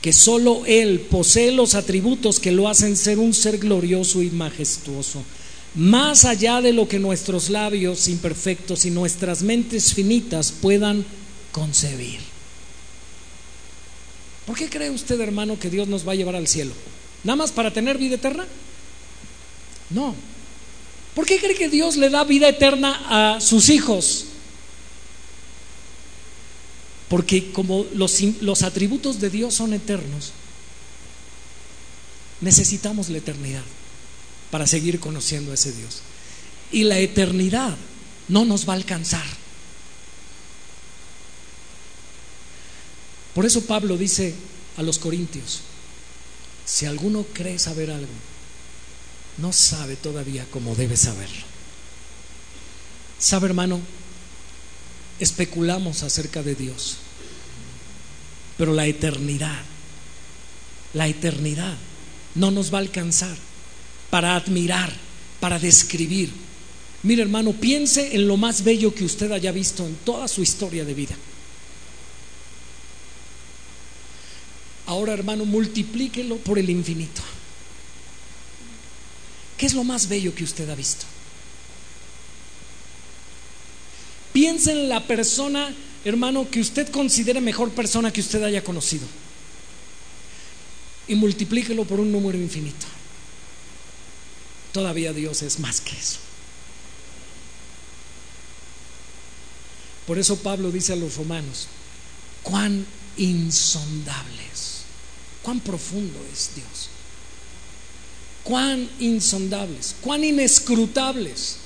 que 0.00 0.12
solo 0.12 0.64
Él 0.66 1.00
posee 1.00 1.52
los 1.52 1.74
atributos 1.74 2.40
que 2.40 2.50
lo 2.50 2.68
hacen 2.68 2.96
ser 2.96 3.20
un 3.20 3.32
ser 3.32 3.58
glorioso 3.58 4.20
y 4.20 4.30
majestuoso, 4.30 5.22
más 5.74 6.24
allá 6.24 6.60
de 6.60 6.72
lo 6.72 6.86
que 6.86 6.98
nuestros 6.98 7.48
labios 7.48 8.08
imperfectos 8.08 8.84
y 8.84 8.90
nuestras 8.90 9.42
mentes 9.42 9.94
finitas 9.94 10.52
puedan 10.52 11.04
concebir. 11.50 12.20
¿Por 14.46 14.56
qué 14.56 14.68
cree 14.68 14.90
usted, 14.90 15.20
hermano, 15.20 15.58
que 15.58 15.70
Dios 15.70 15.88
nos 15.88 16.06
va 16.06 16.12
a 16.12 16.16
llevar 16.16 16.36
al 16.36 16.48
cielo? 16.48 16.72
¿Nada 17.24 17.36
más 17.36 17.52
para 17.52 17.72
tener 17.72 17.96
vida 17.96 18.16
eterna? 18.16 18.46
No. 19.90 20.14
¿Por 21.14 21.24
qué 21.24 21.38
cree 21.38 21.54
que 21.54 21.68
Dios 21.68 21.96
le 21.96 22.10
da 22.10 22.24
vida 22.24 22.48
eterna 22.48 23.36
a 23.36 23.40
sus 23.40 23.68
hijos? 23.68 24.26
Porque 27.08 27.52
como 27.52 27.86
los, 27.94 28.20
los 28.40 28.62
atributos 28.62 29.20
de 29.20 29.30
Dios 29.30 29.54
son 29.54 29.72
eternos, 29.72 30.32
necesitamos 32.40 33.08
la 33.08 33.18
eternidad 33.18 33.62
para 34.52 34.66
seguir 34.66 35.00
conociendo 35.00 35.50
a 35.50 35.54
ese 35.54 35.72
Dios. 35.72 36.02
Y 36.70 36.84
la 36.84 36.98
eternidad 36.98 37.74
no 38.28 38.44
nos 38.44 38.68
va 38.68 38.74
a 38.74 38.76
alcanzar. 38.76 39.24
Por 43.34 43.46
eso 43.46 43.64
Pablo 43.64 43.96
dice 43.96 44.34
a 44.76 44.82
los 44.82 44.98
corintios, 44.98 45.62
si 46.66 46.84
alguno 46.84 47.24
cree 47.32 47.58
saber 47.58 47.90
algo, 47.90 48.12
no 49.38 49.54
sabe 49.54 49.96
todavía 49.96 50.44
como 50.50 50.74
debe 50.74 50.98
saberlo. 50.98 51.46
¿Sabe, 53.18 53.46
hermano? 53.46 53.80
Especulamos 55.18 56.02
acerca 56.02 56.42
de 56.42 56.54
Dios, 56.54 56.98
pero 58.58 58.74
la 58.74 58.86
eternidad, 58.86 59.62
la 60.92 61.08
eternidad 61.08 61.74
no 62.34 62.50
nos 62.50 62.70
va 62.70 62.76
a 62.76 62.82
alcanzar 62.82 63.51
para 64.12 64.36
admirar, 64.36 64.92
para 65.40 65.58
describir. 65.58 66.30
Mire, 67.02 67.22
hermano, 67.22 67.54
piense 67.54 68.14
en 68.14 68.28
lo 68.28 68.36
más 68.36 68.62
bello 68.62 68.94
que 68.94 69.06
usted 69.06 69.32
haya 69.32 69.50
visto 69.52 69.86
en 69.86 69.94
toda 70.04 70.28
su 70.28 70.42
historia 70.42 70.84
de 70.84 70.92
vida. 70.92 71.16
Ahora, 74.84 75.14
hermano, 75.14 75.46
multiplíquelo 75.46 76.36
por 76.36 76.58
el 76.58 76.68
infinito. 76.68 77.22
¿Qué 79.56 79.64
es 79.64 79.72
lo 79.72 79.82
más 79.82 80.06
bello 80.06 80.34
que 80.34 80.44
usted 80.44 80.68
ha 80.68 80.74
visto? 80.74 81.06
Piense 84.34 84.72
en 84.72 84.90
la 84.90 85.06
persona, 85.06 85.74
hermano, 86.04 86.50
que 86.50 86.60
usted 86.60 86.90
considere 86.90 87.40
mejor 87.40 87.70
persona 87.70 88.12
que 88.12 88.20
usted 88.20 88.42
haya 88.42 88.62
conocido. 88.62 89.06
Y 91.08 91.14
multiplíquelo 91.14 91.86
por 91.86 91.98
un 91.98 92.12
número 92.12 92.36
infinito. 92.36 92.86
Todavía 94.72 95.12
Dios 95.12 95.42
es 95.42 95.58
más 95.58 95.80
que 95.80 95.96
eso. 95.96 96.18
Por 100.06 100.18
eso 100.18 100.36
Pablo 100.36 100.70
dice 100.70 100.92
a 100.92 100.96
los 100.96 101.16
romanos, 101.16 101.68
cuán 102.42 102.84
insondables, 103.16 104.82
cuán 105.42 105.60
profundo 105.60 106.18
es 106.32 106.50
Dios, 106.56 106.88
cuán 108.42 108.88
insondables, 108.98 109.94
cuán 110.00 110.24
inescrutables. 110.24 111.58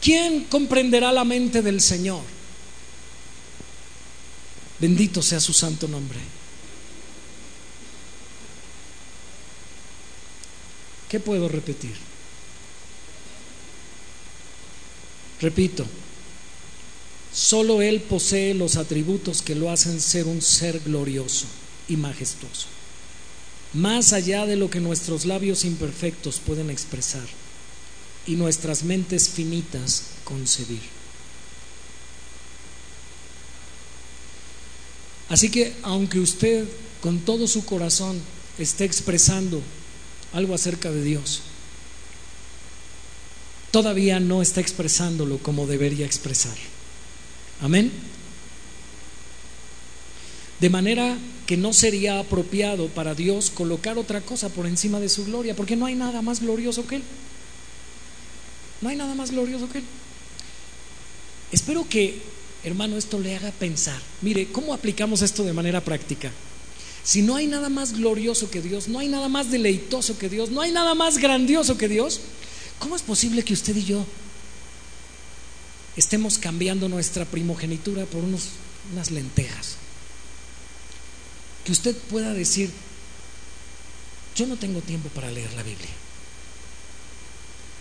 ¿Quién 0.00 0.44
comprenderá 0.44 1.10
la 1.10 1.24
mente 1.24 1.62
del 1.62 1.80
Señor? 1.80 2.22
Bendito 4.78 5.22
sea 5.22 5.40
su 5.40 5.52
santo 5.52 5.88
nombre. 5.88 6.18
¿Qué 11.08 11.20
puedo 11.20 11.48
repetir? 11.48 11.94
Repito, 15.40 15.84
solo 17.32 17.82
Él 17.82 18.00
posee 18.00 18.54
los 18.54 18.76
atributos 18.76 19.42
que 19.42 19.54
lo 19.54 19.70
hacen 19.70 20.00
ser 20.00 20.26
un 20.26 20.40
ser 20.40 20.80
glorioso 20.80 21.46
y 21.88 21.96
majestuoso, 21.96 22.66
más 23.74 24.12
allá 24.12 24.46
de 24.46 24.56
lo 24.56 24.70
que 24.70 24.80
nuestros 24.80 25.26
labios 25.26 25.64
imperfectos 25.64 26.40
pueden 26.40 26.70
expresar 26.70 27.26
y 28.26 28.34
nuestras 28.34 28.82
mentes 28.82 29.28
finitas 29.28 30.04
concebir. 30.24 30.80
Así 35.28 35.50
que 35.50 35.74
aunque 35.82 36.18
usted 36.18 36.66
con 37.00 37.20
todo 37.20 37.46
su 37.46 37.64
corazón 37.64 38.20
esté 38.58 38.84
expresando 38.84 39.60
algo 40.32 40.54
acerca 40.54 40.90
de 40.90 41.02
Dios, 41.02 41.42
todavía 43.70 44.20
no 44.20 44.42
está 44.42 44.60
expresándolo 44.60 45.38
como 45.38 45.66
debería 45.66 46.06
expresar. 46.06 46.56
Amén. 47.60 47.92
De 50.60 50.70
manera 50.70 51.16
que 51.46 51.56
no 51.56 51.72
sería 51.72 52.18
apropiado 52.18 52.88
para 52.88 53.14
Dios 53.14 53.50
colocar 53.50 53.98
otra 53.98 54.20
cosa 54.20 54.48
por 54.48 54.66
encima 54.66 55.00
de 55.00 55.08
su 55.08 55.24
gloria, 55.24 55.54
porque 55.54 55.76
no 55.76 55.86
hay 55.86 55.94
nada 55.94 56.22
más 56.22 56.40
glorioso 56.40 56.86
que 56.86 56.96
Él. 56.96 57.02
No 58.80 58.88
hay 58.88 58.96
nada 58.96 59.14
más 59.14 59.30
glorioso 59.30 59.68
que 59.68 59.78
Él. 59.78 59.84
Espero 61.52 61.86
que, 61.88 62.20
hermano, 62.64 62.96
esto 62.96 63.18
le 63.18 63.36
haga 63.36 63.50
pensar. 63.52 64.00
Mire, 64.22 64.48
¿cómo 64.48 64.74
aplicamos 64.74 65.22
esto 65.22 65.44
de 65.44 65.52
manera 65.52 65.80
práctica? 65.82 66.32
Si 67.06 67.22
no 67.22 67.36
hay 67.36 67.46
nada 67.46 67.68
más 67.68 67.92
glorioso 67.92 68.50
que 68.50 68.60
Dios, 68.60 68.88
no 68.88 68.98
hay 68.98 69.06
nada 69.06 69.28
más 69.28 69.48
deleitoso 69.48 70.18
que 70.18 70.28
Dios, 70.28 70.50
no 70.50 70.60
hay 70.60 70.72
nada 70.72 70.96
más 70.96 71.18
grandioso 71.18 71.78
que 71.78 71.86
Dios, 71.86 72.20
¿cómo 72.80 72.96
es 72.96 73.02
posible 73.02 73.44
que 73.44 73.54
usted 73.54 73.76
y 73.76 73.84
yo 73.84 74.04
estemos 75.96 76.36
cambiando 76.36 76.88
nuestra 76.88 77.24
primogenitura 77.24 78.06
por 78.06 78.24
unos, 78.24 78.48
unas 78.92 79.12
lentejas? 79.12 79.76
Que 81.64 81.70
usted 81.70 81.96
pueda 81.96 82.34
decir, 82.34 82.72
yo 84.34 84.48
no 84.48 84.56
tengo 84.56 84.80
tiempo 84.80 85.08
para 85.10 85.30
leer 85.30 85.52
la 85.52 85.62
Biblia. 85.62 85.90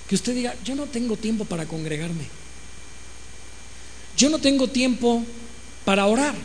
Que 0.07 0.13
usted 0.13 0.35
diga, 0.35 0.55
yo 0.63 0.75
no 0.75 0.85
tengo 0.85 1.17
tiempo 1.17 1.45
para 1.45 1.65
congregarme. 1.65 2.27
Yo 4.17 4.29
no 4.29 4.37
tengo 4.37 4.67
tiempo 4.69 5.23
para 5.83 6.05
orar. 6.05 6.35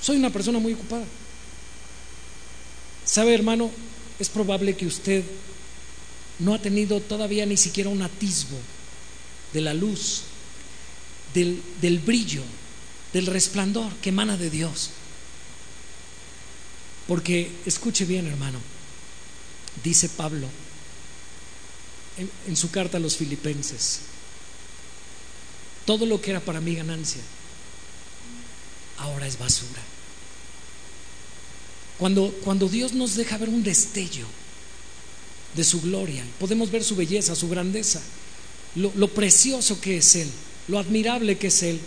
Soy 0.00 0.16
una 0.16 0.30
persona 0.30 0.58
muy 0.58 0.72
ocupada. 0.72 1.04
¿Sabe, 3.12 3.34
hermano? 3.34 3.70
Es 4.18 4.30
probable 4.30 4.74
que 4.74 4.86
usted 4.86 5.22
no 6.38 6.54
ha 6.54 6.58
tenido 6.58 6.98
todavía 6.98 7.44
ni 7.44 7.58
siquiera 7.58 7.90
un 7.90 8.00
atisbo 8.00 8.56
de 9.52 9.60
la 9.60 9.74
luz, 9.74 10.22
del, 11.34 11.62
del 11.82 11.98
brillo, 11.98 12.42
del 13.12 13.26
resplandor 13.26 13.92
que 13.96 14.08
emana 14.08 14.38
de 14.38 14.48
Dios. 14.48 14.92
Porque, 17.06 17.50
escuche 17.66 18.06
bien, 18.06 18.26
hermano, 18.26 18.58
dice 19.84 20.08
Pablo 20.08 20.46
en, 22.16 22.30
en, 22.48 22.56
su 22.56 22.70
carta 22.70 22.96
a 22.96 23.00
los 23.00 23.18
filipenses, 23.18 24.00
todo 25.84 26.06
lo 26.06 26.18
que 26.18 26.30
era 26.30 26.40
para 26.40 26.62
mí 26.62 26.74
ganancia, 26.76 27.20
ahora 28.96 29.26
es 29.26 29.38
basura. 29.38 29.91
Cuando, 32.02 32.34
cuando 32.42 32.68
Dios 32.68 32.94
nos 32.94 33.14
deja 33.14 33.38
ver 33.38 33.48
un 33.48 33.62
destello 33.62 34.26
de 35.54 35.62
su 35.62 35.80
gloria, 35.80 36.24
podemos 36.40 36.68
ver 36.68 36.82
su 36.82 36.96
belleza, 36.96 37.36
su 37.36 37.48
grandeza, 37.48 38.02
lo, 38.74 38.90
lo 38.96 39.06
precioso 39.06 39.80
que 39.80 39.98
es 39.98 40.16
Él, 40.16 40.28
lo 40.66 40.80
admirable 40.80 41.38
que 41.38 41.46
es 41.46 41.62
Él, 41.62 41.78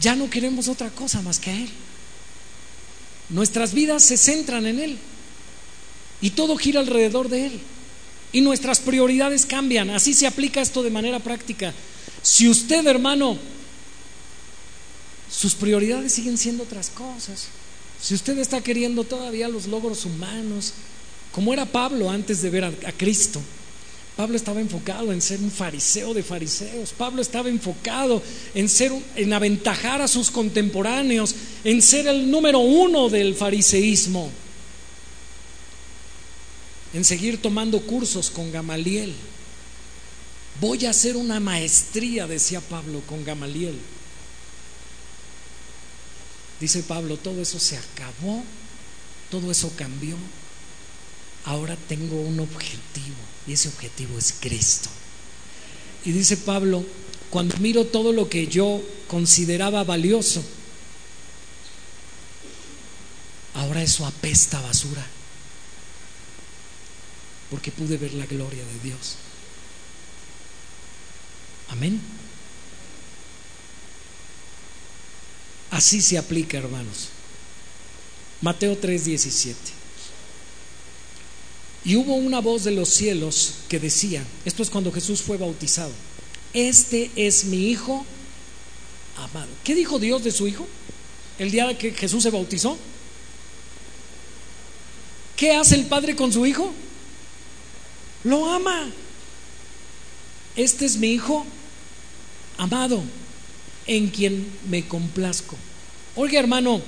ya 0.00 0.16
no 0.16 0.30
queremos 0.30 0.68
otra 0.68 0.88
cosa 0.88 1.20
más 1.20 1.38
que 1.38 1.50
a 1.50 1.54
Él. 1.54 1.68
Nuestras 3.28 3.74
vidas 3.74 4.04
se 4.04 4.16
centran 4.16 4.64
en 4.64 4.80
Él 4.80 4.96
y 6.22 6.30
todo 6.30 6.56
gira 6.56 6.80
alrededor 6.80 7.28
de 7.28 7.48
Él. 7.48 7.60
Y 8.32 8.40
nuestras 8.40 8.80
prioridades 8.80 9.44
cambian. 9.44 9.90
Así 9.90 10.14
se 10.14 10.26
aplica 10.26 10.62
esto 10.62 10.82
de 10.82 10.88
manera 10.88 11.18
práctica. 11.18 11.74
Si 12.22 12.48
usted, 12.48 12.86
hermano, 12.86 13.36
sus 15.30 15.54
prioridades 15.54 16.14
siguen 16.14 16.38
siendo 16.38 16.62
otras 16.62 16.88
cosas, 16.88 17.48
si 18.02 18.14
usted 18.14 18.36
está 18.38 18.60
queriendo 18.60 19.04
todavía 19.04 19.48
los 19.48 19.66
logros 19.68 20.04
humanos, 20.04 20.74
como 21.30 21.52
era 21.52 21.64
Pablo 21.64 22.10
antes 22.10 22.42
de 22.42 22.50
ver 22.50 22.64
a, 22.64 22.92
Cristo, 22.92 23.40
Pablo 24.16 24.36
estaba 24.36 24.60
enfocado 24.60 25.12
en 25.12 25.22
ser 25.22 25.40
un 25.40 25.52
fariseo 25.52 26.12
de 26.12 26.24
fariseos. 26.24 26.92
Pablo 26.92 27.22
estaba 27.22 27.48
enfocado 27.48 28.20
en 28.54 28.68
ser 28.68 28.92
en 29.14 29.32
aventajar 29.32 30.02
a 30.02 30.08
sus 30.08 30.32
contemporáneos, 30.32 31.34
en 31.62 31.80
ser 31.80 32.08
el 32.08 32.28
número 32.28 32.58
uno 32.58 33.08
del 33.08 33.36
fariseísmo, 33.36 34.30
en 36.92 37.04
seguir 37.04 37.40
tomando 37.40 37.80
cursos 37.82 38.30
con 38.30 38.50
Gamaliel. 38.50 39.14
Voy 40.60 40.84
a 40.86 40.90
hacer 40.90 41.16
una 41.16 41.38
maestría, 41.38 42.26
decía 42.26 42.60
Pablo, 42.60 43.00
con 43.06 43.24
Gamaliel. 43.24 43.78
Dice 46.62 46.84
Pablo, 46.84 47.16
todo 47.16 47.42
eso 47.42 47.58
se 47.58 47.76
acabó, 47.76 48.44
todo 49.32 49.50
eso 49.50 49.72
cambió. 49.74 50.14
Ahora 51.44 51.76
tengo 51.88 52.20
un 52.20 52.38
objetivo 52.38 53.16
y 53.48 53.54
ese 53.54 53.66
objetivo 53.66 54.16
es 54.16 54.32
Cristo. 54.38 54.88
Y 56.04 56.12
dice 56.12 56.36
Pablo, 56.36 56.86
cuando 57.30 57.56
miro 57.56 57.84
todo 57.86 58.12
lo 58.12 58.28
que 58.28 58.46
yo 58.46 58.80
consideraba 59.08 59.82
valioso, 59.82 60.40
ahora 63.54 63.82
eso 63.82 64.06
apesta 64.06 64.60
basura, 64.60 65.04
porque 67.50 67.72
pude 67.72 67.96
ver 67.96 68.14
la 68.14 68.26
gloria 68.26 68.62
de 68.64 68.88
Dios. 68.88 69.16
Amén. 71.70 72.00
Así 75.72 76.02
se 76.02 76.18
aplica, 76.18 76.58
hermanos. 76.58 77.08
Mateo 78.42 78.76
3:17. 78.78 79.54
Y 81.84 81.96
hubo 81.96 82.14
una 82.14 82.40
voz 82.40 82.62
de 82.64 82.70
los 82.72 82.90
cielos 82.90 83.54
que 83.68 83.80
decía, 83.80 84.22
esto 84.44 84.62
es 84.62 84.70
cuando 84.70 84.92
Jesús 84.92 85.22
fue 85.22 85.38
bautizado, 85.38 85.90
este 86.52 87.10
es 87.16 87.46
mi 87.46 87.70
Hijo 87.70 88.04
amado. 89.16 89.48
¿Qué 89.64 89.74
dijo 89.74 89.98
Dios 89.98 90.22
de 90.22 90.30
su 90.30 90.46
Hijo 90.46 90.68
el 91.38 91.50
día 91.50 91.76
que 91.76 91.92
Jesús 91.92 92.22
se 92.22 92.30
bautizó? 92.30 92.76
¿Qué 95.36 95.52
hace 95.56 95.74
el 95.74 95.86
Padre 95.86 96.14
con 96.14 96.30
su 96.32 96.44
Hijo? 96.44 96.72
Lo 98.24 98.52
ama. 98.52 98.90
Este 100.54 100.84
es 100.84 100.96
mi 100.98 101.12
Hijo 101.12 101.46
amado, 102.58 103.02
en 103.86 104.08
quien 104.08 104.46
me 104.68 104.86
complazco. 104.86 105.56
Oiga 106.16 106.38
hermano, 106.38 106.80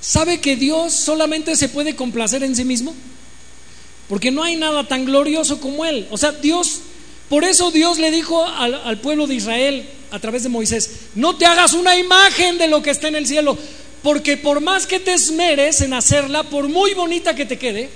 ¿sabe 0.00 0.40
que 0.40 0.56
Dios 0.56 0.92
solamente 0.92 1.56
se 1.56 1.68
puede 1.68 1.96
complacer 1.96 2.42
en 2.42 2.54
sí 2.56 2.64
mismo? 2.64 2.94
Porque 4.08 4.30
no 4.30 4.42
hay 4.42 4.56
nada 4.56 4.86
tan 4.86 5.04
glorioso 5.04 5.60
como 5.60 5.84
Él. 5.84 6.06
O 6.10 6.18
sea, 6.18 6.32
Dios, 6.32 6.80
por 7.28 7.44
eso 7.44 7.70
Dios 7.70 7.98
le 7.98 8.10
dijo 8.10 8.44
al, 8.44 8.74
al, 8.74 9.00
pueblo 9.00 9.26
de 9.26 9.34
Israel 9.34 9.88
a 10.10 10.18
través 10.18 10.42
de 10.42 10.48
Moisés, 10.48 10.90
no 11.14 11.36
te 11.36 11.46
hagas 11.46 11.72
una 11.72 11.96
imagen 11.96 12.58
de 12.58 12.68
lo 12.68 12.82
que 12.82 12.90
está 12.90 13.08
en 13.08 13.16
el 13.16 13.26
cielo, 13.26 13.56
porque 14.02 14.36
por 14.36 14.60
más 14.60 14.86
que 14.86 15.00
te 15.00 15.14
esmeres 15.14 15.80
en 15.80 15.94
hacerla, 15.94 16.42
por 16.42 16.68
muy 16.68 16.92
bonita 16.94 17.34
que 17.34 17.46
te 17.46 17.58
quede, 17.58 17.88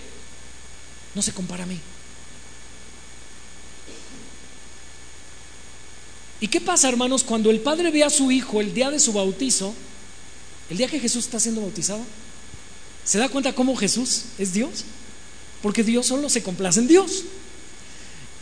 no 1.14 1.22
se 1.22 1.32
compara 1.32 1.64
a 1.64 1.66
mí. 1.66 1.78
¿Y 6.41 6.49
qué 6.49 6.61
pasa, 6.61 6.89
hermanos, 6.89 7.24
cuando 7.24 7.51
el 7.51 7.61
padre 7.61 7.91
ve 7.91 8.05
a 8.05 8.11
su 8.11 8.30
hijo 8.30 8.61
el 8.61 8.74
día 8.74 8.91
de 8.91 9.01
su 9.01 9.12
bautizo, 9.12 9.74
el 10.68 10.76
día 10.76 10.89
que 10.89 11.01
Jesús 11.01 11.24
está 11.24 11.41
siendo 11.41 11.62
bautizado? 11.62 12.01
¿Se 13.05 13.18
da 13.18 13.28
cuenta 13.28 13.55
cómo 13.55 13.76
Jesús 13.76 14.24
es 14.39 14.53
Dios? 14.53 14.84
Porque 15.62 15.82
Dios 15.82 16.07
solo 16.07 16.28
se 16.28 16.43
complace 16.43 16.80
en 16.80 16.89
Dios. 16.89 17.24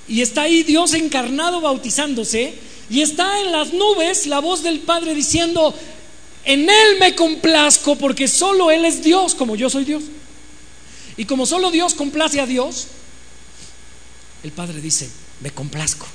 Y 0.09 0.22
está 0.22 0.42
ahí 0.42 0.62
Dios 0.62 0.95
encarnado 0.95 1.61
bautizándose. 1.61 2.55
Y 2.90 3.01
está 3.01 3.40
en 3.40 3.53
las 3.53 3.72
nubes 3.72 4.26
la 4.26 4.40
voz 4.40 4.62
del 4.62 4.80
Padre 4.80 5.14
diciendo, 5.14 5.74
en 6.45 6.68
Él 6.68 6.99
me 6.99 7.14
complazco 7.14 7.97
porque 7.97 8.28
solo 8.28 8.70
Él 8.70 8.84
es 8.84 9.03
Dios 9.03 9.34
como 9.34 9.57
yo 9.57 9.70
soy 9.70 9.84
Dios. 9.84 10.03
Y 11.16 11.26
como 11.26 11.47
solo 11.47 11.70
Dios 11.70 11.95
complace 11.95 12.40
a 12.40 12.47
Dios, 12.47 12.88
el 14.42 14.53
Padre 14.53 14.80
dice, 14.80 15.09
me 15.40 15.51
complazco. 15.51 16.07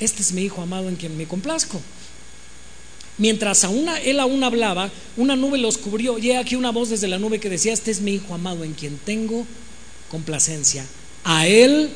Este 0.00 0.22
es 0.22 0.32
mi 0.32 0.42
Hijo 0.42 0.62
amado 0.62 0.88
en 0.88 0.96
quien 0.96 1.16
me 1.16 1.26
complazco. 1.26 1.80
Mientras 3.18 3.64
aún, 3.64 3.88
él 4.04 4.20
aún 4.20 4.44
hablaba, 4.44 4.90
una 5.16 5.34
nube 5.34 5.58
los 5.58 5.76
cubrió 5.76 6.18
y 6.18 6.30
aquí 6.32 6.54
una 6.54 6.70
voz 6.70 6.90
desde 6.90 7.08
la 7.08 7.18
nube 7.18 7.40
que 7.40 7.50
decía, 7.50 7.72
este 7.72 7.90
es 7.90 8.00
mi 8.00 8.14
Hijo 8.14 8.32
amado 8.32 8.62
en 8.62 8.74
quien 8.74 8.96
tengo 8.98 9.44
complacencia. 10.08 10.86
A 11.24 11.46
Él 11.46 11.90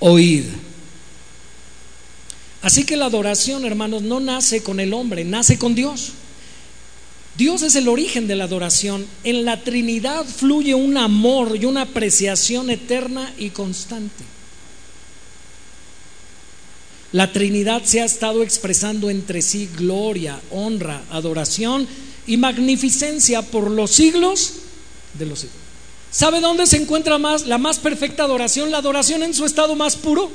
oíd. 0.00 0.44
Así 2.60 2.84
que 2.84 2.96
la 2.96 3.06
adoración, 3.06 3.64
hermanos, 3.64 4.02
no 4.02 4.18
nace 4.18 4.62
con 4.62 4.80
el 4.80 4.92
hombre, 4.92 5.24
nace 5.24 5.58
con 5.58 5.76
Dios. 5.76 6.12
Dios 7.36 7.62
es 7.62 7.76
el 7.76 7.86
origen 7.86 8.26
de 8.26 8.34
la 8.34 8.44
adoración. 8.44 9.06
En 9.22 9.44
la 9.44 9.62
Trinidad 9.62 10.24
fluye 10.24 10.74
un 10.74 10.96
amor 10.96 11.56
y 11.56 11.66
una 11.66 11.82
apreciación 11.82 12.70
eterna 12.70 13.32
y 13.38 13.50
constante. 13.50 14.24
La 17.12 17.32
Trinidad 17.32 17.82
se 17.84 18.00
ha 18.00 18.04
estado 18.04 18.42
expresando 18.42 19.10
entre 19.10 19.42
sí 19.42 19.68
gloria, 19.76 20.40
honra, 20.50 21.02
adoración 21.10 21.86
y 22.26 22.36
magnificencia 22.36 23.42
por 23.42 23.70
los 23.70 23.92
siglos 23.92 24.54
de 25.14 25.26
los 25.26 25.40
siglos. 25.40 25.58
¿Sabe 26.10 26.40
dónde 26.40 26.66
se 26.66 26.76
encuentra 26.76 27.18
más 27.18 27.46
la 27.46 27.58
más 27.58 27.78
perfecta 27.78 28.24
adoración? 28.24 28.70
La 28.70 28.78
adoración 28.78 29.22
en 29.22 29.34
su 29.34 29.44
estado 29.44 29.76
más 29.76 29.96
puro. 29.96 30.30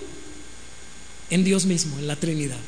En 1.30 1.44
Dios 1.44 1.66
mismo, 1.66 1.98
en 1.98 2.08
la 2.08 2.16
Trinidad. 2.16 2.60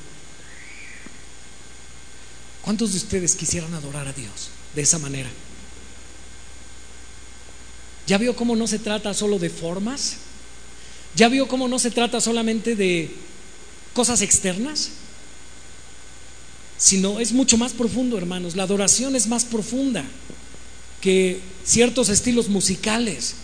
¿Cuántos 2.61 2.91
de 2.93 2.97
ustedes 2.97 3.35
quisieran 3.35 3.73
adorar 3.73 4.07
a 4.07 4.13
Dios 4.13 4.49
de 4.73 4.81
esa 4.81 4.97
manera? 4.97 5.29
¿Ya 8.07 8.17
vio 8.17 8.35
cómo 8.35 8.55
no 8.55 8.67
se 8.67 8.79
trata 8.79 9.13
solo 9.13 9.37
de 9.37 9.49
formas? 9.49 10.15
¿Ya 11.15 11.29
vio 11.29 11.47
cómo 11.47 11.67
no 11.67 11.77
se 11.77 11.91
trata 11.91 12.19
solamente 12.19 12.75
de 12.75 13.13
cosas 13.93 14.21
externas? 14.21 14.89
Sino 16.77 17.19
es 17.19 17.31
mucho 17.31 17.57
más 17.57 17.71
profundo, 17.73 18.17
hermanos. 18.17 18.55
La 18.55 18.63
adoración 18.63 19.15
es 19.15 19.27
más 19.27 19.45
profunda 19.45 20.03
que 21.01 21.39
ciertos 21.65 22.09
estilos 22.09 22.49
musicales. 22.49 23.35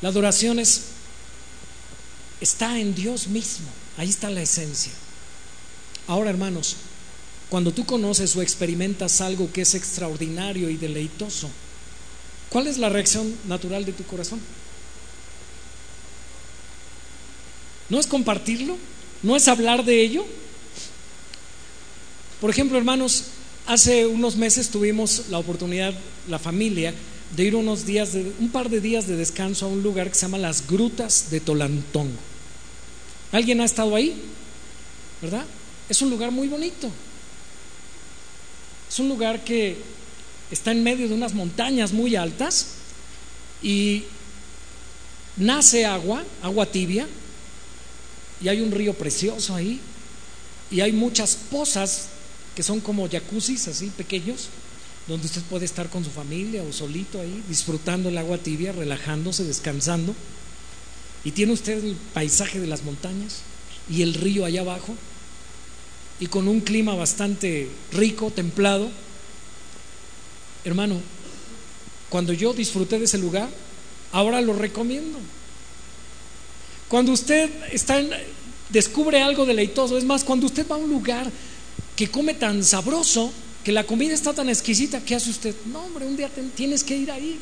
La 0.00 0.08
adoración 0.08 0.58
es, 0.58 0.82
está 2.40 2.78
en 2.78 2.94
Dios 2.94 3.28
mismo. 3.28 3.66
Ahí 3.96 4.08
está 4.08 4.30
la 4.30 4.42
esencia. 4.42 4.92
Ahora, 6.06 6.30
hermanos, 6.30 6.76
cuando 7.48 7.72
tú 7.72 7.86
conoces 7.86 8.34
o 8.36 8.42
experimentas 8.42 9.20
algo 9.20 9.52
que 9.52 9.62
es 9.62 9.74
extraordinario 9.74 10.68
y 10.70 10.76
deleitoso, 10.76 11.48
¿cuál 12.50 12.66
es 12.66 12.78
la 12.78 12.88
reacción 12.88 13.32
natural 13.46 13.84
de 13.84 13.92
tu 13.92 14.04
corazón? 14.04 14.40
¿No 17.88 18.00
es 18.00 18.06
compartirlo? 18.06 18.76
¿No 19.24 19.34
es 19.36 19.48
hablar 19.48 19.86
de 19.86 20.02
ello? 20.02 20.24
Por 22.42 22.50
ejemplo, 22.50 22.76
hermanos, 22.76 23.24
hace 23.66 24.06
unos 24.06 24.36
meses 24.36 24.68
tuvimos 24.68 25.28
la 25.30 25.38
oportunidad, 25.38 25.94
la 26.28 26.38
familia, 26.38 26.92
de 27.34 27.44
ir 27.44 27.56
unos 27.56 27.86
días, 27.86 28.12
de, 28.12 28.30
un 28.38 28.50
par 28.50 28.68
de 28.68 28.82
días 28.82 29.06
de 29.06 29.16
descanso 29.16 29.64
a 29.64 29.70
un 29.70 29.82
lugar 29.82 30.10
que 30.10 30.14
se 30.14 30.26
llama 30.26 30.36
las 30.36 30.66
Grutas 30.66 31.30
de 31.30 31.40
Tolantón. 31.40 32.10
¿Alguien 33.32 33.62
ha 33.62 33.64
estado 33.64 33.96
ahí? 33.96 34.14
¿Verdad? 35.22 35.46
Es 35.88 36.02
un 36.02 36.10
lugar 36.10 36.30
muy 36.30 36.46
bonito. 36.46 36.90
Es 38.90 38.98
un 38.98 39.08
lugar 39.08 39.42
que 39.42 39.78
está 40.50 40.70
en 40.70 40.82
medio 40.82 41.08
de 41.08 41.14
unas 41.14 41.32
montañas 41.32 41.94
muy 41.94 42.14
altas 42.14 42.66
y 43.62 44.04
nace 45.38 45.86
agua, 45.86 46.22
agua 46.42 46.66
tibia, 46.66 47.08
y 48.44 48.48
hay 48.48 48.60
un 48.60 48.70
río 48.70 48.92
precioso 48.92 49.54
ahí, 49.54 49.80
y 50.70 50.82
hay 50.82 50.92
muchas 50.92 51.34
pozas 51.50 52.08
que 52.54 52.62
son 52.62 52.80
como 52.80 53.08
jacuzzis 53.08 53.68
así 53.68 53.86
pequeños, 53.86 54.48
donde 55.08 55.26
usted 55.26 55.40
puede 55.42 55.64
estar 55.64 55.88
con 55.88 56.04
su 56.04 56.10
familia 56.10 56.62
o 56.62 56.70
solito 56.70 57.20
ahí, 57.20 57.42
disfrutando 57.48 58.10
el 58.10 58.18
agua 58.18 58.36
tibia, 58.36 58.72
relajándose, 58.72 59.44
descansando, 59.44 60.14
y 61.24 61.30
tiene 61.30 61.54
usted 61.54 61.82
el 61.82 61.96
paisaje 62.12 62.60
de 62.60 62.66
las 62.66 62.82
montañas 62.82 63.40
y 63.88 64.02
el 64.02 64.12
río 64.12 64.44
allá 64.44 64.60
abajo 64.60 64.94
y 66.20 66.26
con 66.26 66.46
un 66.46 66.60
clima 66.60 66.94
bastante 66.94 67.70
rico, 67.92 68.30
templado. 68.30 68.90
Hermano, 70.66 71.00
cuando 72.10 72.34
yo 72.34 72.52
disfruté 72.52 72.98
de 72.98 73.06
ese 73.06 73.16
lugar, 73.16 73.48
ahora 74.12 74.42
lo 74.42 74.52
recomiendo. 74.52 75.18
Cuando 76.88 77.12
usted 77.12 77.50
está 77.72 77.98
en, 77.98 78.10
descubre 78.68 79.22
algo 79.22 79.46
deleitoso, 79.46 79.96
es 79.96 80.04
más, 80.04 80.24
cuando 80.24 80.46
usted 80.46 80.66
va 80.68 80.76
a 80.76 80.78
un 80.78 80.90
lugar 80.90 81.30
que 81.96 82.10
come 82.10 82.34
tan 82.34 82.64
sabroso, 82.64 83.32
que 83.62 83.72
la 83.72 83.84
comida 83.84 84.12
está 84.12 84.34
tan 84.34 84.48
exquisita, 84.48 85.00
¿qué 85.04 85.14
hace 85.14 85.30
usted? 85.30 85.54
No, 85.66 85.84
hombre, 85.84 86.06
un 86.06 86.16
día 86.16 86.30
tienes 86.54 86.84
que 86.84 86.96
ir 86.96 87.10
ahí. 87.10 87.38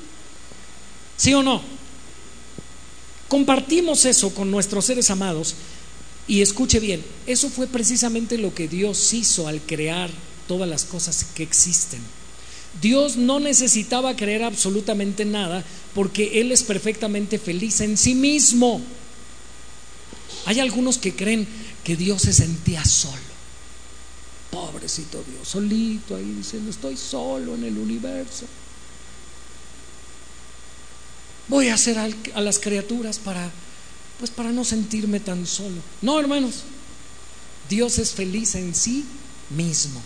¿Sí 1.17 1.35
o 1.35 1.43
no? 1.43 1.63
Compartimos 3.29 4.05
eso 4.05 4.35
con 4.35 4.51
nuestros 4.51 4.85
seres 4.85 5.11
amados 5.11 5.55
y 6.29 6.43
escuche 6.43 6.81
bien, 6.81 7.03
eso 7.27 7.49
fue 7.49 7.67
precisamente 7.67 8.39
lo 8.39 8.55
que 8.55 8.69
Dios 8.69 9.13
hizo 9.13 9.49
al 9.49 9.61
crear 9.61 10.11
todas 10.47 10.69
las 10.69 10.85
cosas 10.85 11.25
que 11.35 11.43
existen. 11.43 12.01
Dios 12.81 13.17
no 13.17 13.41
necesitaba 13.41 14.17
creer 14.17 14.45
absolutamente 14.45 15.25
nada 15.25 15.65
porque 15.95 16.41
Él 16.41 16.53
es 16.53 16.63
perfectamente 16.63 17.39
feliz 17.39 17.81
en 17.81 17.97
sí 17.97 18.15
mismo. 18.15 18.81
Hay 20.47 20.61
algunos 20.61 20.99
que 20.99 21.15
creen 21.15 21.47
que 21.85 21.97
Dios 21.97 22.23
se 22.23 22.33
sentía 22.33 22.85
solo. 22.85 23.33
Pobrecito 24.51 25.25
Dios, 25.29 25.49
solito 25.49 26.15
ahí 26.15 26.31
diciendo, 26.37 26.71
estoy 26.71 26.97
solo 26.97 27.55
en 27.55 27.65
el 27.65 27.79
universo. 27.79 28.47
Voy 31.49 31.69
a 31.69 31.75
hacer 31.75 31.99
a 31.99 32.41
las 32.41 32.59
criaturas 32.59 33.19
para 33.19 33.51
pues 34.23 34.31
para 34.31 34.53
no 34.53 34.65
sentirme 34.65 35.19
tan 35.19 35.49
solo. 35.49 35.83
No, 36.01 36.21
hermanos, 36.21 36.63
Dios 37.69 37.99
es 37.99 38.13
feliz 38.13 38.55
en 38.55 38.73
sí 38.73 39.05
mismo. 39.51 40.01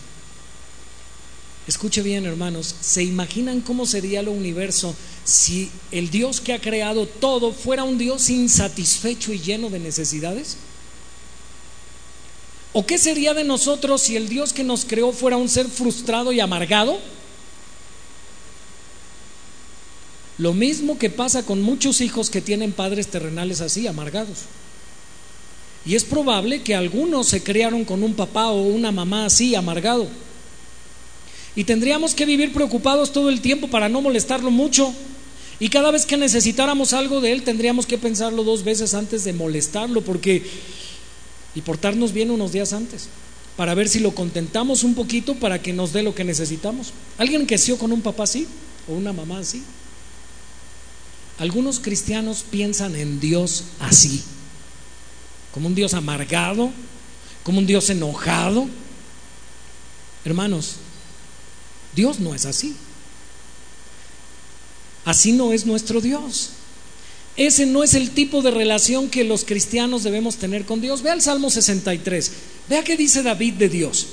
Escuche 1.67 2.01
bien, 2.03 2.27
hermanos, 2.27 2.77
¿se 2.81 3.03
imaginan 3.03 3.61
cómo 3.61 3.87
sería 3.87 4.21
el 4.21 4.29
universo 4.29 4.95
si 5.25 5.69
el 5.91 6.11
Dios 6.11 6.41
que 6.41 6.53
ha 6.53 6.61
creado 6.61 7.07
todo 7.07 7.53
fuera 7.53 7.83
un 7.83 7.99
Dios 7.99 8.31
insatisfecho 8.31 9.33
y 9.33 9.41
lleno 9.41 9.69
de 9.69 9.81
necesidades? 9.81 10.59
¿O 12.73 12.87
qué 12.87 12.99
sería 12.99 13.35
de 13.35 13.43
nosotros 13.43 14.03
si 14.03 14.15
el 14.15 14.29
Dios 14.29 14.53
que 14.53 14.63
nos 14.63 14.85
creó 14.85 15.11
fuera 15.11 15.39
un 15.39 15.49
ser 15.49 15.67
frustrado 15.67 16.33
y 16.33 16.39
amargado? 16.39 17.01
Lo 20.39 20.53
mismo 20.53 20.99
que 20.99 21.11
pasa 21.11 21.45
con 21.45 21.63
muchos 21.63 22.01
hijos 22.01 22.31
que 22.31 22.43
tienen 22.43 22.73
padres 22.73 23.09
terrenales 23.09 23.61
así, 23.61 23.89
amargados. 23.89 24.41
Y 25.85 25.97
es 25.97 26.05
probable 26.05 26.63
que 26.63 26.77
algunos 26.77 27.27
se 27.27 27.43
criaron 27.43 27.85
con 27.85 28.05
un 28.05 28.15
papá 28.15 28.51
o 28.51 28.63
una 28.63 28.93
mamá 28.93 29.25
así, 29.25 29.55
amargado. 29.55 30.07
Y 31.57 31.65
tendríamos 31.65 32.15
que 32.15 32.27
vivir 32.27 32.53
preocupados 32.53 33.13
todo 33.13 33.31
el 33.31 33.41
tiempo 33.41 33.69
para 33.69 33.89
no 33.89 34.03
molestarlo 34.03 34.51
mucho. 34.51 34.95
Y 35.59 35.71
cada 35.71 35.91
vez 35.91 36.05
que 36.05 36.19
necesitáramos 36.19 36.93
algo 36.93 37.23
de 37.23 37.33
él, 37.33 37.43
tendríamos 37.43 37.87
que 37.87 37.97
pensarlo 37.97 38.45
dos 38.45 38.63
veces 38.63 38.93
antes 38.93 39.25
de 39.25 39.33
molestarlo, 39.33 40.03
porque. 40.03 40.45
y 41.55 41.63
portarnos 41.63 42.13
bien 42.13 42.31
unos 42.31 42.53
días 42.53 42.75
antes, 42.75 43.09
para 43.57 43.75
ver 43.75 43.89
si 43.89 44.01
lo 44.01 44.15
contentamos 44.15 44.85
un 44.85 44.95
poquito 44.95 45.35
para 45.37 45.63
que 45.63 45.73
nos 45.73 45.95
dé 45.95 46.03
lo 46.03 46.15
que 46.15 46.25
necesitamos. 46.25 46.93
¿Alguien 47.17 47.47
creció 47.47 47.79
con 47.79 47.91
un 47.91 48.03
papá 48.03 48.25
así? 48.25 48.47
¿O 48.87 48.93
una 48.93 49.15
mamá 49.15 49.39
así? 49.39 49.63
Algunos 51.39 51.81
cristianos 51.81 52.45
piensan 52.49 52.95
en 52.97 53.19
Dios 53.19 53.65
así, 53.81 54.23
como 55.53 55.69
un 55.69 55.75
Dios 55.75 55.95
amargado, 55.95 56.71
como 57.43 57.59
un 57.59 57.67
Dios 57.67 57.89
enojado. 57.89 58.69
Hermanos, 60.25 60.77
Dios 61.97 62.21
no 62.21 62.33
es 62.33 62.47
así. 62.47 62.77
Así 65.05 65.33
no 65.33 65.53
es 65.53 65.67
nuestro 65.67 66.01
Dios. 66.01 66.51
Ese 67.37 67.67
no 67.67 67.83
es 67.83 67.95
el 67.95 68.11
tipo 68.11 68.41
de 68.43 68.53
relación 68.53 69.11
que 69.11 69.25
los 69.25 69.45
cristianos 69.45 70.05
debemos 70.05 70.37
tener 70.37 70.65
con 70.65 70.81
Dios. 70.81 71.03
Vea 71.03 71.15
el 71.15 71.23
Salmo 71.23 71.51
63. 71.51 72.33
Vea 72.69 72.85
qué 72.85 72.97
dice 72.97 73.25
David 73.25 73.55
de 73.55 73.69
Dios. 73.69 74.07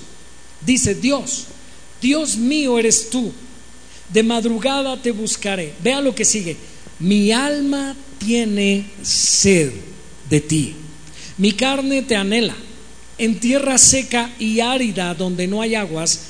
Dice, 0.66 0.96
Dios, 0.96 1.46
Dios 2.02 2.38
mío 2.38 2.80
eres 2.80 3.12
tú. 3.12 3.32
De 4.10 4.24
madrugada 4.24 5.00
te 5.00 5.12
buscaré. 5.12 5.74
Vea 5.84 6.02
lo 6.02 6.16
que 6.16 6.26
sigue 6.26 6.58
mi 7.04 7.32
alma 7.32 7.96
tiene 8.18 8.86
sed 9.02 9.72
de 10.30 10.40
ti, 10.40 10.76
mi 11.38 11.52
carne 11.52 12.02
te 12.04 12.16
anhela 12.16 12.56
en 13.18 13.40
tierra 13.40 13.78
seca 13.78 14.34
y 14.40 14.62
árida 14.62 15.14
donde 15.14 15.46
no 15.48 15.62
hay 15.62 15.76
aguas, 15.76 16.22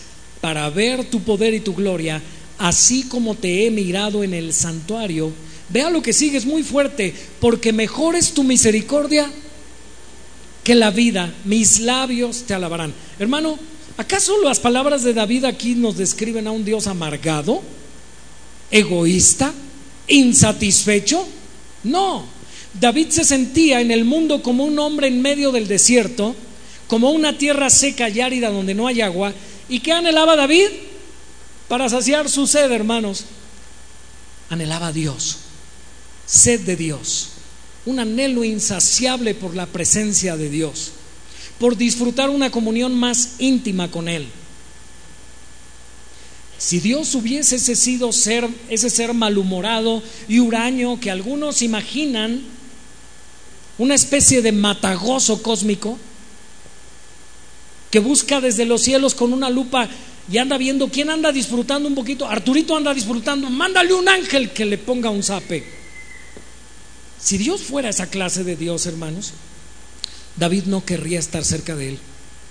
para 0.44 0.70
ver 0.70 1.06
tu 1.06 1.22
poder 1.22 1.54
y 1.54 1.62
tu 1.62 1.74
gloria, 1.74 2.22
así 2.58 3.04
como 3.04 3.34
te 3.34 3.66
he 3.66 3.72
mirado 3.72 4.26
en 4.26 4.34
el 4.34 4.52
santuario. 4.52 5.32
Vea 5.70 5.90
lo 5.90 6.02
que 6.02 6.12
sigue, 6.12 6.38
es 6.38 6.46
muy 6.46 6.64
fuerte, 6.64 7.14
porque 7.40 7.72
mejor 7.72 8.18
es 8.18 8.34
tu 8.34 8.44
misericordia 8.44 9.32
que 10.62 10.76
la 10.76 10.92
vida, 10.92 11.34
mis 11.46 11.80
labios 11.80 12.44
te 12.44 12.54
alabarán. 12.54 12.94
Hermano, 13.20 13.58
¿acaso 13.96 14.34
las 14.44 14.60
palabras 14.60 15.04
de 15.04 15.14
David 15.14 15.46
aquí 15.46 15.76
nos 15.76 15.96
describen 15.96 16.46
a 16.46 16.52
un 16.52 16.66
Dios 16.66 16.88
amargado, 16.88 17.62
egoísta, 18.70 19.54
insatisfecho? 20.10 21.26
No, 21.86 22.26
David 22.82 23.12
se 23.12 23.24
sentía 23.24 23.80
en 23.80 23.92
el 23.92 24.04
mundo 24.04 24.44
como 24.44 24.66
un 24.66 24.78
hombre 24.78 25.08
en 25.08 25.22
medio 25.22 25.54
del 25.54 25.70
desierto, 25.70 26.36
como 26.88 27.12
una 27.12 27.38
tierra 27.38 27.70
seca 27.70 28.10
y 28.10 28.20
árida 28.20 28.50
donde 28.50 28.76
no 28.76 28.88
hay 28.88 29.00
agua. 29.00 29.34
¿Y 29.74 29.80
qué 29.80 29.92
anhelaba 29.92 30.36
David? 30.36 30.68
Para 31.68 31.90
saciar 31.90 32.30
su 32.30 32.46
sed, 32.46 32.72
hermanos. 32.72 33.26
Anhelaba 34.52 34.90
a 34.90 34.92
Dios, 34.92 35.38
sed 36.28 36.60
de 36.60 36.76
Dios, 36.76 37.30
un 37.88 38.00
anhelo 38.00 38.44
insaciable 38.44 39.34
por 39.34 39.56
la 39.56 39.66
presencia 39.66 40.38
de 40.38 40.52
Dios, 40.52 40.92
por 41.58 41.76
disfrutar 41.76 42.30
una 42.30 42.52
comunión 42.52 42.94
más 42.94 43.38
íntima 43.40 43.90
con 43.90 44.10
Él. 44.10 44.28
Si 46.60 46.80
Dios 46.80 47.16
hubiese 47.16 47.58
sido 47.76 48.12
ser, 48.12 48.48
ese 48.70 48.92
ser 48.92 49.16
malhumorado 49.16 50.04
y 50.28 50.38
huraño 50.38 51.00
que 51.00 51.10
algunos 51.10 51.64
imaginan, 51.64 52.44
una 53.80 53.96
especie 53.96 54.44
de 54.44 54.52
matagoso 54.52 55.42
cósmico, 55.42 55.98
que 57.94 58.00
busca 58.00 58.42
desde 58.42 58.66
los 58.66 58.82
cielos 58.82 59.14
con 59.14 59.34
una 59.34 59.52
lupa 59.52 59.88
y 60.28 60.40
anda 60.40 60.58
viendo 60.58 60.90
quién 60.90 61.12
anda 61.12 61.32
disfrutando 61.32 61.88
un 61.88 61.94
poquito. 61.94 62.28
Arturito 62.28 62.76
anda 62.76 62.92
disfrutando, 62.92 63.52
mándale 63.52 63.94
un 63.94 64.10
ángel 64.10 64.50
que 64.50 64.66
le 64.66 64.80
ponga 64.80 65.12
un 65.12 65.22
zape. 65.22 65.64
Si 67.22 67.38
Dios 67.38 67.62
fuera 67.62 67.90
esa 67.90 68.10
clase 68.10 68.44
de 68.44 68.56
Dios, 68.56 68.88
hermanos, 68.88 69.34
David 70.38 70.64
no 70.64 70.84
querría 70.84 71.20
estar 71.20 71.46
cerca 71.46 71.76
de 71.76 71.90
él 71.90 72.00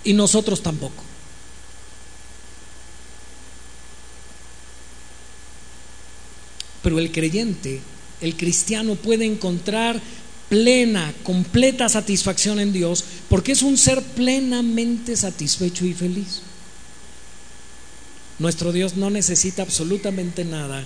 y 0.05 0.13
nosotros 0.13 0.63
tampoco. 0.63 1.03
Pero 6.85 7.01
el 7.01 7.11
creyente, 7.11 7.81
el 8.21 8.37
cristiano 8.37 8.95
puede 8.95 9.25
encontrar 9.25 10.01
plena, 10.53 11.15
completa 11.23 11.89
satisfacción 11.89 12.61
en 12.61 12.75
Dios, 12.75 13.03
porque 13.31 13.53
es 13.53 13.63
un 13.63 13.79
ser 13.79 14.03
plenamente 14.03 15.17
satisfecho 15.17 15.87
y 15.87 15.95
feliz. 15.95 16.43
Nuestro 18.39 18.71
Dios 18.71 18.95
no 18.95 19.09
necesita 19.09 19.63
absolutamente 19.63 20.45
nada 20.45 20.85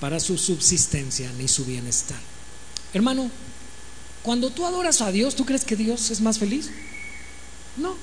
para 0.00 0.18
su 0.18 0.38
subsistencia 0.38 1.30
ni 1.36 1.46
su 1.46 1.66
bienestar. 1.66 2.16
Hermano, 2.94 3.30
cuando 4.22 4.48
tú 4.48 4.64
adoras 4.64 5.02
a 5.02 5.12
Dios, 5.12 5.34
¿tú 5.34 5.44
crees 5.44 5.66
que 5.66 5.76
Dios 5.76 6.10
es 6.10 6.22
más 6.22 6.38
feliz? 6.38 6.70
No. 7.76 7.94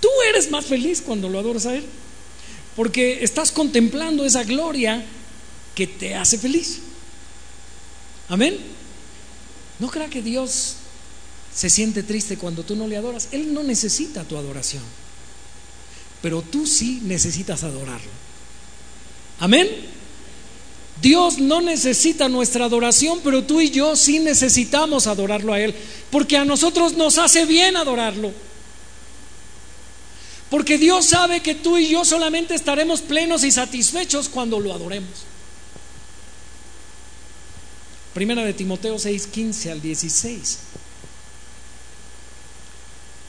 Tú 0.00 0.08
eres 0.28 0.50
más 0.50 0.66
feliz 0.66 1.00
cuando 1.00 1.28
lo 1.28 1.38
adoras 1.38 1.66
a 1.66 1.76
Él, 1.76 1.84
porque 2.74 3.22
estás 3.22 3.52
contemplando 3.52 4.24
esa 4.24 4.42
gloria 4.42 5.04
que 5.76 5.86
te 5.86 6.16
hace 6.16 6.36
feliz. 6.36 6.80
Amén. 8.28 8.76
No 9.78 9.90
crea 9.90 10.08
que 10.08 10.22
Dios 10.22 10.74
se 11.54 11.70
siente 11.70 12.02
triste 12.02 12.36
cuando 12.36 12.62
tú 12.62 12.76
no 12.76 12.86
le 12.86 12.96
adoras. 12.96 13.28
Él 13.32 13.52
no 13.52 13.62
necesita 13.62 14.24
tu 14.24 14.36
adoración. 14.36 14.82
Pero 16.22 16.42
tú 16.42 16.66
sí 16.66 17.00
necesitas 17.04 17.62
adorarlo. 17.64 18.10
Amén. 19.40 19.68
Dios 21.00 21.38
no 21.38 21.60
necesita 21.60 22.28
nuestra 22.28 22.64
adoración, 22.64 23.20
pero 23.22 23.44
tú 23.44 23.60
y 23.60 23.70
yo 23.70 23.94
sí 23.94 24.18
necesitamos 24.18 25.06
adorarlo 25.06 25.52
a 25.52 25.60
Él. 25.60 25.74
Porque 26.10 26.36
a 26.36 26.44
nosotros 26.44 26.94
nos 26.94 27.18
hace 27.18 27.46
bien 27.46 27.76
adorarlo. 27.76 28.32
Porque 30.50 30.78
Dios 30.78 31.04
sabe 31.04 31.40
que 31.40 31.54
tú 31.54 31.76
y 31.76 31.88
yo 31.88 32.04
solamente 32.04 32.54
estaremos 32.54 33.00
plenos 33.00 33.44
y 33.44 33.52
satisfechos 33.52 34.28
cuando 34.28 34.58
lo 34.58 34.72
adoremos. 34.72 35.27
Primera 38.18 38.44
de 38.44 38.52
Timoteo 38.52 38.98
6, 38.98 39.28
15 39.28 39.70
al 39.70 39.80
16. 39.80 40.58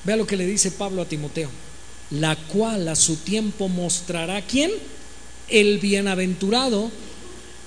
Vea 0.04 0.16
lo 0.16 0.26
que 0.26 0.36
le 0.36 0.48
dice 0.48 0.72
Pablo 0.72 1.04
a 1.04 1.06
Timoteo. 1.06 1.52
La 2.10 2.36
cual 2.36 2.88
a 2.88 2.96
su 2.96 3.18
tiempo 3.18 3.68
mostrará 3.68 4.42
quién? 4.42 4.72
El 5.48 5.78
bienaventurado 5.78 6.90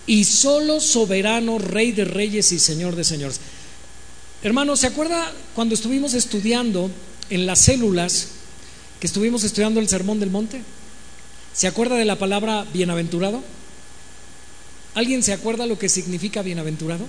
y 0.05 0.25
solo 0.25 0.81
soberano 0.81 1.61
Rey 1.61 1.93
de 1.93 2.07
reyes 2.07 2.51
y 2.51 2.59
Señor 2.59 2.97
de 2.97 3.05
señores. 3.05 3.39
Hermano, 4.43 4.77
¿se 4.77 4.89
acuerda 4.89 5.33
cuando 5.55 5.77
estuvimos 5.77 6.15
estudiando 6.15 6.91
en 7.31 7.47
las 7.47 7.61
células, 7.61 8.31
que 8.99 9.07
estuvimos 9.07 9.45
estudiando 9.45 9.79
el 9.79 9.89
Sermón 9.89 10.19
del 10.19 10.31
Monte? 10.31 10.61
¿Se 11.53 11.69
acuerda 11.69 11.95
de 11.95 12.05
la 12.05 12.19
palabra 12.19 12.67
bienaventurado? 12.75 13.45
¿Alguien 14.95 15.23
se 15.23 15.33
acuerda 15.33 15.67
lo 15.67 15.79
que 15.79 15.89
significa 15.89 16.43
bienaventurado? 16.43 17.07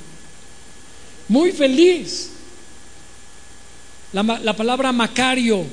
Muy 1.27 1.51
feliz. 1.51 2.29
La, 4.13 4.55
palabra 4.55 4.91
Macario, 4.91 5.65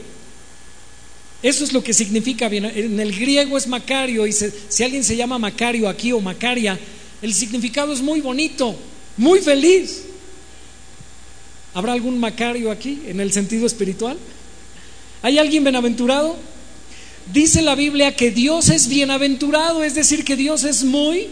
eso 1.43 1.63
es 1.63 1.73
lo 1.73 1.85
que 1.85 1.93
significa 1.93 2.49
bien. 2.49 2.65
En 2.65 2.99
el 2.99 3.13
griego 3.13 3.59
es 3.59 3.67
Macario, 3.67 4.27
y 4.27 4.33
si 4.33 4.83
alguien 4.83 5.05
se 5.05 5.15
llama 5.15 5.39
Macario 5.39 5.89
aquí 5.89 6.11
o 6.13 6.21
Macaria, 6.21 6.79
el 7.21 7.35
significado 7.35 7.93
es 7.93 8.01
muy 8.01 8.21
bonito, 8.21 8.75
muy 9.17 9.41
feliz. 9.41 10.05
¿Habrá 11.75 11.93
algún 11.93 12.19
Macario 12.19 12.71
aquí 12.71 13.03
en 13.07 13.21
el 13.21 13.31
sentido 13.33 13.67
espiritual? 13.67 14.17
¿Hay 15.23 15.39
alguien 15.39 15.63
bienaventurado? 15.63 16.37
Dice 17.33 17.61
la 17.61 17.75
Biblia 17.75 18.17
que 18.17 18.31
Dios 18.31 18.71
es 18.71 18.89
bienaventurado, 18.89 19.85
es 19.85 19.95
decir, 19.95 20.25
que 20.25 20.35
Dios 20.35 20.65
es 20.65 20.83
muy 20.83 21.29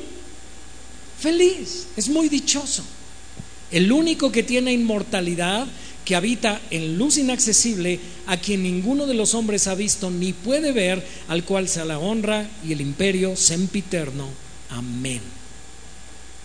feliz, 1.18 1.88
es 1.96 2.08
muy 2.08 2.28
dichoso. 2.28 2.82
El 3.70 3.92
único 3.92 4.32
que 4.32 4.42
tiene 4.42 4.72
inmortalidad, 4.72 5.66
que 6.04 6.16
habita 6.16 6.60
en 6.70 6.96
luz 6.96 7.18
inaccesible, 7.18 8.00
a 8.26 8.38
quien 8.38 8.62
ninguno 8.62 9.06
de 9.06 9.14
los 9.14 9.34
hombres 9.34 9.66
ha 9.66 9.74
visto 9.74 10.10
ni 10.10 10.32
puede 10.32 10.72
ver, 10.72 11.06
al 11.28 11.44
cual 11.44 11.68
sea 11.68 11.84
la 11.84 11.98
honra 11.98 12.48
y 12.66 12.72
el 12.72 12.80
imperio 12.80 13.36
sempiterno. 13.36 14.28
Amén. 14.70 15.20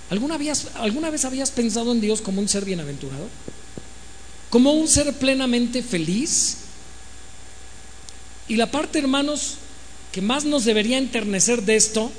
¿Alguna, 0.10 0.38
¿Alguna 0.76 1.10
vez 1.10 1.24
habías 1.26 1.52
pensado 1.52 1.92
en 1.94 2.02
Dios 2.02 2.22
como 2.22 2.42
un 2.42 2.50
ser 2.50 2.66
bienaventurado? 2.66 3.30
¿Como 4.50 4.74
un 4.74 4.88
ser 4.88 5.14
plenamente 5.14 5.82
feliz? 5.82 6.58
Y 8.48 8.58
la 8.58 8.70
parte, 8.70 9.00
hermanos, 9.00 9.56
que 10.12 10.22
más 10.22 10.46
nos 10.46 10.66
debería 10.66 10.98
enternecer 10.98 11.64
de 11.64 11.76
esto 11.76 12.12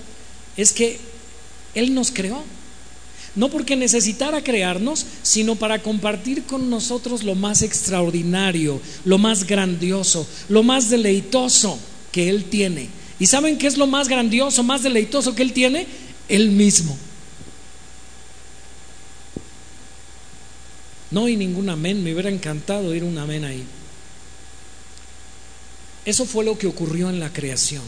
es 0.57 0.73
que 0.73 0.99
él 1.75 1.95
nos 1.95 2.11
creó. 2.11 2.43
No 3.37 3.49
porque 3.49 3.75
necesitara 3.75 4.45
crearnos, 4.45 5.07
sino 5.23 5.57
para 5.57 5.83
compartir 5.83 6.45
con 6.45 6.71
nosotros 6.71 7.25
lo 7.25 7.35
más 7.35 7.63
extraordinario, 7.63 8.81
lo 9.05 9.19
más 9.19 9.45
grandioso, 9.45 10.27
lo 10.49 10.63
más 10.63 10.89
deleitoso 10.89 11.79
que 12.13 12.29
Él 12.29 12.45
tiene. 12.45 12.89
¿Y 13.19 13.27
saben 13.27 13.59
qué 13.59 13.67
es 13.67 13.77
lo 13.77 13.89
más 13.89 14.07
grandioso, 14.07 14.63
más 14.63 14.85
deleitoso 14.85 15.35
que 15.35 15.43
Él 15.43 15.53
tiene? 15.53 15.89
Él 16.29 16.51
mismo. 16.51 16.97
No 21.11 21.27
hay 21.27 21.37
ningún 21.37 21.69
amén, 21.69 22.05
me 22.05 22.13
hubiera 22.13 22.31
encantado 22.31 22.89
oír 22.89 23.03
un 23.03 23.19
amén 23.19 23.45
ahí. 23.45 23.65
Eso 26.05 26.25
fue 26.25 26.45
lo 26.45 26.57
que 26.57 26.67
ocurrió 26.69 27.09
en 27.09 27.19
la 27.19 27.33
creación. 27.33 27.83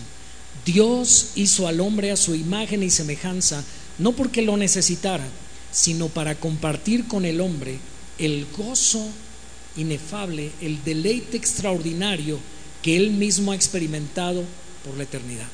Dios 0.67 1.29
hizo 1.37 1.69
al 1.69 1.81
hombre 1.81 2.11
a 2.11 2.17
su 2.17 2.35
imagen 2.35 2.83
y 2.83 2.91
semejanza 2.91 3.65
no 3.99 4.13
porque 4.13 4.43
lo 4.43 4.57
necesitara, 4.57 5.27
sino 5.73 6.09
para 6.09 6.35
compartir 6.35 7.07
con 7.07 7.25
el 7.25 7.41
hombre 7.41 7.79
el 8.19 8.47
gozo 8.57 9.07
inefable, 9.77 10.51
el 10.61 10.83
deleite 10.85 11.37
extraordinario 11.37 12.39
que 12.83 12.97
él 12.97 13.11
mismo 13.11 13.53
ha 13.53 13.55
experimentado 13.55 14.43
por 14.85 14.97
la 14.97 15.05
eternidad. 15.05 15.47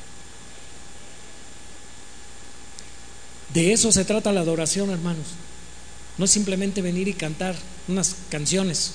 De 3.53 3.73
eso 3.73 3.93
se 3.93 4.05
trata 4.05 4.33
la 4.33 4.41
adoración, 4.41 4.91
hermanos. 4.91 5.27
No 6.17 6.25
es 6.25 6.31
simplemente 6.31 6.81
venir 6.81 7.09
y 7.09 7.15
cantar 7.15 7.55
unas 7.87 8.17
canciones 8.31 8.93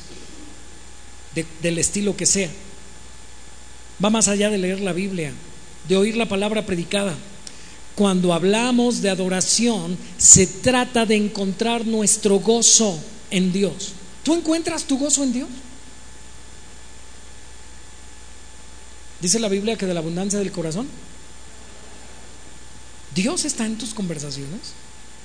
del 1.62 1.78
estilo 1.78 2.18
que 2.18 2.26
sea. 2.26 2.50
Va 4.04 4.10
más 4.10 4.28
allá 4.28 4.50
de 4.50 4.58
leer 4.58 4.80
la 4.80 4.94
Biblia, 4.94 5.32
de 5.88 5.98
oír 5.98 6.18
la 6.18 6.28
palabra 6.28 6.66
predicada. 6.66 7.16
cuando 7.96 8.32
hablamos 8.32 9.02
de 9.02 9.10
adoración, 9.10 9.98
se 10.20 10.46
trata 10.46 11.08
de 11.08 11.16
encontrar 11.16 11.88
nuestro 11.88 12.40
gozo 12.40 13.00
en 13.32 13.52
Dios. 13.52 13.94
¿Tú 14.22 14.36
encuentras 14.36 14.84
tu 14.84 15.00
gozo 15.00 15.24
en 15.24 15.34
Dios? 15.34 15.50
Dice 19.20 19.40
la 19.40 19.50
Biblia 19.50 19.76
que 19.78 19.88
de 19.88 19.96
la 19.96 20.02
abundancia 20.02 20.38
del 20.38 20.52
corazón. 20.52 20.88
Dios 23.16 23.46
está 23.46 23.66
en 23.66 23.80
tus 23.80 23.96
conversaciones, 23.96 24.74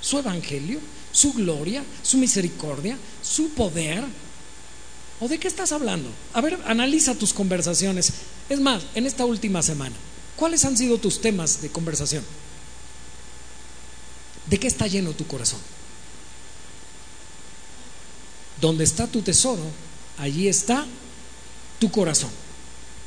su 0.00 0.18
evangelio, 0.18 0.80
su 1.12 1.34
gloria, 1.34 1.84
su 2.02 2.16
misericordia, 2.16 2.96
su 3.22 3.50
poder. 3.50 4.02
¿O 5.20 5.28
de 5.28 5.38
qué 5.38 5.46
estás 5.46 5.72
hablando? 5.72 6.08
A 6.32 6.40
ver, 6.40 6.58
analiza 6.64 7.14
tus 7.14 7.34
conversaciones. 7.34 8.12
Es 8.48 8.60
más, 8.60 8.84
en 8.94 9.06
esta 9.06 9.26
última 9.26 9.62
semana, 9.62 9.94
¿cuáles 10.42 10.64
han 10.64 10.76
sido 10.76 10.98
tus 10.98 11.20
temas 11.20 11.62
de 11.62 11.68
conversación? 11.70 12.24
¿De 14.50 14.58
qué 14.58 14.66
está 14.66 14.88
lleno 14.88 15.12
tu 15.12 15.24
corazón? 15.24 15.60
Donde 18.60 18.82
está 18.82 19.06
tu 19.06 19.22
tesoro, 19.22 19.62
allí 20.18 20.48
está 20.48 20.84
tu 21.78 21.92
corazón. 21.92 22.30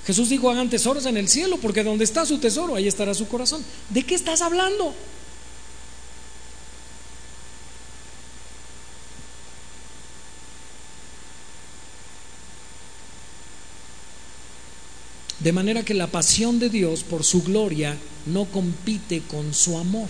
Jesús 0.07 0.29
dijo, 0.29 0.49
hagan 0.49 0.69
tesoros 0.69 1.05
en 1.07 1.17
el 1.17 1.27
cielo, 1.27 1.57
porque 1.61 1.83
donde 1.83 2.05
está 2.05 2.25
su 2.25 2.37
tesoro, 2.37 2.73
ahí 2.73 2.87
estará 2.87 3.13
su 3.13 3.27
corazón. 3.27 3.65
¿De 3.89 4.03
qué 4.03 4.15
estás 4.15 4.41
hablando? 4.41 4.95
De 15.45 15.51
manera 15.51 15.85
que 15.85 15.93
la 15.93 16.07
pasión 16.07 16.57
de 16.57 16.71
Dios 16.71 17.03
por 17.03 17.23
su 17.23 17.43
gloria 17.43 17.95
no 18.25 18.45
compite 18.45 19.21
con 19.21 19.53
su 19.53 19.77
amor. 19.77 20.07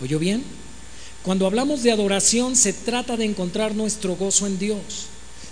¿Oyó 0.00 0.18
bien? 0.18 0.42
Cuando 1.22 1.46
hablamos 1.46 1.82
de 1.82 1.92
adoración 1.92 2.56
se 2.56 2.72
trata 2.72 3.18
de 3.18 3.26
encontrar 3.26 3.74
nuestro 3.74 4.16
gozo 4.16 4.46
en 4.46 4.58
Dios. 4.58 4.78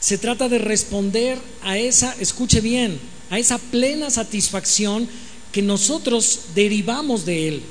Se 0.00 0.16
trata 0.16 0.48
de 0.48 0.56
responder 0.56 1.36
a 1.62 1.76
esa, 1.76 2.16
escuche 2.18 2.62
bien, 2.62 2.98
a 3.28 3.38
esa 3.38 3.58
plena 3.58 4.08
satisfacción 4.08 5.06
que 5.52 5.60
nosotros 5.60 6.40
derivamos 6.54 7.26
de 7.26 7.48
Él. 7.48 7.62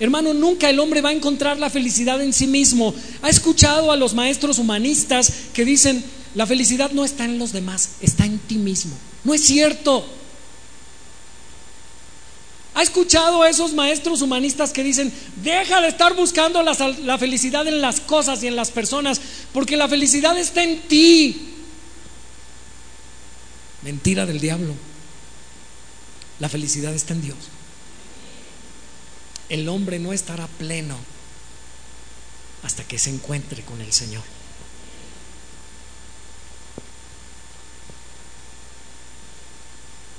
Hermano, 0.00 0.34
nunca 0.34 0.68
el 0.68 0.80
hombre 0.80 1.00
va 1.00 1.10
a 1.10 1.14
encontrar 1.14 1.60
la 1.60 1.70
felicidad 1.70 2.20
en 2.20 2.32
sí 2.32 2.48
mismo. 2.48 2.92
¿Ha 3.22 3.28
escuchado 3.28 3.92
a 3.92 3.96
los 3.96 4.14
maestros 4.14 4.58
humanistas 4.58 5.32
que 5.54 5.64
dicen, 5.64 6.02
la 6.36 6.46
felicidad 6.46 6.90
no 6.90 7.02
está 7.06 7.24
en 7.24 7.38
los 7.38 7.52
demás, 7.52 7.92
está 8.02 8.26
en 8.26 8.38
ti 8.38 8.56
mismo? 8.56 8.94
No 9.24 9.32
es 9.32 9.42
cierto. 9.42 10.06
¿Ha 12.74 12.82
escuchado 12.82 13.42
a 13.42 13.48
esos 13.48 13.72
maestros 13.72 14.20
humanistas 14.20 14.70
que 14.74 14.84
dicen, 14.84 15.10
deja 15.42 15.80
de 15.80 15.88
estar 15.88 16.14
buscando 16.14 16.62
la, 16.62 16.74
la, 17.04 17.16
felicidad 17.16 17.66
en 17.66 17.80
las 17.80 18.00
cosas 18.00 18.42
y 18.42 18.48
en 18.48 18.54
las 18.54 18.70
personas, 18.70 19.18
porque 19.54 19.78
la 19.78 19.88
felicidad 19.88 20.36
está 20.36 20.62
en 20.62 20.82
ti? 20.82 21.54
Mentira 23.80 24.26
del 24.26 24.38
diablo. 24.38 24.74
La 26.38 26.50
felicidad 26.50 26.94
está 26.94 27.14
en 27.14 27.22
Dios. 27.22 27.38
El 29.48 29.70
hombre 29.70 29.98
no 29.98 30.12
estará 30.12 30.46
pleno 30.48 30.98
hasta 32.62 32.84
que 32.84 32.98
se 32.98 33.08
encuentre 33.08 33.62
con 33.62 33.80
el 33.80 33.94
Señor. 33.94 34.35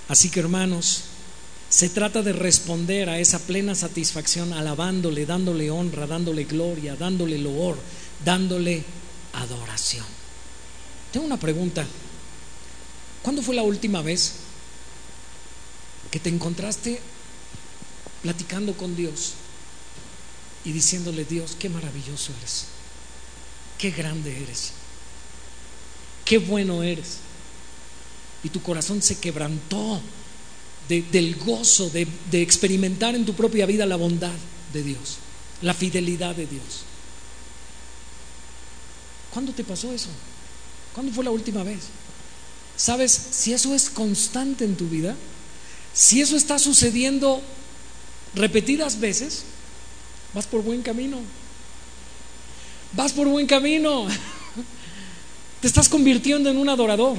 Así 0.08 0.30
que 0.30 0.40
hermanos, 0.40 1.04
se 1.70 1.90
trata 1.90 2.22
de 2.22 2.32
responder 2.32 3.10
a 3.10 3.20
esa 3.20 3.40
plena 3.40 3.76
satisfacción 3.76 4.54
alabándole, 4.54 5.26
dándole 5.26 5.70
honra, 5.70 6.08
dándole 6.08 6.46
gloria, 6.46 6.96
dándole 6.96 7.38
loor, 7.38 7.78
dándole 8.24 8.84
adoración. 9.34 10.06
Tengo 11.12 11.26
una 11.26 11.40
pregunta. 11.40 11.86
¿Cuándo 13.22 13.42
fue 13.42 13.56
la 13.56 13.64
última 13.64 14.02
vez 14.02 14.36
que 16.10 16.20
te 16.20 16.30
encontraste 16.30 17.02
platicando 18.22 18.74
con 18.78 18.96
Dios 18.96 19.34
y 20.64 20.72
diciéndole, 20.72 21.26
Dios, 21.26 21.58
qué 21.60 21.68
maravilloso 21.68 22.32
eres, 22.40 22.66
qué 23.78 23.92
grande 23.92 24.42
eres, 24.42 24.72
qué 26.24 26.38
bueno 26.38 26.84
eres? 26.84 27.27
Y 28.44 28.50
tu 28.50 28.62
corazón 28.62 29.02
se 29.02 29.20
quebrantó 29.20 30.02
del 30.88 31.36
gozo 31.36 31.90
de, 31.90 32.08
de 32.32 32.42
experimentar 32.42 33.16
en 33.16 33.26
tu 33.26 33.34
propia 33.34 33.66
vida 33.66 33.86
la 33.86 33.98
bondad 33.98 34.34
de 34.74 34.84
Dios, 34.84 35.18
la 35.62 35.74
fidelidad 35.74 36.36
de 36.36 36.48
Dios. 36.48 36.84
¿Cuándo 39.32 39.52
te 39.52 39.64
pasó 39.64 39.92
eso? 39.92 40.10
¿Cuándo 40.94 41.12
fue 41.12 41.24
la 41.24 41.32
última 41.32 41.64
vez? 41.64 41.80
¿Sabes? 42.76 43.12
Si 43.32 43.54
eso 43.54 43.76
es 43.76 43.90
constante 43.90 44.66
en 44.66 44.76
tu 44.76 44.88
vida, 44.88 45.16
si 45.94 46.22
eso 46.22 46.36
está 46.36 46.60
sucediendo 46.60 47.42
repetidas 48.36 49.00
veces, 49.00 49.44
vas 50.34 50.46
por 50.46 50.62
buen 50.62 50.82
camino. 50.82 51.20
Vas 52.94 53.12
por 53.12 53.28
buen 53.28 53.48
camino. 53.48 54.08
Te 55.62 55.68
estás 55.68 55.90
convirtiendo 55.90 56.50
en 56.50 56.58
un 56.58 56.70
adorador. 56.70 57.18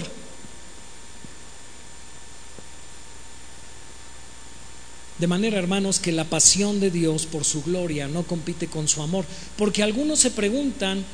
De 5.18 5.26
manera, 5.26 5.58
hermanos, 5.58 5.98
que 5.98 6.12
la 6.12 6.24
pasión 6.24 6.78
de 6.78 6.90
Dios 6.90 7.26
por 7.26 7.44
su 7.44 7.62
gloria 7.62 8.06
no 8.06 8.22
compite 8.22 8.68
con 8.68 8.86
su 8.86 9.02
amor. 9.02 9.24
Porque 9.56 9.82
algunos 9.82 10.20
se 10.20 10.30
preguntan, 10.30 11.04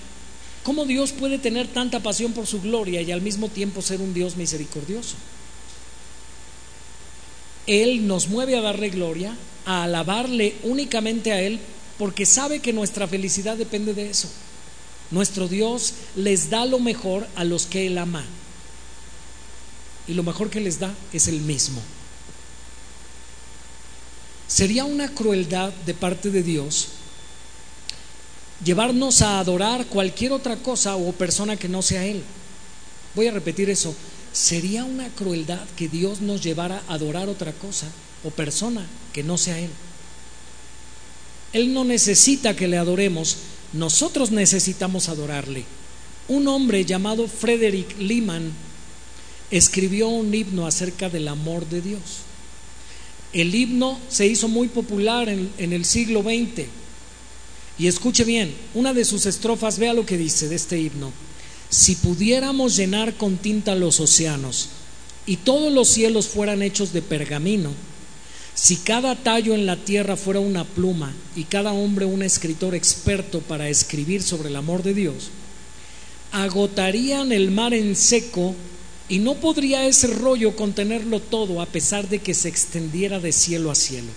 ¿cómo 0.63 0.85
Dios 0.85 1.13
puede 1.13 1.39
tener 1.39 1.69
tanta 1.69 2.01
pasión 2.01 2.33
por 2.33 2.47
su 2.47 2.61
gloria 2.61 3.01
y 3.01 3.13
al 3.13 3.23
mismo 3.23 3.49
tiempo 3.49 3.81
ser 3.81 4.01
un 4.01 4.13
Dios 4.13 4.37
misericordioso? 4.37 5.17
Él 7.67 8.07
nos 8.07 8.29
mueve 8.29 8.57
a 8.57 8.61
darle 8.61 8.91
gloria, 8.91 9.35
a 9.65 9.85
alabarle 9.85 10.57
únicamente 10.65 11.33
a 11.33 11.41
Él, 11.41 11.59
porque 11.97 12.27
sabe 12.27 12.61
que 12.61 12.75
nuestra 12.75 13.09
felicidad 13.09 13.57
depende 13.57 13.95
de 13.95 14.11
eso. 14.11 14.29
Nuestro 15.11 15.49
Dios 15.49 15.95
les 16.15 16.51
da 16.51 16.67
lo 16.67 16.79
mejor 16.79 17.27
a 17.37 17.45
los 17.45 17.65
que 17.65 17.87
Él 17.87 17.97
ama. 17.97 18.25
Y 20.07 20.13
lo 20.13 20.23
mejor 20.23 20.51
que 20.51 20.61
les 20.61 20.79
da 20.79 20.93
es 21.15 21.29
el 21.29 21.41
mismo. 21.41 21.81
Sería 24.55 24.85
una 24.85 25.09
crueldad 25.09 25.73
de 25.85 25.95
parte 25.95 26.31
de 26.31 26.45
Dios 26.45 26.87
llevarnos 28.65 29.21
a 29.21 29.41
adorar 29.41 29.87
cualquier 29.87 30.31
otra 30.31 30.55
cosa 30.55 30.95
o 30.95 31.11
persona 31.11 31.57
que 31.57 31.69
no 31.69 31.83
sea 31.83 32.07
Él. 32.07 32.23
Voy 33.17 33.27
a 33.27 33.33
repetir 33.33 33.69
eso. 33.69 33.97
Sería 34.33 34.85
una 34.85 35.09
crueldad 35.09 35.67
que 35.77 35.89
Dios 35.89 36.21
nos 36.21 36.41
llevara 36.41 36.85
a 36.87 36.95
adorar 36.95 37.29
otra 37.29 37.53
cosa 37.53 37.89
o 38.23 38.31
persona 38.31 38.87
que 39.13 39.25
no 39.25 39.39
sea 39.39 39.59
Él. 39.59 39.71
Él 41.53 41.75
no 41.75 41.83
necesita 41.83 42.55
que 42.55 42.69
le 42.69 42.79
adoremos, 42.79 43.39
nosotros 43.73 44.31
necesitamos 44.31 45.09
adorarle. 45.09 45.65
Un 46.29 46.47
hombre 46.47 46.85
llamado 46.85 47.27
Frederick 47.27 47.99
Lehman 47.99 48.53
escribió 49.51 50.07
un 50.11 50.33
himno 50.33 50.65
acerca 50.65 51.11
del 51.11 51.27
amor 51.27 51.69
de 51.69 51.81
Dios. 51.81 52.01
El 53.35 53.53
himno 53.53 53.99
se 54.09 54.27
hizo 54.29 54.47
muy 54.49 54.69
popular 54.69 55.29
en, 55.29 55.51
el 55.59 55.85
siglo 55.85 56.23
XX. 56.23 56.67
Y 57.77 57.89
escuche 57.89 58.23
bien, 58.23 58.55
una 58.75 58.95
de 58.95 59.05
sus 59.05 59.27
estrofas, 59.27 59.81
vea 59.81 59.93
lo 59.93 60.07
que 60.07 60.17
dice 60.17 60.49
de 60.49 60.55
este 60.55 60.79
himno. 60.79 61.13
Si 61.69 61.97
pudiéramos 61.97 62.77
llenar 62.77 63.15
con 63.15 63.37
tinta 63.37 63.75
los 63.75 63.99
océanos 63.99 64.69
y 65.27 65.39
todos 65.39 65.73
los 65.73 65.89
cielos 65.89 66.29
fueran 66.29 66.63
hechos 66.63 66.93
de 66.93 67.03
pergamino, 67.03 67.73
si 68.55 68.77
cada 68.77 69.17
tallo 69.17 69.55
en 69.55 69.67
la 69.67 69.77
tierra 69.77 70.17
fuera 70.17 70.39
una 70.39 70.65
pluma 70.65 71.13
y 71.35 71.43
cada 71.45 71.73
hombre 71.73 72.05
un 72.05 72.23
escritor 72.23 72.77
experto 72.77 73.41
para 73.41 73.69
escribir 73.69 74.23
sobre 74.23 74.49
el 74.49 74.55
amor 74.55 74.85
de 74.85 74.95
Dios, 74.95 75.31
agotarían 76.31 77.33
el 77.33 77.51
mar 77.51 77.75
en 77.75 77.97
seco 77.97 78.55
y 79.09 79.19
no 79.19 79.35
podría 79.35 79.87
ese 79.87 80.07
rollo 80.07 80.57
contenerlo 80.57 81.21
todo 81.21 81.61
a 81.61 81.67
pesar 81.67 82.09
de 82.09 82.21
que 82.21 82.35
se 82.35 82.49
extendiera 82.49 83.21
de 83.21 83.33
cielo 83.33 83.71
a 83.71 83.75
cielo. 83.75 84.11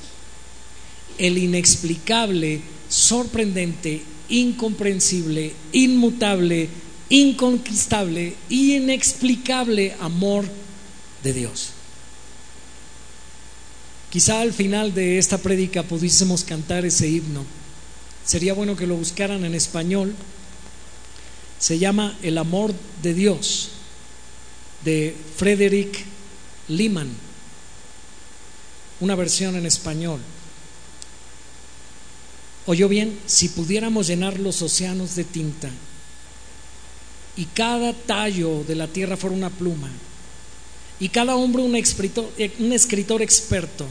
El 1.17 1.38
inexplicable, 1.38 2.61
sorprendente, 2.88 4.01
incomprensible, 4.29 5.53
inmutable, 5.73 6.69
inconquistable, 7.09 8.35
inexplicable 8.49 9.95
amor 9.99 10.45
de 11.23 11.33
Dios. 11.33 11.71
Quizá 14.09 14.39
al 14.39 14.53
final 14.53 14.93
de 14.93 15.17
esta 15.17 15.38
prédica 15.38 15.83
pudiésemos 15.83 16.45
cantar 16.45 16.85
ese 16.85 17.09
himno. 17.09 17.45
Sería 18.25 18.53
bueno 18.53 18.77
que 18.77 18.88
lo 18.88 18.95
buscaran 18.95 19.43
en 19.43 19.53
español. 19.53 20.15
Se 21.59 21.77
llama 21.77 22.17
El 22.21 22.38
amor 22.38 22.73
de 23.01 23.13
Dios 23.13 23.71
de 24.88 25.13
Frederick 25.35 26.05
Lehman, 26.69 27.09
una 29.01 29.15
versión 29.15 29.57
en 29.57 29.65
español. 29.65 30.21
oyó 32.67 32.88
bien, 32.88 33.19
si 33.25 33.49
pudiéramos 33.49 34.07
llenar 34.07 34.39
los 34.39 34.61
océanos 34.61 35.15
de 35.15 35.25
tinta 35.25 35.69
y 37.35 37.45
cada 37.47 37.91
tallo 37.91 38.63
de 38.63 38.75
la 38.75 38.88
tierra 38.88 39.17
fuera 39.17 39.35
una 39.35 39.49
pluma 39.49 39.89
y 41.01 41.09
cada 41.09 41.35
hombre 41.35 41.63
un 41.63 41.75
escritor, 41.75 42.31
un 42.59 42.71
escritor 42.71 43.21
experto 43.21 43.85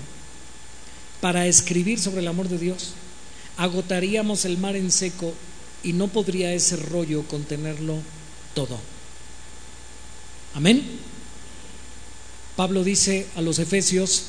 para 1.21 1.47
escribir 1.47 1.99
sobre 1.99 2.21
el 2.21 2.29
amor 2.29 2.49
de 2.49 2.57
Dios, 2.57 2.95
agotaríamos 3.59 4.47
el 4.47 4.57
mar 4.57 4.77
en 4.77 4.91
seco 4.91 5.35
y 5.83 5.93
no 5.93 6.09
podría 6.09 6.55
ese 6.55 6.77
rollo 6.77 7.23
contenerlo 7.29 7.99
todo. 8.55 8.96
Amén. 10.57 10.83
Pablo 12.57 12.83
dice 12.83 13.27
a 13.37 13.43
los 13.43 13.59
efesios, 13.59 14.23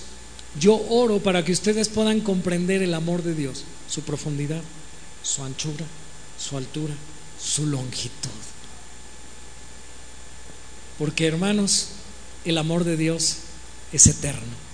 yo 0.60 0.76
oro 0.90 1.20
para 1.20 1.46
que 1.46 1.54
ustedes 1.54 1.88
puedan 1.88 2.20
comprender 2.20 2.84
el 2.84 2.94
amor 2.94 3.24
de 3.24 3.34
Dios, 3.34 3.64
su 3.90 4.02
profundidad, 4.02 4.62
su 5.24 5.42
anchura, 5.46 5.86
su 6.38 6.58
altura, 6.58 6.94
su 7.42 7.66
longitud. 7.66 8.30
Porque 11.00 11.28
hermanos, 11.28 11.90
el 12.44 12.58
amor 12.58 12.84
de 12.84 12.98
Dios 12.98 13.38
es 13.94 14.08
eterno. 14.08 14.68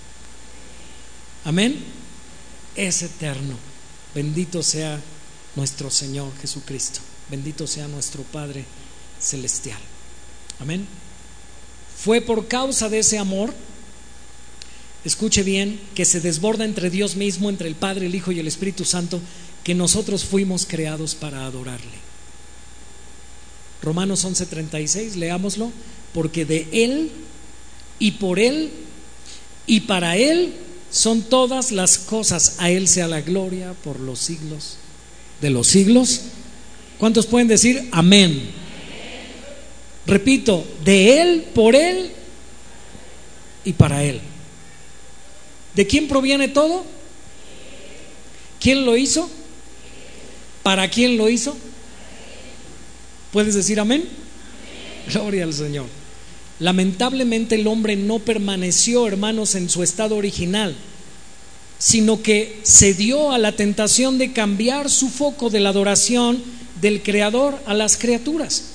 Amén. 1.46 1.84
Es 2.76 3.04
eterno. 3.04 3.56
Bendito 4.16 4.64
sea 4.64 5.00
nuestro 5.56 5.92
Señor 5.92 6.32
Jesucristo. 6.42 7.00
Bendito 7.30 7.68
sea 7.68 7.88
nuestro 7.88 8.24
Padre 8.24 8.66
Celestial. 9.20 9.80
Amén. 10.60 10.88
Fue 11.98 12.22
por 12.22 12.48
causa 12.48 12.90
de 12.90 13.00
ese 13.00 13.18
amor, 13.18 13.54
escuche 15.06 15.44
bien, 15.44 15.80
que 15.96 16.06
se 16.06 16.20
desborda 16.22 16.66
entre 16.66 16.90
Dios 16.90 17.16
mismo, 17.16 17.50
entre 17.50 17.68
el 17.68 17.76
Padre, 17.76 18.08
el 18.08 18.16
Hijo 18.16 18.32
y 18.32 18.40
el 18.40 18.48
Espíritu 18.48 18.86
Santo, 18.86 19.20
que 19.64 19.74
nosotros 19.74 20.26
fuimos 20.26 20.66
creados 20.66 21.16
para 21.16 21.46
adorarle. 21.46 22.04
Romanos 23.82 24.26
11:36, 24.26 25.16
leámoslo, 25.16 25.72
porque 26.14 26.46
de 26.46 26.68
Él 26.72 27.12
y 28.00 28.12
por 28.12 28.40
Él 28.40 28.72
y 29.66 29.82
para 29.82 30.18
Él 30.18 30.54
son 30.92 31.22
todas 31.24 31.72
las 31.72 31.98
cosas. 31.98 32.56
A 32.60 32.70
Él 32.70 32.88
sea 32.88 33.08
la 33.08 33.22
gloria 33.22 33.74
por 33.84 34.00
los 34.00 34.20
siglos 34.20 34.78
de 35.44 35.50
los 35.50 35.68
siglos. 35.68 36.22
¿Cuántos 36.98 37.28
pueden 37.28 37.48
decir 37.48 37.90
amén? 37.92 38.50
Repito, 40.06 40.66
de 40.84 41.22
Él, 41.22 41.46
por 41.54 41.76
Él 41.76 42.12
y 43.64 43.74
para 43.74 44.04
Él. 44.04 44.20
¿De 45.76 45.88
quién 45.88 46.08
proviene 46.08 46.48
todo? 46.48 46.86
¿Quién 48.60 48.86
lo 48.86 48.96
hizo? 48.98 49.30
¿Para 50.62 50.90
quién 50.90 51.18
lo 51.18 51.30
hizo? 51.30 51.56
¿Puedes 53.32 53.56
decir 53.56 53.80
amén? 53.80 54.08
Gloria 55.12 55.44
al 55.44 55.54
Señor. 55.54 55.86
Lamentablemente 56.60 57.56
el 57.56 57.68
hombre 57.68 57.96
no 57.96 58.20
permaneció, 58.20 59.08
hermanos, 59.08 59.56
en 59.56 59.70
su 59.70 59.84
estado 59.84 60.16
original, 60.16 60.76
sino 61.80 62.22
que 62.22 62.60
se 62.64 62.94
dio 62.94 63.32
a 63.32 63.38
la 63.38 63.54
tentación 63.54 64.18
de 64.18 64.32
cambiar 64.32 64.90
su 64.90 65.10
foco 65.10 65.50
de 65.50 65.60
la 65.60 65.70
adoración 65.70 66.42
del 66.80 67.02
Creador 67.02 67.60
a 67.66 67.74
las 67.74 67.98
criaturas. 67.98 68.73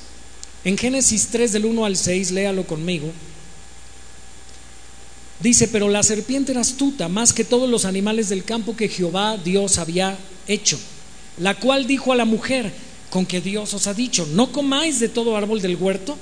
En 0.65 0.77
Génesis 0.77 1.29
3 1.29 1.53
del 1.53 1.67
1 1.67 1.85
al 1.85 1.97
6, 1.97 2.33
léalo 2.33 2.67
conmigo. 2.67 3.11
Dice, 5.41 5.69
pero 5.69 5.89
la 5.89 6.03
serpiente 6.03 6.53
era 6.53 6.63
astuta 6.63 7.09
más 7.09 7.33
que 7.33 7.45
todos 7.45 7.71
los 7.71 7.85
animales 7.85 8.29
del 8.29 8.45
campo 8.45 8.77
que 8.77 8.89
Jehová 8.89 9.37
Dios 9.37 9.79
había 9.79 10.19
hecho, 10.49 10.79
la 11.39 11.55
cual 11.55 11.87
dijo 11.87 12.13
a 12.13 12.17
la 12.17 12.25
mujer, 12.25 12.73
con 13.09 13.25
que 13.25 13.41
Dios 13.41 13.73
os 13.73 13.87
ha 13.87 13.95
dicho, 13.95 14.27
no 14.33 14.51
comáis 14.51 14.99
de 15.01 15.09
todo 15.09 15.37
árbol 15.37 15.63
del 15.63 15.77
huerto. 15.77 16.17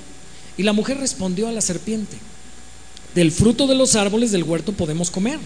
Y 0.55 0.63
la 0.63 0.73
mujer 0.73 0.97
respondió 0.97 1.47
a 1.47 1.51
la 1.51 1.61
serpiente, 1.61 2.17
del 3.13 3.31
fruto 3.31 3.67
de 3.67 3.75
los 3.75 3.95
árboles 3.95 4.31
del 4.31 4.43
huerto 4.43 4.73
podemos 4.73 5.11
comer. 5.11 5.39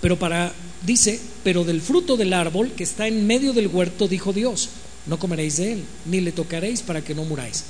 Pero 0.00 0.18
para, 0.18 0.52
dice, 0.84 1.20
pero 1.42 1.64
del 1.64 1.80
fruto 1.80 2.16
del 2.16 2.32
árbol 2.32 2.72
que 2.72 2.84
está 2.84 3.06
en 3.06 3.26
medio 3.26 3.52
del 3.52 3.68
huerto, 3.68 4.08
dijo 4.08 4.32
Dios, 4.32 4.70
no 5.06 5.18
comeréis 5.18 5.56
de 5.56 5.72
él, 5.72 5.84
ni 6.06 6.20
le 6.20 6.32
tocaréis 6.32 6.82
para 6.82 7.02
que 7.02 7.14
no 7.14 7.24
muráis. 7.24 7.64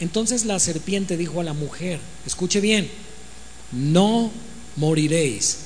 Entonces 0.00 0.44
la 0.44 0.58
serpiente 0.58 1.16
dijo 1.16 1.40
a 1.40 1.44
la 1.44 1.54
mujer, 1.54 2.00
escuche 2.26 2.60
bien, 2.60 2.90
no 3.72 4.30
moriréis, 4.76 5.58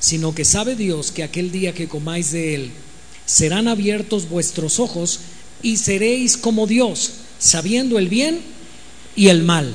sino 0.00 0.34
que 0.34 0.44
sabe 0.44 0.74
Dios 0.74 1.12
que 1.12 1.22
aquel 1.22 1.50
día 1.52 1.74
que 1.74 1.88
comáis 1.88 2.32
de 2.32 2.54
él, 2.54 2.70
serán 3.26 3.68
abiertos 3.68 4.28
vuestros 4.28 4.80
ojos 4.80 5.20
y 5.62 5.76
seréis 5.76 6.36
como 6.36 6.66
Dios, 6.66 7.12
sabiendo 7.38 7.98
el 7.98 8.08
bien 8.08 8.40
y 9.14 9.28
el 9.28 9.42
mal. 9.42 9.74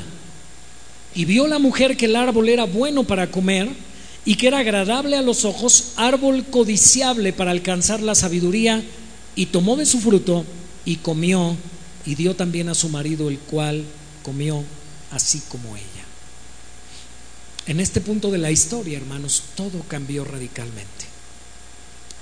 Y 1.15 1.25
vio 1.25 1.47
la 1.47 1.59
mujer 1.59 1.95
que 1.95 2.05
el 2.05 2.15
árbol 2.15 2.49
era 2.49 2.65
bueno 2.65 3.03
para 3.03 3.29
comer 3.29 3.69
y 4.25 4.35
que 4.35 4.47
era 4.47 4.59
agradable 4.59 5.15
a 5.15 5.21
los 5.21 5.45
ojos, 5.45 5.91
árbol 5.95 6.45
codiciable 6.45 7.33
para 7.33 7.51
alcanzar 7.51 8.01
la 8.01 8.15
sabiduría, 8.15 8.83
y 9.35 9.47
tomó 9.47 9.75
de 9.75 9.85
su 9.85 9.99
fruto 9.99 10.45
y 10.85 10.97
comió 10.97 11.55
y 12.05 12.15
dio 12.15 12.35
también 12.35 12.69
a 12.69 12.75
su 12.75 12.89
marido, 12.89 13.29
el 13.29 13.39
cual 13.39 13.85
comió 14.23 14.63
así 15.11 15.41
como 15.49 15.75
ella. 15.75 15.85
En 17.65 17.79
este 17.79 18.01
punto 18.01 18.29
de 18.31 18.37
la 18.37 18.51
historia, 18.51 18.97
hermanos, 18.97 19.43
todo 19.55 19.83
cambió 19.87 20.25
radicalmente. 20.25 21.05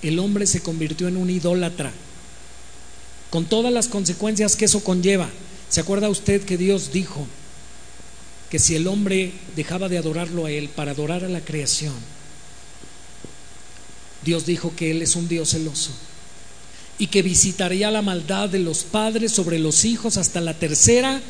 El 0.02 0.20
hombre 0.20 0.46
se 0.46 0.62
convirtió 0.62 1.08
en 1.08 1.18
un 1.18 1.30
idólatra, 1.30 1.92
con 3.30 3.46
todas 3.46 3.72
las 3.72 3.88
consecuencias 3.88 4.56
que 4.56 4.66
eso 4.66 4.84
conlleva. 4.84 5.30
¿Se 5.70 5.80
acuerda 5.80 6.10
usted 6.10 6.44
que 6.44 6.58
Dios 6.58 6.92
dijo 6.92 7.26
que 8.50 8.60
si 8.60 8.76
el 8.76 8.88
hombre 8.88 9.32
dejaba 9.56 9.88
de 9.90 9.98
adorarlo 9.98 10.46
a 10.46 10.52
Él 10.52 10.70
para 10.70 10.92
adorar 10.92 11.24
a 11.24 11.30
la 11.30 11.42
creación, 11.42 11.94
Dios 14.24 14.46
dijo 14.46 14.74
que 14.76 14.92
Él 14.92 15.02
es 15.02 15.16
un 15.16 15.28
Dios 15.28 15.52
celoso 15.52 15.92
y 16.98 17.08
que 17.08 17.22
visitaría 17.22 17.92
la 17.92 18.02
maldad 18.02 18.50
de 18.50 18.60
los 18.60 18.84
padres 18.84 19.32
sobre 19.32 19.60
los 19.60 19.86
hijos 19.86 20.18
hasta 20.18 20.42
la 20.42 20.54
tercera, 20.54 21.22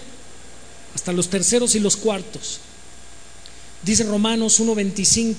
hasta 0.93 1.13
los 1.13 1.29
terceros 1.29 1.75
y 1.75 1.79
los 1.79 1.95
cuartos. 1.95 2.59
Dice 3.83 4.03
Romanos 4.03 4.59
1.25 4.59 5.35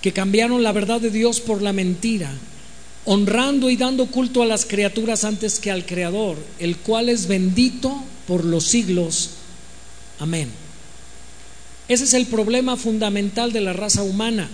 que 0.00 0.12
cambiaron 0.12 0.62
la 0.62 0.72
verdad 0.72 1.00
de 1.00 1.10
Dios 1.10 1.40
por 1.40 1.62
la 1.62 1.72
mentira 1.72 2.32
honrando 3.04 3.70
y 3.70 3.76
dando 3.76 4.06
culto 4.06 4.42
a 4.42 4.46
las 4.46 4.64
criaturas 4.64 5.24
antes 5.24 5.58
que 5.58 5.70
al 5.70 5.86
Creador, 5.86 6.36
el 6.58 6.76
cual 6.78 7.08
es 7.08 7.26
bendito 7.26 8.02
por 8.26 8.44
los 8.44 8.64
siglos. 8.64 9.30
Amén. 10.18 10.48
Ese 11.88 12.04
es 12.04 12.14
el 12.14 12.26
problema 12.26 12.76
fundamental 12.76 13.52
de 13.52 13.60
la 13.60 13.72
raza 13.72 14.02
humana. 14.02 14.48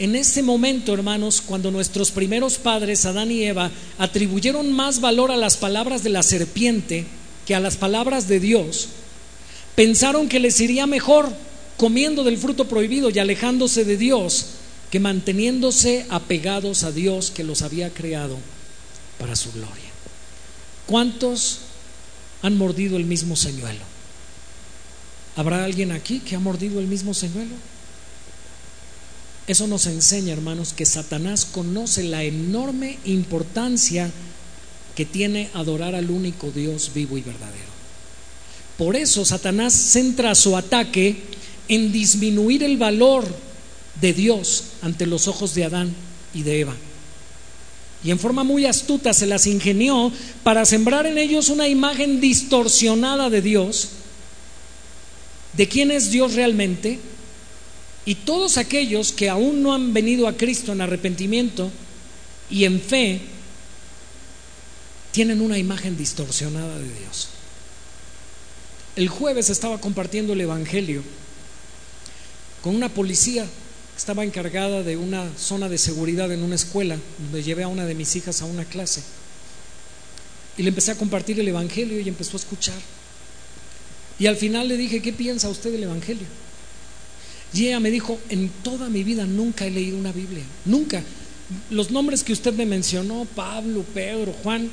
En 0.00 0.16
ese 0.16 0.42
momento, 0.42 0.94
hermanos, 0.94 1.42
cuando 1.42 1.70
nuestros 1.70 2.10
primeros 2.10 2.56
padres, 2.56 3.04
Adán 3.04 3.30
y 3.30 3.42
Eva, 3.42 3.70
atribuyeron 3.98 4.72
más 4.72 5.02
valor 5.02 5.30
a 5.30 5.36
las 5.36 5.58
palabras 5.58 6.02
de 6.02 6.08
la 6.08 6.22
serpiente 6.22 7.04
que 7.46 7.54
a 7.54 7.60
las 7.60 7.76
palabras 7.76 8.26
de 8.26 8.40
Dios, 8.40 8.88
pensaron 9.74 10.26
que 10.30 10.40
les 10.40 10.58
iría 10.58 10.86
mejor 10.86 11.30
comiendo 11.76 12.24
del 12.24 12.38
fruto 12.38 12.66
prohibido 12.66 13.10
y 13.10 13.18
alejándose 13.18 13.84
de 13.84 13.98
Dios 13.98 14.46
que 14.90 15.00
manteniéndose 15.00 16.06
apegados 16.08 16.82
a 16.82 16.92
Dios 16.92 17.30
que 17.30 17.44
los 17.44 17.60
había 17.60 17.92
creado 17.92 18.38
para 19.18 19.36
su 19.36 19.52
gloria. 19.52 19.90
¿Cuántos 20.86 21.58
han 22.40 22.56
mordido 22.56 22.96
el 22.96 23.04
mismo 23.04 23.36
señuelo? 23.36 23.84
¿Habrá 25.36 25.62
alguien 25.62 25.92
aquí 25.92 26.20
que 26.20 26.36
ha 26.36 26.40
mordido 26.40 26.80
el 26.80 26.86
mismo 26.86 27.12
señuelo? 27.12 27.54
Eso 29.50 29.66
nos 29.66 29.86
enseña, 29.86 30.32
hermanos, 30.32 30.72
que 30.72 30.86
Satanás 30.86 31.44
conoce 31.44 32.04
la 32.04 32.22
enorme 32.22 33.00
importancia 33.04 34.08
que 34.94 35.04
tiene 35.04 35.50
adorar 35.54 35.96
al 35.96 36.08
único 36.08 36.52
Dios 36.52 36.92
vivo 36.94 37.18
y 37.18 37.22
verdadero. 37.22 37.72
Por 38.78 38.94
eso 38.94 39.24
Satanás 39.24 39.74
centra 39.74 40.36
su 40.36 40.56
ataque 40.56 41.16
en 41.66 41.90
disminuir 41.90 42.62
el 42.62 42.76
valor 42.76 43.26
de 44.00 44.12
Dios 44.12 44.66
ante 44.82 45.04
los 45.04 45.26
ojos 45.26 45.52
de 45.56 45.64
Adán 45.64 45.92
y 46.32 46.44
de 46.44 46.60
Eva. 46.60 46.76
Y 48.04 48.12
en 48.12 48.20
forma 48.20 48.44
muy 48.44 48.66
astuta 48.66 49.12
se 49.12 49.26
las 49.26 49.48
ingenió 49.48 50.12
para 50.44 50.64
sembrar 50.64 51.06
en 51.06 51.18
ellos 51.18 51.48
una 51.48 51.66
imagen 51.66 52.20
distorsionada 52.20 53.28
de 53.30 53.42
Dios, 53.42 53.88
de 55.54 55.66
quién 55.66 55.90
es 55.90 56.12
Dios 56.12 56.34
realmente, 56.34 57.00
y 58.10 58.16
todos 58.16 58.56
aquellos 58.56 59.12
que 59.12 59.28
aún 59.28 59.62
no 59.62 59.72
han 59.72 59.94
venido 59.94 60.26
a 60.26 60.36
Cristo 60.36 60.72
en 60.72 60.80
arrepentimiento 60.80 61.70
y 62.50 62.64
en 62.64 62.80
fe, 62.80 63.20
tienen 65.12 65.40
una 65.40 65.58
imagen 65.58 65.96
distorsionada 65.96 66.76
de 66.76 66.92
Dios. 66.92 67.28
El 68.96 69.08
jueves 69.08 69.48
estaba 69.48 69.80
compartiendo 69.80 70.32
el 70.32 70.40
Evangelio 70.40 71.04
con 72.62 72.74
una 72.74 72.88
policía 72.88 73.46
estaba 73.96 74.24
encargada 74.24 74.82
de 74.82 74.96
una 74.96 75.30
zona 75.38 75.68
de 75.68 75.78
seguridad 75.78 76.32
en 76.32 76.42
una 76.42 76.56
escuela, 76.56 76.98
donde 77.16 77.44
llevé 77.44 77.62
a 77.62 77.68
una 77.68 77.86
de 77.86 77.94
mis 77.94 78.16
hijas 78.16 78.42
a 78.42 78.44
una 78.44 78.64
clase. 78.64 79.04
Y 80.56 80.64
le 80.64 80.70
empecé 80.70 80.90
a 80.90 80.98
compartir 80.98 81.38
el 81.38 81.46
Evangelio 81.46 82.00
y 82.00 82.08
empezó 82.08 82.32
a 82.32 82.40
escuchar. 82.40 82.80
Y 84.18 84.26
al 84.26 84.34
final 84.34 84.66
le 84.66 84.76
dije, 84.76 85.00
¿qué 85.00 85.12
piensa 85.12 85.48
usted 85.48 85.70
del 85.70 85.84
Evangelio? 85.84 86.26
Y 87.52 87.74
me 87.80 87.90
dijo, 87.90 88.20
en 88.28 88.48
toda 88.62 88.88
mi 88.88 89.02
vida 89.02 89.26
nunca 89.26 89.66
he 89.66 89.70
leído 89.70 89.96
una 89.96 90.12
Biblia, 90.12 90.44
nunca. 90.64 91.02
Los 91.70 91.90
nombres 91.90 92.22
que 92.22 92.32
usted 92.32 92.54
me 92.54 92.64
mencionó, 92.64 93.26
Pablo, 93.34 93.84
Pedro, 93.92 94.32
Juan, 94.44 94.70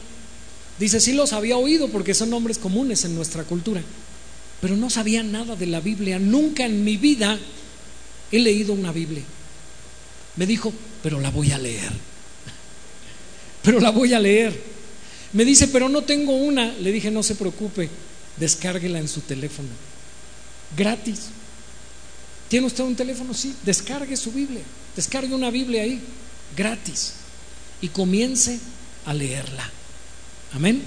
dice, 0.78 1.00
sí 1.00 1.14
los 1.14 1.34
había 1.34 1.58
oído 1.58 1.90
porque 1.90 2.14
son 2.14 2.30
nombres 2.30 2.60
comunes 2.60 3.04
en 3.04 3.16
nuestra 3.16 3.44
cultura, 3.44 3.82
pero 4.62 4.76
no 4.76 4.92
sabía 4.92 5.24
nada 5.24 5.56
de 5.56 5.66
la 5.66 5.80
Biblia, 5.80 6.20
nunca 6.20 6.66
en 6.66 6.84
mi 6.84 6.98
vida 6.98 7.40
he 8.32 8.40
leído 8.40 8.74
una 8.74 8.92
Biblia. 8.92 9.24
Me 10.36 10.46
dijo, 10.46 10.72
pero 11.02 11.20
la 11.20 11.32
voy 11.32 11.52
a 11.52 11.58
leer, 11.58 11.92
pero 13.64 13.80
la 13.80 13.90
voy 13.90 14.14
a 14.14 14.20
leer. 14.20 14.78
Me 15.34 15.46
dice, 15.46 15.68
pero 15.68 15.90
no 15.90 16.04
tengo 16.04 16.34
una. 16.34 16.74
Le 16.74 16.92
dije, 16.92 17.10
no 17.10 17.24
se 17.24 17.36
preocupe, 17.36 17.90
descárguela 18.38 19.00
en 19.00 19.08
su 19.08 19.22
teléfono, 19.22 19.70
gratis. 20.78 21.30
¿Tiene 22.48 22.68
usted 22.68 22.84
un 22.84 22.96
teléfono? 22.96 23.34
Sí, 23.34 23.54
descargue 23.64 24.16
su 24.16 24.32
Biblia, 24.32 24.62
descargue 24.96 25.34
una 25.36 25.50
Biblia 25.50 25.84
ahí, 25.84 26.00
gratis, 26.56 27.14
y 27.82 27.90
comience 27.90 28.60
a 29.06 29.14
leerla. 29.14 29.70
Amén. 30.54 30.82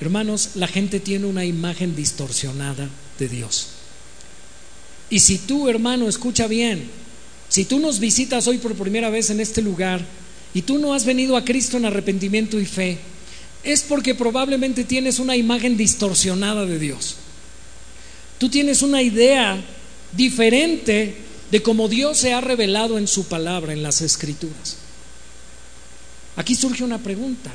Hermanos, 0.00 0.50
la 0.54 0.68
gente 0.68 1.00
tiene 1.00 1.26
una 1.26 1.44
imagen 1.44 1.96
distorsionada 1.96 2.88
de 3.18 3.28
Dios. 3.28 3.68
Y 5.08 5.20
si 5.20 5.38
tú, 5.38 5.68
hermano, 5.68 6.08
escucha 6.08 6.46
bien, 6.46 6.88
si 7.48 7.64
tú 7.64 7.78
nos 7.78 7.98
visitas 7.98 8.46
hoy 8.46 8.58
por 8.58 8.74
primera 8.74 9.10
vez 9.10 9.30
en 9.30 9.40
este 9.40 9.62
lugar 9.62 10.04
y 10.52 10.62
tú 10.62 10.78
no 10.78 10.94
has 10.94 11.04
venido 11.04 11.36
a 11.36 11.44
Cristo 11.44 11.76
en 11.76 11.86
arrepentimiento 11.86 12.60
y 12.60 12.66
fe, 12.66 12.98
es 13.62 13.82
porque 13.82 14.14
probablemente 14.14 14.84
tienes 14.84 15.18
una 15.18 15.36
imagen 15.36 15.76
distorsionada 15.76 16.66
de 16.66 16.78
Dios. 16.78 17.16
Tú 18.38 18.48
tienes 18.48 18.82
una 18.82 19.02
idea 19.02 19.62
diferente 20.16 21.16
de 21.50 21.62
cómo 21.62 21.88
Dios 21.88 22.18
se 22.18 22.32
ha 22.32 22.40
revelado 22.40 22.98
en 22.98 23.06
su 23.06 23.26
palabra, 23.26 23.72
en 23.72 23.82
las 23.82 24.00
escrituras. 24.00 24.76
Aquí 26.36 26.54
surge 26.54 26.84
una 26.84 26.98
pregunta 26.98 27.52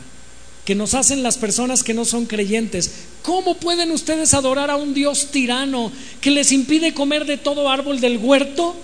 que 0.66 0.76
nos 0.76 0.94
hacen 0.94 1.24
las 1.24 1.38
personas 1.38 1.84
que 1.84 1.94
no 1.94 2.06
son 2.06 2.26
creyentes. 2.26 2.92
¿Cómo 3.24 3.58
pueden 3.58 3.92
ustedes 3.92 4.34
adorar 4.34 4.70
a 4.70 4.76
un 4.76 4.94
Dios 4.94 5.28
tirano 5.32 5.92
que 6.20 6.32
les 6.32 6.52
impide 6.52 6.94
comer 6.94 7.26
de 7.26 7.38
todo 7.38 7.70
árbol 7.70 8.00
del 8.00 8.18
huerto? 8.18 8.76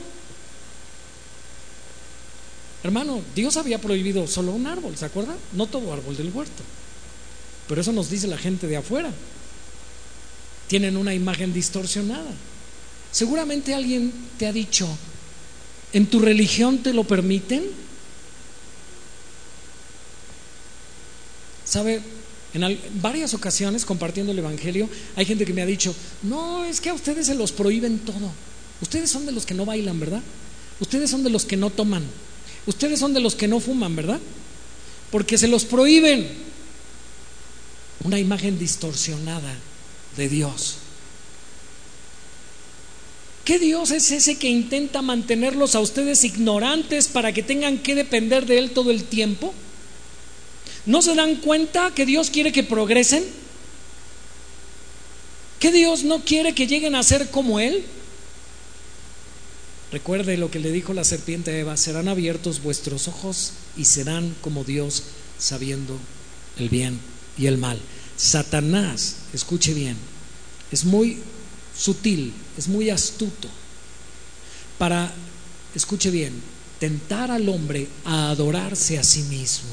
Hermano, 2.84 3.22
Dios 3.36 3.58
había 3.58 3.80
prohibido 3.80 4.28
solo 4.28 4.54
un 4.54 4.68
árbol, 4.68 4.98
¿se 4.98 5.06
acuerdan? 5.06 5.38
No 5.54 5.68
todo 5.68 5.94
árbol 5.94 6.16
del 6.16 6.32
huerto. 6.32 6.64
Pero 7.68 7.82
eso 7.82 7.91
nos 7.91 8.10
dice 8.10 8.28
la 8.28 8.38
gente 8.38 8.68
de 8.68 8.78
afuera. 8.78 9.12
Tienen 10.68 10.98
una 10.98 11.14
imagen 11.14 11.54
distorsionada. 11.54 12.32
Seguramente 13.12 13.74
alguien 13.74 14.12
te 14.38 14.48
ha 14.48 14.54
dicho, 14.54 14.88
¿en 15.94 16.06
tu 16.08 16.20
religión 16.20 16.80
te 16.80 16.94
lo 16.94 17.04
permiten? 17.04 17.64
¿Sabe? 21.66 22.02
En 22.54 22.80
varias 23.02 23.34
ocasiones 23.34 23.86
compartiendo 23.86 24.32
el 24.32 24.40
Evangelio 24.40 24.90
hay 25.16 25.26
gente 25.26 25.46
que 25.46 25.54
me 25.54 25.62
ha 25.62 25.66
dicho, 25.66 25.94
no, 26.24 26.66
es 26.66 26.80
que 26.82 26.90
a 26.90 26.94
ustedes 26.94 27.28
se 27.28 27.36
los 27.36 27.52
prohíben 27.52 28.00
todo. 28.00 28.32
Ustedes 28.82 29.10
son 29.10 29.26
de 29.26 29.32
los 29.32 29.46
que 29.46 29.54
no 29.54 29.66
bailan, 29.66 30.00
¿verdad? 30.00 30.22
Ustedes 30.80 31.10
son 31.10 31.24
de 31.24 31.30
los 31.30 31.46
que 31.46 31.58
no 31.58 31.70
toman. 31.70 32.04
Ustedes 32.66 33.00
son 33.00 33.14
de 33.14 33.20
los 33.20 33.36
que 33.36 33.48
no 33.48 33.60
fuman, 33.60 33.96
¿verdad? 33.96 34.20
Porque 35.12 35.38
se 35.38 35.48
los 35.48 35.66
prohíben. 35.66 36.28
Una 38.04 38.20
imagen 38.20 38.60
distorsionada 38.60 39.56
de 40.16 40.30
Dios. 40.30 40.78
¿Qué 43.48 43.60
Dios 43.60 43.91
es 43.91 44.11
ese 44.11 44.36
que 44.36 44.49
intenta 44.49 45.02
mantenerlos 45.02 45.74
a 45.74 45.80
ustedes 45.80 46.26
ignorantes 46.26 47.07
para 47.07 47.32
que 47.32 47.41
tengan 47.41 47.78
que 47.78 47.95
depender 47.95 48.45
de 48.45 48.57
Él 48.57 48.72
todo 48.72 48.91
el 48.91 49.06
tiempo? 49.06 49.53
¿No 50.86 51.02
se 51.02 51.15
dan 51.15 51.38
cuenta 51.38 51.94
que 51.95 52.06
Dios 52.06 52.30
quiere 52.30 52.52
que 52.52 52.64
progresen? 52.64 53.24
¿Que 55.61 55.72
Dios 55.72 56.03
no 56.03 56.26
quiere 56.26 56.53
que 56.53 56.68
lleguen 56.68 56.94
a 56.94 57.03
ser 57.03 57.30
como 57.30 57.61
Él? 57.61 57.86
Recuerde 59.94 60.36
lo 60.36 60.52
que 60.52 60.60
le 60.60 60.74
dijo 60.74 60.94
la 60.94 61.06
serpiente 61.06 61.52
a 61.52 61.57
Eva, 61.57 61.78
serán 61.78 62.10
abiertos 62.10 62.61
vuestros 62.61 63.07
ojos 63.07 63.53
y 63.78 63.86
serán 63.86 64.36
como 64.41 64.65
Dios 64.65 65.03
sabiendo 65.40 65.98
el 66.60 66.68
bien 66.68 66.99
y 67.38 67.45
el 67.45 67.57
mal. 67.57 67.80
Satanás, 68.18 69.15
escuche 69.32 69.74
bien, 69.74 69.95
es 70.69 70.84
muy 70.84 71.22
sutil, 71.78 72.34
es 72.58 72.68
muy 72.68 72.90
astuto 72.90 73.48
para, 74.78 75.12
escuche 75.76 76.10
bien, 76.12 76.34
tentar 76.80 77.32
al 77.32 77.48
hombre 77.49 77.88
a 78.06 78.30
adorarse 78.30 78.98
a 78.98 79.04
sí 79.04 79.22
mismo. 79.24 79.70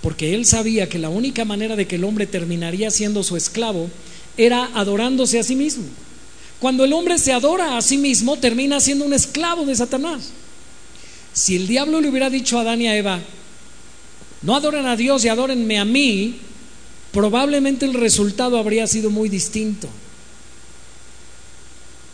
Porque 0.00 0.34
él 0.34 0.44
sabía 0.46 0.88
que 0.88 0.98
la 0.98 1.08
única 1.08 1.44
manera 1.44 1.76
de 1.76 1.86
que 1.86 1.96
el 1.96 2.04
hombre 2.04 2.26
terminaría 2.26 2.90
siendo 2.90 3.22
su 3.22 3.36
esclavo 3.36 3.88
era 4.36 4.70
adorándose 4.74 5.38
a 5.38 5.44
sí 5.44 5.54
mismo. 5.54 5.84
Cuando 6.58 6.84
el 6.84 6.92
hombre 6.92 7.18
se 7.18 7.32
adora 7.32 7.76
a 7.76 7.82
sí 7.82 7.98
mismo, 7.98 8.36
termina 8.38 8.80
siendo 8.80 9.04
un 9.04 9.12
esclavo 9.12 9.64
de 9.64 9.76
Satanás. 9.76 10.30
Si 11.32 11.56
el 11.56 11.66
diablo 11.66 12.00
le 12.00 12.08
hubiera 12.08 12.30
dicho 12.30 12.58
a 12.58 12.62
Adán 12.62 12.80
y 12.82 12.88
a 12.88 12.96
Eva, 12.96 13.20
no 14.42 14.56
adoren 14.56 14.86
a 14.86 14.96
Dios 14.96 15.24
y 15.24 15.28
adórenme 15.28 15.78
a 15.78 15.84
mí, 15.84 16.38
probablemente 17.12 17.86
el 17.86 17.94
resultado 17.94 18.58
habría 18.58 18.86
sido 18.86 19.10
muy 19.10 19.28
distinto. 19.28 19.88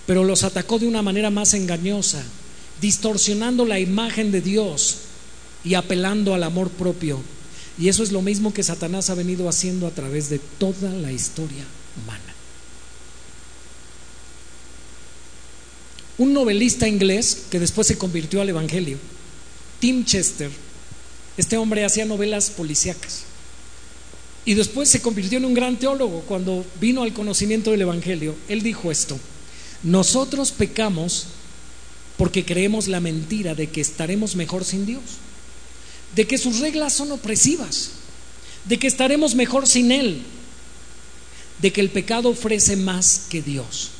Pero 0.06 0.24
los 0.24 0.42
atacó 0.42 0.78
de 0.78 0.88
una 0.88 1.02
manera 1.02 1.30
más 1.30 1.54
engañosa, 1.54 2.22
distorsionando 2.80 3.64
la 3.64 3.78
imagen 3.78 4.32
de 4.32 4.40
Dios 4.40 4.98
y 5.64 5.74
apelando 5.74 6.34
al 6.34 6.42
amor 6.42 6.70
propio. 6.70 7.20
Y 7.78 7.88
eso 7.88 8.02
es 8.02 8.10
lo 8.10 8.22
mismo 8.22 8.52
que 8.52 8.62
Satanás 8.62 9.10
ha 9.10 9.14
venido 9.14 9.48
haciendo 9.48 9.86
a 9.86 9.90
través 9.90 10.30
de 10.30 10.38
toda 10.58 10.90
la 10.90 11.12
historia 11.12 11.64
humana. 12.02 12.34
Un 16.18 16.32
novelista 16.32 16.88
inglés 16.88 17.44
que 17.48 17.60
después 17.60 17.86
se 17.86 17.96
convirtió 17.96 18.40
al 18.40 18.48
Evangelio, 18.48 18.98
Tim 19.78 20.04
Chester, 20.04 20.50
este 21.36 21.56
hombre 21.56 21.84
hacía 21.84 22.04
novelas 22.04 22.50
policíacas. 22.50 23.22
Y 24.48 24.54
después 24.54 24.88
se 24.88 25.02
convirtió 25.02 25.36
en 25.36 25.44
un 25.44 25.52
gran 25.52 25.78
teólogo 25.78 26.22
cuando 26.22 26.64
vino 26.80 27.02
al 27.02 27.12
conocimiento 27.12 27.70
del 27.70 27.82
Evangelio. 27.82 28.34
Él 28.48 28.62
dijo 28.62 28.90
esto, 28.90 29.20
nosotros 29.82 30.52
pecamos 30.52 31.26
porque 32.16 32.46
creemos 32.46 32.88
la 32.88 32.98
mentira 32.98 33.54
de 33.54 33.66
que 33.66 33.82
estaremos 33.82 34.36
mejor 34.36 34.64
sin 34.64 34.86
Dios, 34.86 35.02
de 36.16 36.26
que 36.26 36.38
sus 36.38 36.60
reglas 36.60 36.94
son 36.94 37.12
opresivas, 37.12 37.90
de 38.64 38.78
que 38.78 38.86
estaremos 38.86 39.34
mejor 39.34 39.66
sin 39.66 39.92
Él, 39.92 40.22
de 41.60 41.70
que 41.70 41.82
el 41.82 41.90
pecado 41.90 42.30
ofrece 42.30 42.74
más 42.74 43.26
que 43.28 43.42
Dios. 43.42 43.90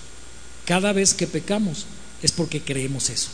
Cada 0.64 0.94
vez 0.94 1.12
que 1.12 1.26
pecamos, 1.26 1.84
es 2.22 2.32
porque 2.32 2.62
creemos 2.62 3.10
eso. 3.10 3.28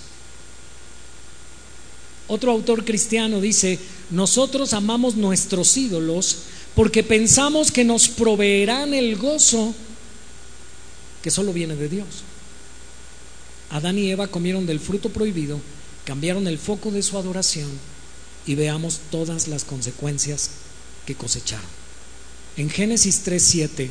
Otro 2.26 2.51
autor 2.51 2.84
cristiano 2.84 3.40
dice, 3.40 3.78
nosotros 4.10 4.72
amamos 4.72 5.16
nuestros 5.16 5.76
ídolos 5.76 6.38
porque 6.74 7.02
pensamos 7.02 7.70
que 7.70 7.84
nos 7.84 8.09
proveerán 8.09 8.94
el 8.94 9.16
gozo 9.16 9.74
que 11.22 11.30
solo 11.30 11.52
viene 11.52 11.76
de 11.76 11.88
Dios. 11.88 12.06
Adán 13.70 13.98
y 13.98 14.10
Eva 14.10 14.28
comieron 14.28 14.66
del 14.66 14.80
fruto 14.80 15.10
prohibido, 15.10 15.60
cambiaron 16.05 16.46
el 16.46 16.59
foco 16.59 16.90
de 16.90 17.02
su 17.02 17.18
adoración 17.18 17.68
y 18.46 18.55
veamos 18.55 19.01
todas 19.10 19.48
las 19.48 19.64
consecuencias 19.64 20.51
que 21.06 21.14
cosecharon. 21.14 21.66
En 22.56 22.70
Génesis 22.70 23.22
3:7, 23.24 23.90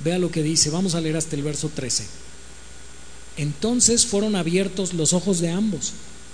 vea 0.00 0.18
lo 0.18 0.30
que 0.30 0.42
dice, 0.42 0.70
vamos 0.70 0.94
a 0.94 1.00
leer 1.00 1.16
hasta 1.16 1.36
el 1.36 1.42
verso 1.42 1.70
13. 1.74 2.04
Entonces 3.36 4.06
fueron 4.06 4.36
abiertos 4.36 4.94
los 4.94 5.12
ojos 5.12 5.40
de 5.40 5.50
ambos 5.50 5.92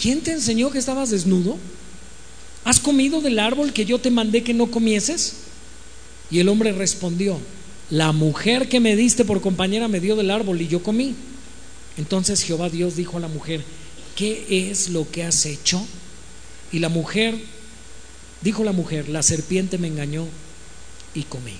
¿quién 0.00 0.20
te 0.20 0.32
enseñó 0.32 0.70
que 0.70 0.78
estabas 0.78 1.10
desnudo? 1.10 1.58
¿Has 2.64 2.80
comido 2.80 3.20
del 3.20 3.38
árbol 3.38 3.72
que 3.72 3.84
yo 3.84 3.98
te 3.98 4.10
mandé 4.10 4.42
que 4.42 4.54
no 4.54 4.70
comieses? 4.70 5.34
Y 6.30 6.40
el 6.40 6.48
hombre 6.48 6.72
respondió, 6.72 7.38
la 7.90 8.12
mujer 8.12 8.68
que 8.68 8.80
me 8.80 8.96
diste 8.96 9.24
por 9.24 9.40
compañera 9.40 9.88
me 9.88 10.00
dio 10.00 10.16
del 10.16 10.30
árbol 10.30 10.60
y 10.60 10.68
yo 10.68 10.82
comí. 10.82 11.14
Entonces 11.96 12.42
Jehová 12.42 12.68
Dios 12.68 12.96
dijo 12.96 13.16
a 13.16 13.20
la 13.20 13.28
mujer, 13.28 13.64
¿qué 14.14 14.70
es 14.70 14.90
lo 14.90 15.10
que 15.10 15.24
has 15.24 15.46
hecho? 15.46 15.84
Y 16.70 16.80
la 16.80 16.88
mujer, 16.88 17.38
dijo 18.42 18.62
la 18.64 18.72
mujer, 18.72 19.08
la 19.08 19.22
serpiente 19.22 19.78
me 19.78 19.88
engañó 19.88 20.26
y 21.14 21.22
comí. 21.22 21.54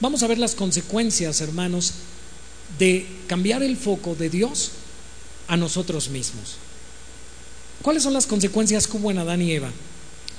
Vamos 0.00 0.22
a 0.22 0.26
ver 0.26 0.38
las 0.38 0.54
consecuencias, 0.54 1.40
hermanos, 1.40 1.92
de 2.78 3.06
cambiar 3.26 3.62
el 3.62 3.76
foco 3.76 4.14
de 4.14 4.30
Dios 4.30 4.72
a 5.48 5.56
nosotros 5.56 6.08
mismos. 6.08 6.56
¿Cuáles 7.84 8.02
son 8.02 8.14
las 8.14 8.26
consecuencias 8.26 8.88
que 8.88 8.96
hubo 8.96 9.10
en 9.12 9.18
Adán 9.18 9.42
y 9.42 9.52
Eva? 9.52 9.70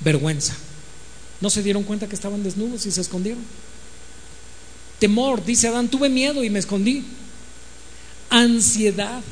Vergüenza. 0.00 0.54
No 1.40 1.48
se 1.48 1.62
dieron 1.62 1.84
cuenta 1.84 2.08
que 2.08 2.14
estaban 2.14 2.42
desnudos 2.42 2.84
y 2.84 2.90
se 2.90 3.00
escondieron. 3.00 3.42
Temor, 4.98 5.44
dice 5.44 5.68
Adán, 5.68 5.88
tuve 5.88 6.08
miedo 6.08 6.42
y 6.42 6.50
me 6.50 6.58
escondí. 6.58 7.04
Ansiedad. 8.28 9.22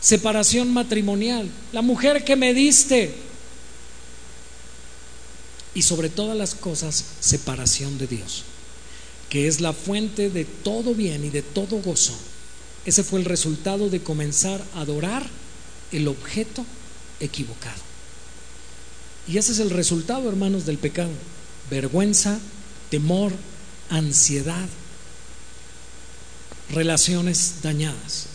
Separación 0.00 0.72
matrimonial. 0.72 1.48
La 1.72 1.80
mujer 1.80 2.22
que 2.24 2.36
me 2.36 2.52
diste. 2.52 3.14
Y 5.74 5.82
sobre 5.82 6.10
todas 6.10 6.36
las 6.36 6.54
cosas, 6.54 7.02
separación 7.20 7.96
de 7.96 8.06
Dios 8.06 8.44
que 9.32 9.48
es 9.48 9.62
la 9.62 9.72
fuente 9.72 10.28
de 10.28 10.44
todo 10.44 10.94
bien 10.94 11.24
y 11.24 11.30
de 11.30 11.40
todo 11.40 11.78
gozo. 11.78 12.12
Ese 12.84 13.02
fue 13.02 13.18
el 13.18 13.24
resultado 13.24 13.88
de 13.88 14.02
comenzar 14.02 14.62
a 14.74 14.82
adorar 14.82 15.26
el 15.92 16.08
objeto 16.08 16.64
equivocado. 17.20 17.80
Y 19.28 19.38
ese 19.38 19.52
es 19.52 19.58
el 19.60 19.70
resultado, 19.70 20.28
hermanos, 20.28 20.66
del 20.66 20.78
pecado. 20.78 21.12
Vergüenza, 21.70 22.38
temor, 22.90 23.32
ansiedad, 23.88 24.68
relaciones 26.70 27.56
dañadas. 27.62 28.26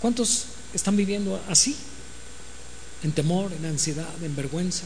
¿Cuántos 0.00 0.46
están 0.72 0.96
viviendo 0.96 1.40
así? 1.48 1.76
En 3.02 3.12
temor, 3.12 3.52
en 3.52 3.66
ansiedad, 3.66 4.08
en 4.22 4.34
vergüenza 4.34 4.84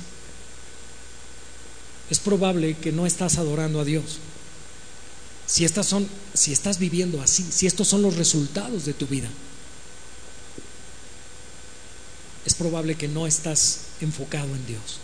es 2.11 2.19
probable 2.19 2.77
que 2.77 2.93
no 2.93 3.07
estás 3.07 3.39
adorando 3.39 3.81
a 3.81 3.85
Dios. 3.85 4.19
Si, 5.47 5.65
estas 5.65 5.87
son, 5.87 6.07
si 6.35 6.53
estás 6.53 6.79
viviendo 6.79 7.23
así, 7.23 7.45
si 7.51 7.67
estos 7.67 7.89
son 7.89 8.03
los 8.03 8.17
resultados 8.17 8.85
de 8.85 8.95
tu 8.95 9.07
vida, 9.07 9.29
es 12.49 12.55
probable 12.55 12.97
que 12.97 13.07
no 13.07 13.27
estás 13.27 13.83
enfocado 14.01 14.49
en 14.55 14.67
Dios. 14.67 14.99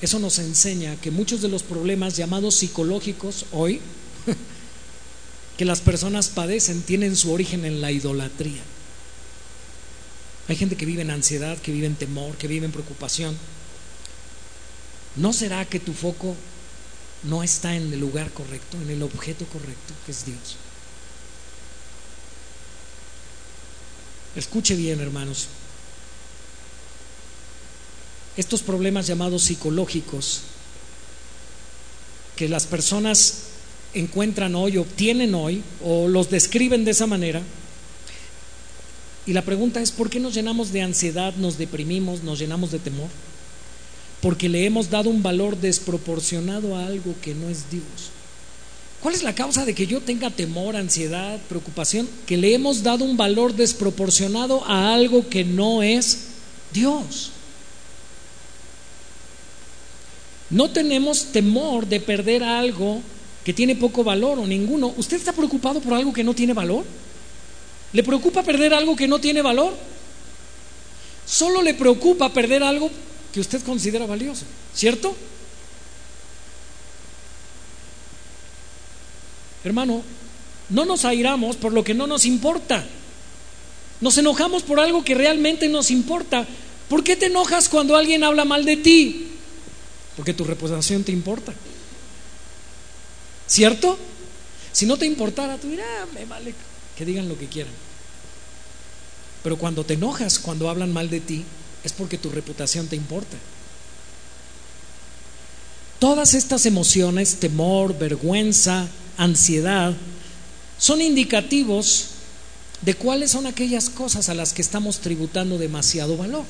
Eso 0.00 0.18
nos 0.18 0.38
enseña 0.38 0.96
que 0.96 1.12
muchos 1.12 1.40
de 1.40 1.48
los 1.48 1.62
problemas 1.62 2.16
llamados 2.16 2.56
psicológicos 2.56 3.46
hoy, 3.52 3.80
que 5.56 5.64
las 5.64 5.80
personas 5.80 6.28
padecen, 6.28 6.82
tienen 6.82 7.14
su 7.14 7.32
origen 7.32 7.64
en 7.64 7.80
la 7.80 7.92
idolatría. 7.92 8.62
Hay 10.48 10.56
gente 10.56 10.76
que 10.76 10.86
vive 10.86 11.02
en 11.02 11.10
ansiedad, 11.10 11.56
que 11.58 11.72
vive 11.72 11.86
en 11.86 11.94
temor, 11.94 12.36
que 12.36 12.48
vive 12.48 12.66
en 12.66 12.72
preocupación 12.72 13.36
¿No 15.16 15.32
será 15.32 15.64
que 15.64 15.78
tu 15.78 15.92
foco 15.92 16.34
no 17.22 17.42
está 17.42 17.76
en 17.76 17.92
el 17.92 18.00
lugar 18.00 18.30
correcto, 18.32 18.76
en 18.82 18.90
el 18.90 19.02
objeto 19.02 19.46
correcto, 19.46 19.94
que 20.04 20.12
es 20.12 20.26
Dios? 20.26 20.56
Escuche 24.34 24.74
bien, 24.74 25.00
hermanos. 25.00 25.46
Estos 28.36 28.62
problemas 28.62 29.06
llamados 29.06 29.44
psicológicos 29.44 30.42
que 32.36 32.48
las 32.48 32.66
personas 32.66 33.44
encuentran 33.94 34.54
hoy, 34.56 34.76
obtienen 34.76 35.34
hoy, 35.34 35.62
o 35.84 36.08
los 36.08 36.30
describen 36.30 36.84
de 36.84 36.90
esa 36.90 37.06
manera, 37.06 37.42
y 39.26 39.32
la 39.32 39.42
pregunta 39.42 39.80
es, 39.80 39.92
¿por 39.92 40.10
qué 40.10 40.20
nos 40.20 40.34
llenamos 40.34 40.72
de 40.72 40.82
ansiedad, 40.82 41.34
nos 41.36 41.56
deprimimos, 41.58 42.22
nos 42.22 42.38
llenamos 42.38 42.72
de 42.72 42.78
temor? 42.80 43.08
porque 44.24 44.48
le 44.48 44.64
hemos 44.64 44.88
dado 44.88 45.10
un 45.10 45.22
valor 45.22 45.58
desproporcionado 45.58 46.74
a 46.74 46.86
algo 46.86 47.14
que 47.20 47.34
no 47.34 47.50
es 47.50 47.70
Dios. 47.70 47.84
¿Cuál 49.02 49.14
es 49.14 49.22
la 49.22 49.34
causa 49.34 49.66
de 49.66 49.74
que 49.74 49.86
yo 49.86 50.00
tenga 50.00 50.30
temor, 50.30 50.76
ansiedad, 50.76 51.38
preocupación? 51.46 52.08
Que 52.24 52.38
le 52.38 52.54
hemos 52.54 52.82
dado 52.82 53.04
un 53.04 53.18
valor 53.18 53.54
desproporcionado 53.54 54.64
a 54.64 54.94
algo 54.94 55.28
que 55.28 55.44
no 55.44 55.82
es 55.82 56.20
Dios. 56.72 57.32
No 60.54 60.70
tenemos 60.70 61.32
temor 61.32 61.84
de 61.84 61.98
perder 61.98 62.44
algo 62.44 63.02
que 63.44 63.52
tiene 63.52 63.74
poco 63.74 64.04
valor 64.04 64.38
o 64.38 64.46
ninguno. 64.46 64.94
¿Usted 64.96 65.16
está 65.16 65.32
preocupado 65.32 65.80
por 65.80 65.94
algo 65.94 66.12
que 66.12 66.22
no 66.22 66.32
tiene 66.32 66.52
valor? 66.52 66.84
¿Le 67.92 68.04
preocupa 68.04 68.44
perder 68.44 68.72
algo 68.72 68.94
que 68.94 69.08
no 69.08 69.18
tiene 69.18 69.42
valor? 69.42 69.74
Solo 71.26 71.60
le 71.60 71.74
preocupa 71.74 72.32
perder 72.32 72.62
algo 72.62 72.88
que 73.32 73.40
usted 73.40 73.62
considera 73.64 74.06
valioso, 74.06 74.44
¿cierto? 74.72 75.16
Hermano, 79.64 80.02
no 80.70 80.84
nos 80.84 81.04
airamos 81.04 81.56
por 81.56 81.72
lo 81.72 81.82
que 81.82 81.94
no 81.94 82.06
nos 82.06 82.24
importa. 82.24 82.84
Nos 84.00 84.16
enojamos 84.18 84.62
por 84.62 84.78
algo 84.78 85.02
que 85.02 85.16
realmente 85.16 85.68
nos 85.68 85.90
importa. 85.90 86.46
¿Por 86.88 87.02
qué 87.02 87.16
te 87.16 87.26
enojas 87.26 87.68
cuando 87.68 87.96
alguien 87.96 88.22
habla 88.22 88.44
mal 88.44 88.64
de 88.64 88.76
ti? 88.76 89.33
Porque 90.16 90.34
tu 90.34 90.44
reputación 90.44 91.04
te 91.04 91.12
importa. 91.12 91.52
¿Cierto? 93.46 93.98
Si 94.72 94.86
no 94.86 94.96
te 94.96 95.06
importara, 95.06 95.58
tú 95.58 95.68
dirás, 95.68 95.86
ah, 96.02 96.06
me 96.14 96.24
vale 96.24 96.54
que 96.96 97.04
digan 97.04 97.28
lo 97.28 97.38
que 97.38 97.46
quieran. 97.46 97.72
Pero 99.42 99.58
cuando 99.58 99.84
te 99.84 99.94
enojas, 99.94 100.38
cuando 100.38 100.70
hablan 100.70 100.92
mal 100.92 101.10
de 101.10 101.20
ti, 101.20 101.44
es 101.82 101.92
porque 101.92 102.18
tu 102.18 102.30
reputación 102.30 102.88
te 102.88 102.96
importa. 102.96 103.36
Todas 105.98 106.34
estas 106.34 106.66
emociones, 106.66 107.36
temor, 107.36 107.96
vergüenza, 107.98 108.88
ansiedad, 109.16 109.94
son 110.78 111.00
indicativos 111.00 112.06
de 112.82 112.94
cuáles 112.94 113.30
son 113.30 113.46
aquellas 113.46 113.90
cosas 113.90 114.28
a 114.28 114.34
las 114.34 114.52
que 114.52 114.62
estamos 114.62 114.98
tributando 115.00 115.58
demasiado 115.58 116.16
valor. 116.16 116.44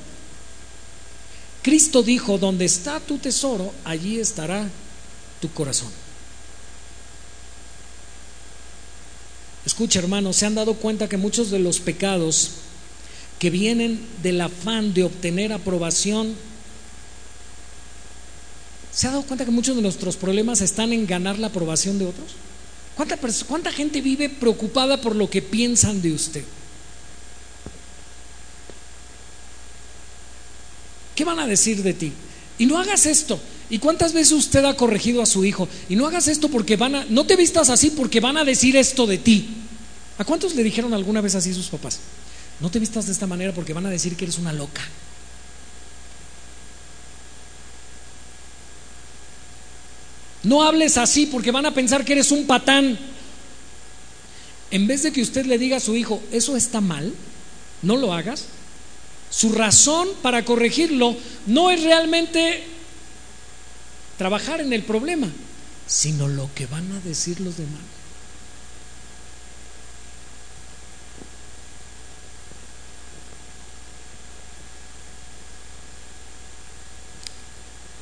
Cristo 1.65 2.03
dijo, 2.03 2.37
donde 2.37 2.67
está 2.67 3.01
tu 3.01 3.17
tesoro, 3.17 3.73
allí 3.87 4.21
estará 4.21 4.69
tu 5.41 5.51
corazón. 5.51 5.89
Escucha 9.65 9.99
hermanos, 9.99 10.37
se 10.37 10.45
han 10.45 10.55
dado 10.55 10.75
cuenta 10.75 11.09
que 11.09 11.17
muchos 11.17 11.51
de 11.51 11.59
los 11.59 11.81
pecados 11.81 12.51
que 13.39 13.49
vienen 13.49 13.99
del 14.23 14.43
afán 14.43 14.93
de 14.93 15.05
obtener 15.05 15.55
aprobación. 15.55 16.35
¿Se 18.93 19.07
ha 19.07 19.13
dado 19.13 19.23
cuenta 19.23 19.47
que 19.47 19.51
muchos 19.51 19.75
de 19.75 19.81
nuestros 19.81 20.17
problemas 20.17 20.61
están 20.61 20.93
en 20.93 21.07
ganar 21.07 21.39
la 21.39 21.47
aprobación 21.47 21.99
de 21.99 22.05
otros? 22.05 22.33
¿Cuánta, 22.95 23.17
¿Cuánta, 23.49 23.73
gente 23.73 24.03
vive 24.03 24.29
preocupada 24.29 25.01
por 25.01 25.17
lo 25.17 25.31
que 25.31 25.41
piensan 25.41 26.03
de 26.03 26.13
usted? 26.13 26.45
¿Qué 31.15 31.25
van 31.25 31.39
a 31.39 31.47
decir 31.47 31.83
de 31.83 31.95
ti? 31.95 32.13
Y 32.59 32.67
no 32.67 32.79
hagas 32.79 33.07
esto. 33.07 33.41
¿Y 33.71 33.79
cuántas 33.79 34.13
veces 34.13 34.33
usted 34.33 34.65
ha 34.65 34.77
corregido 34.77 35.23
a 35.23 35.27
su 35.27 35.45
hijo? 35.45 35.69
Y 35.89 35.97
no 35.97 36.07
hagas 36.07 36.29
esto 36.29 36.49
porque 36.49 36.77
van 36.77 36.95
a, 36.95 37.07
no 37.09 37.25
te 37.25 37.37
vistas 37.37 37.71
así 37.71 37.91
porque 37.91 38.21
van 38.21 38.37
a 38.37 38.45
decir 38.45 38.77
esto 38.77 39.07
de 39.07 39.19
ti. 39.19 39.49
¿A 40.19 40.25
cuántos 40.25 40.55
le 40.55 40.63
dijeron 40.63 40.95
alguna 40.95 41.21
vez 41.21 41.35
así 41.35 41.53
sus 41.53 41.69
papás? 41.69 42.01
No 42.61 42.71
te 42.71 42.79
vistas 42.79 43.07
de 43.07 43.13
esta 43.13 43.27
manera 43.27 43.53
porque 43.53 43.73
van 43.73 43.87
a 43.87 43.91
decir 43.91 44.17
que 44.17 44.25
eres 44.25 44.39
una 44.39 44.53
loca. 44.53 44.83
No 50.45 50.63
hables 50.63 50.99
así 50.99 51.27
porque 51.27 51.51
van 51.51 51.67
a 51.67 51.75
pensar 51.75 52.05
que 52.05 52.13
eres 52.13 52.31
un 52.31 52.47
patán. 52.47 52.99
En 54.71 54.87
vez 54.87 55.03
de 55.03 55.13
que 55.13 55.23
usted 55.23 55.47
le 55.47 55.59
diga 55.59 55.79
a 55.79 55.81
su 55.81 55.97
hijo, 55.97 56.23
eso 56.31 56.57
está 56.57 56.81
mal, 56.81 57.13
no 57.83 57.97
lo 57.97 58.13
hagas. 58.13 58.47
Su 59.35 59.51
razón 59.51 60.09
para 60.23 60.45
corregirlo 60.45 61.17
no 61.47 61.73
es 61.73 61.83
realmente 61.83 62.63
trabajar 64.17 64.61
en 64.61 64.73
el 64.73 64.85
problema, 64.85 65.29
sino 65.89 66.29
lo 66.29 66.49
que 66.55 66.67
van 66.67 66.93
a 66.93 67.01
decir 67.01 67.41
los 67.41 67.57
demás. 67.57 67.83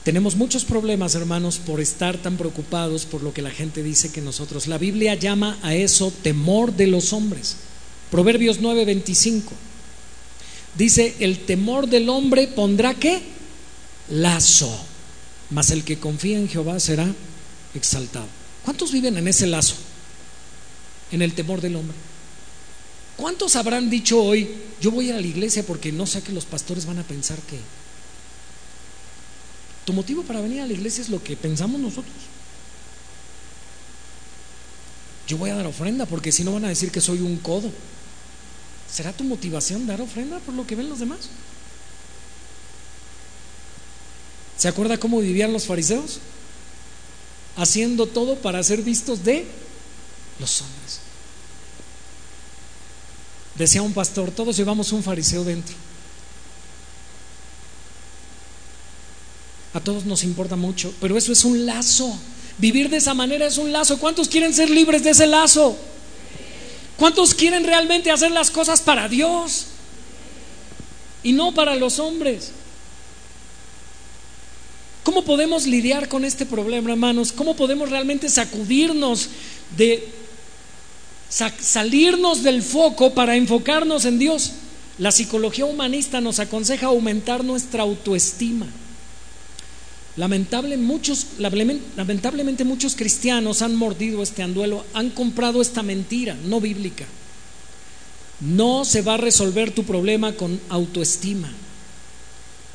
Tenemos 0.04 0.36
muchos 0.36 0.66
problemas, 0.66 1.14
hermanos, 1.14 1.58
por 1.58 1.80
estar 1.80 2.18
tan 2.18 2.36
preocupados 2.36 3.06
por 3.06 3.22
lo 3.22 3.32
que 3.32 3.40
la 3.40 3.52
gente 3.52 3.82
dice 3.82 4.12
que 4.12 4.20
nosotros. 4.20 4.66
La 4.66 4.76
Biblia 4.76 5.14
llama 5.14 5.58
a 5.62 5.74
eso 5.74 6.12
temor 6.22 6.74
de 6.74 6.88
los 6.88 7.14
hombres. 7.14 7.56
Proverbios 8.10 8.60
9:25. 8.60 9.71
Dice, 10.76 11.16
el 11.20 11.40
temor 11.40 11.88
del 11.88 12.08
hombre 12.08 12.48
pondrá 12.48 12.94
qué? 12.94 13.22
Lazo. 14.08 14.72
Mas 15.50 15.70
el 15.70 15.84
que 15.84 15.98
confía 15.98 16.38
en 16.38 16.48
Jehová 16.48 16.80
será 16.80 17.06
exaltado. 17.74 18.26
¿Cuántos 18.64 18.92
viven 18.92 19.16
en 19.16 19.28
ese 19.28 19.46
lazo? 19.46 19.74
En 21.10 21.20
el 21.20 21.34
temor 21.34 21.60
del 21.60 21.76
hombre. 21.76 21.96
¿Cuántos 23.16 23.56
habrán 23.56 23.90
dicho 23.90 24.22
hoy, 24.22 24.48
yo 24.80 24.90
voy 24.90 25.10
a 25.10 25.20
la 25.20 25.26
iglesia 25.26 25.62
porque 25.64 25.92
no 25.92 26.06
sé 26.06 26.22
que 26.22 26.32
los 26.32 26.46
pastores 26.46 26.86
van 26.86 26.98
a 26.98 27.02
pensar 27.02 27.38
que 27.40 27.58
tu 29.84 29.92
motivo 29.92 30.22
para 30.22 30.40
venir 30.40 30.60
a 30.60 30.66
la 30.66 30.72
iglesia 30.72 31.02
es 31.02 31.08
lo 31.08 31.22
que 31.22 31.36
pensamos 31.36 31.80
nosotros. 31.80 32.14
Yo 35.26 35.38
voy 35.38 35.50
a 35.50 35.54
dar 35.54 35.66
ofrenda 35.66 36.06
porque 36.06 36.32
si 36.32 36.44
no 36.44 36.52
van 36.52 36.64
a 36.64 36.68
decir 36.68 36.90
que 36.90 37.00
soy 37.00 37.20
un 37.20 37.36
codo. 37.38 37.70
¿Será 38.92 39.12
tu 39.12 39.24
motivación 39.24 39.86
dar 39.86 40.00
ofrenda 40.02 40.38
por 40.40 40.54
lo 40.54 40.66
que 40.66 40.76
ven 40.76 40.88
los 40.90 40.98
demás? 40.98 41.20
¿Se 44.58 44.68
acuerda 44.68 44.98
cómo 44.98 45.20
vivían 45.20 45.52
los 45.52 45.66
fariseos? 45.66 46.18
Haciendo 47.56 48.06
todo 48.06 48.36
para 48.36 48.62
ser 48.62 48.82
vistos 48.82 49.24
de 49.24 49.46
los 50.38 50.60
hombres. 50.60 51.00
Decía 53.56 53.82
un 53.82 53.94
pastor, 53.94 54.30
todos 54.30 54.56
llevamos 54.56 54.92
un 54.92 55.02
fariseo 55.02 55.42
dentro. 55.42 55.74
A 59.74 59.80
todos 59.80 60.04
nos 60.04 60.22
importa 60.22 60.54
mucho, 60.54 60.94
pero 61.00 61.16
eso 61.16 61.32
es 61.32 61.44
un 61.44 61.64
lazo. 61.64 62.14
Vivir 62.58 62.90
de 62.90 62.98
esa 62.98 63.14
manera 63.14 63.46
es 63.46 63.56
un 63.56 63.72
lazo. 63.72 63.98
¿Cuántos 63.98 64.28
quieren 64.28 64.52
ser 64.52 64.68
libres 64.68 65.02
de 65.02 65.10
ese 65.10 65.26
lazo? 65.26 65.78
¿Cuántos 66.96 67.34
quieren 67.34 67.64
realmente 67.64 68.10
hacer 68.10 68.30
las 68.30 68.50
cosas 68.50 68.80
para 68.80 69.08
Dios 69.08 69.66
y 71.22 71.32
no 71.32 71.52
para 71.52 71.74
los 71.76 71.98
hombres? 71.98 72.52
¿Cómo 75.02 75.24
podemos 75.24 75.66
lidiar 75.66 76.08
con 76.08 76.24
este 76.24 76.46
problema, 76.46 76.92
hermanos? 76.92 77.32
¿Cómo 77.32 77.56
podemos 77.56 77.90
realmente 77.90 78.28
sacudirnos 78.28 79.28
de 79.76 80.08
salirnos 81.28 82.42
del 82.42 82.62
foco 82.62 83.12
para 83.12 83.34
enfocarnos 83.34 84.04
en 84.04 84.18
Dios? 84.18 84.52
La 84.98 85.10
psicología 85.10 85.64
humanista 85.64 86.20
nos 86.20 86.38
aconseja 86.38 86.86
aumentar 86.86 87.42
nuestra 87.42 87.82
autoestima. 87.82 88.66
Lamentablemente 90.16 92.64
muchos 92.64 92.96
cristianos 92.96 93.62
han 93.62 93.74
mordido 93.74 94.22
este 94.22 94.42
anduelo, 94.42 94.84
han 94.92 95.10
comprado 95.10 95.62
esta 95.62 95.82
mentira 95.82 96.36
no 96.44 96.60
bíblica. 96.60 97.06
No 98.40 98.84
se 98.84 99.02
va 99.02 99.14
a 99.14 99.18
resolver 99.18 99.70
tu 99.70 99.84
problema 99.84 100.32
con 100.32 100.60
autoestima. 100.68 101.50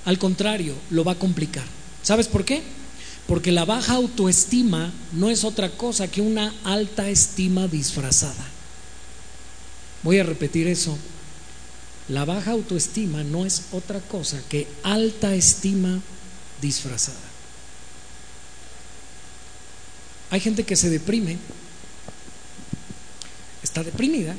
Al 0.06 0.18
contrario, 0.18 0.74
lo 0.90 1.04
va 1.04 1.12
a 1.12 1.20
complicar. 1.20 1.66
¿Sabes 2.02 2.28
por 2.28 2.46
qué? 2.46 2.64
Porque 3.28 3.52
la 3.52 3.66
baja 3.66 3.96
autoestima 3.96 4.92
no 5.12 5.30
es 5.30 5.44
otra 5.44 5.70
cosa 5.70 6.08
que 6.08 6.22
una 6.22 6.54
alta 6.64 7.10
estima 7.10 7.68
disfrazada. 7.68 8.46
Voy 10.02 10.18
a 10.18 10.24
repetir 10.24 10.68
eso. 10.68 10.98
La 12.08 12.24
baja 12.24 12.52
autoestima 12.52 13.24
no 13.24 13.46
es 13.46 13.64
otra 13.74 14.00
cosa 14.00 14.42
que 14.48 14.66
alta 14.84 15.36
estima 15.36 16.00
disfrazada. 16.62 17.27
Hay 20.30 20.40
gente 20.40 20.64
que 20.64 20.76
se 20.76 20.90
deprime, 20.90 21.38
está 23.64 23.84
deprimida. 23.84 24.36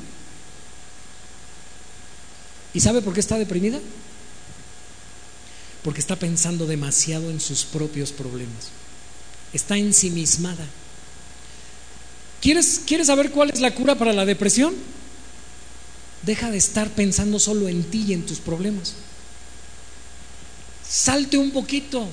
¿Y 2.75 2.81
sabe 2.81 3.01
por 3.01 3.15
qué 3.15 3.21
está 3.21 3.39
deprimida? 3.39 3.81
Porque 5.83 6.01
está 6.01 6.17
pensando 6.17 6.67
demasiado 6.67 7.31
en 7.31 7.41
sus 7.41 7.65
propios 7.65 8.13
problemas. 8.13 8.69
Está 9.53 9.79
ensimismada. 9.79 10.67
¿Quieres, 12.43 12.83
¿Quieres 12.87 13.07
saber 13.07 13.31
cuál 13.31 13.51
es 13.51 13.61
la 13.61 13.75
cura 13.75 13.95
para 13.97 14.13
la 14.13 14.27
depresión? 14.27 14.75
Deja 16.23 16.51
de 16.51 16.59
estar 16.59 16.91
pensando 16.91 17.39
solo 17.39 17.69
en 17.69 17.85
ti 17.85 18.05
y 18.09 18.13
en 18.13 18.27
tus 18.27 18.39
problemas. 18.39 18.95
Salte 20.87 21.39
un 21.39 21.51
poquito. 21.51 22.07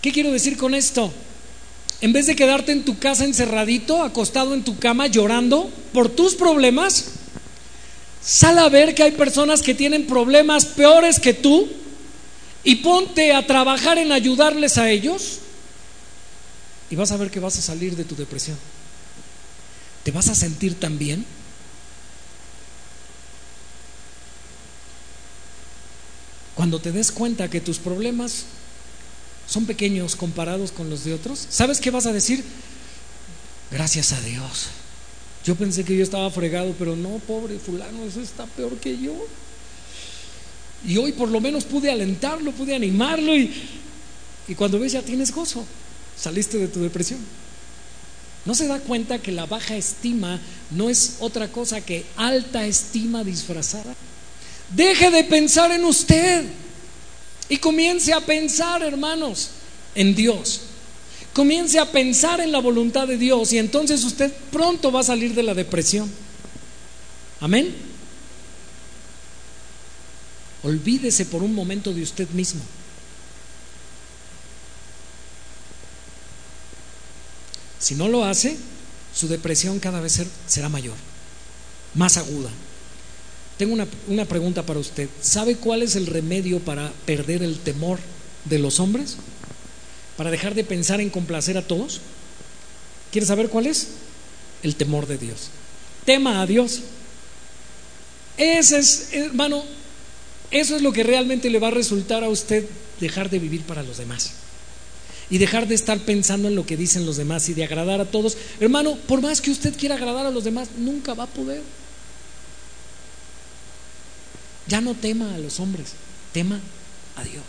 ¿Qué 0.00 0.12
quiero 0.12 0.30
decir 0.30 0.56
con 0.56 0.74
esto? 0.74 1.12
En 2.00 2.12
vez 2.12 2.26
de 2.26 2.36
quedarte 2.36 2.72
en 2.72 2.84
tu 2.84 2.98
casa 2.98 3.24
encerradito, 3.24 4.02
acostado 4.02 4.54
en 4.54 4.62
tu 4.62 4.78
cama 4.78 5.08
llorando 5.08 5.68
por 5.92 6.08
tus 6.08 6.34
problemas, 6.36 7.06
sal 8.22 8.58
a 8.58 8.68
ver 8.68 8.94
que 8.94 9.02
hay 9.02 9.12
personas 9.12 9.62
que 9.62 9.74
tienen 9.74 10.06
problemas 10.06 10.64
peores 10.64 11.18
que 11.18 11.34
tú 11.34 11.68
y 12.62 12.76
ponte 12.76 13.32
a 13.32 13.46
trabajar 13.46 13.98
en 13.98 14.12
ayudarles 14.12 14.78
a 14.78 14.90
ellos 14.90 15.40
y 16.90 16.96
vas 16.96 17.10
a 17.10 17.16
ver 17.16 17.30
que 17.30 17.40
vas 17.40 17.58
a 17.58 17.62
salir 17.62 17.96
de 17.96 18.04
tu 18.04 18.14
depresión. 18.14 18.56
¿Te 20.04 20.12
vas 20.12 20.28
a 20.28 20.34
sentir 20.34 20.78
tan 20.78 20.98
bien? 20.98 21.24
Cuando 26.54 26.80
te 26.80 26.92
des 26.92 27.12
cuenta 27.12 27.50
que 27.50 27.60
tus 27.60 27.78
problemas 27.78 28.44
son 29.48 29.64
pequeños 29.64 30.14
comparados 30.14 30.70
con 30.70 30.90
los 30.90 31.04
de 31.04 31.14
otros, 31.14 31.46
¿sabes 31.48 31.80
qué 31.80 31.90
vas 31.90 32.06
a 32.06 32.12
decir? 32.12 32.44
Gracias 33.70 34.12
a 34.12 34.20
Dios. 34.20 34.68
Yo 35.44 35.56
pensé 35.56 35.84
que 35.84 35.96
yo 35.96 36.02
estaba 36.02 36.30
fregado, 36.30 36.74
pero 36.78 36.94
no, 36.94 37.18
pobre 37.26 37.58
fulano, 37.58 38.04
eso 38.04 38.20
está 38.20 38.44
peor 38.44 38.76
que 38.76 38.98
yo. 38.98 39.14
Y 40.86 40.96
hoy 40.98 41.12
por 41.12 41.30
lo 41.30 41.40
menos 41.40 41.64
pude 41.64 41.90
alentarlo, 41.90 42.52
pude 42.52 42.74
animarlo 42.74 43.34
y, 43.34 43.52
y 44.46 44.54
cuando 44.54 44.78
ves 44.78 44.92
ya 44.92 45.02
tienes 45.02 45.32
gozo, 45.32 45.64
saliste 46.16 46.58
de 46.58 46.68
tu 46.68 46.80
depresión. 46.80 47.18
¿No 48.44 48.54
se 48.54 48.66
da 48.66 48.78
cuenta 48.80 49.18
que 49.18 49.32
la 49.32 49.46
baja 49.46 49.76
estima 49.76 50.40
no 50.70 50.88
es 50.88 51.16
otra 51.20 51.48
cosa 51.48 51.80
que 51.80 52.04
alta 52.16 52.66
estima 52.66 53.24
disfrazada? 53.24 53.94
Deje 54.74 55.10
de 55.10 55.24
pensar 55.24 55.70
en 55.72 55.84
usted. 55.84 56.44
Y 57.48 57.58
comience 57.58 58.12
a 58.12 58.20
pensar, 58.20 58.82
hermanos, 58.82 59.50
en 59.94 60.14
Dios. 60.14 60.60
Comience 61.32 61.78
a 61.78 61.90
pensar 61.90 62.40
en 62.40 62.52
la 62.52 62.60
voluntad 62.60 63.06
de 63.06 63.16
Dios 63.16 63.52
y 63.52 63.58
entonces 63.58 64.04
usted 64.04 64.32
pronto 64.50 64.90
va 64.90 65.00
a 65.00 65.04
salir 65.04 65.34
de 65.34 65.42
la 65.42 65.54
depresión. 65.54 66.10
Amén. 67.40 67.74
Olvídese 70.62 71.24
por 71.26 71.42
un 71.42 71.54
momento 71.54 71.92
de 71.92 72.02
usted 72.02 72.28
mismo. 72.30 72.60
Si 77.78 77.94
no 77.94 78.08
lo 78.08 78.24
hace, 78.24 78.56
su 79.14 79.28
depresión 79.28 79.78
cada 79.78 80.00
vez 80.00 80.20
será 80.46 80.68
mayor, 80.68 80.96
más 81.94 82.16
aguda. 82.16 82.50
Tengo 83.58 83.74
una, 84.06 84.24
pregunta 84.24 84.62
para 84.62 84.78
usted. 84.78 85.08
¿Sabe 85.20 85.56
cuál 85.56 85.82
es 85.82 85.96
el 85.96 86.06
remedio 86.06 86.60
para 86.60 86.92
perder 87.04 87.42
el 87.42 87.58
temor 87.58 87.98
de 88.44 88.60
los 88.60 88.78
hombres? 88.78 89.16
¿Para 90.16 90.30
dejar 90.30 90.54
de 90.54 90.62
pensar 90.62 91.00
en 91.00 91.10
complacer 91.10 91.58
a 91.58 91.66
todos? 91.66 92.00
¿Quiere 93.10 93.26
saber 93.26 93.48
cuál 93.48 93.66
es? 93.66 93.88
El 94.62 94.76
temor 94.76 95.08
de 95.08 95.18
Dios. 95.18 95.48
Tema 96.04 96.40
a 96.40 96.46
Dios. 96.46 96.82
Ese 98.36 98.78
es, 98.78 99.08
hermano, 99.12 99.64
eso 100.52 100.76
es 100.76 100.82
lo 100.82 100.92
que 100.92 101.02
realmente 101.02 101.50
le 101.50 101.58
va 101.58 101.68
a 101.68 101.72
resultar 101.72 102.22
a 102.22 102.28
usted 102.28 102.64
dejar 103.00 103.28
de 103.28 103.40
vivir 103.40 103.62
para 103.62 103.82
los 103.82 103.98
demás. 103.98 104.34
Y 105.30 105.38
dejar 105.38 105.66
de 105.66 105.74
estar 105.74 105.98
pensando 105.98 106.46
en 106.46 106.54
lo 106.54 106.64
que 106.64 106.76
dicen 106.76 107.04
los 107.04 107.16
demás 107.16 107.48
y 107.48 107.54
de 107.54 107.64
agradar 107.64 108.00
a 108.00 108.04
todos. 108.04 108.36
Hermano, 108.60 108.96
por 109.08 109.20
más 109.20 109.40
que 109.40 109.50
usted 109.50 109.76
quiera 109.76 109.96
agradar 109.96 110.26
a 110.26 110.30
los 110.30 110.44
demás, 110.44 110.68
nunca 110.78 111.14
va 111.14 111.24
a 111.24 111.26
poder. 111.26 111.60
Ya 114.68 114.80
no 114.80 114.94
tema 114.94 115.34
a 115.34 115.38
los 115.38 115.60
hombres, 115.60 115.94
tema 116.32 116.60
a 117.16 117.24
Dios. 117.24 117.44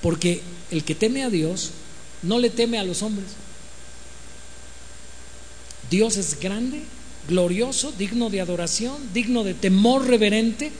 Porque 0.00 0.40
el 0.70 0.84
que 0.84 0.94
teme 0.94 1.24
a 1.24 1.30
Dios 1.30 1.70
no 2.22 2.38
le 2.38 2.50
teme 2.50 2.78
a 2.78 2.84
los 2.84 3.02
hombres. 3.02 3.28
Dios 5.90 6.16
es 6.16 6.38
grande, 6.40 6.82
glorioso, 7.28 7.92
digno 7.92 8.30
de 8.30 8.40
adoración, 8.40 8.96
digno 9.12 9.44
de 9.44 9.54
temor 9.54 10.06
reverente. 10.06 10.72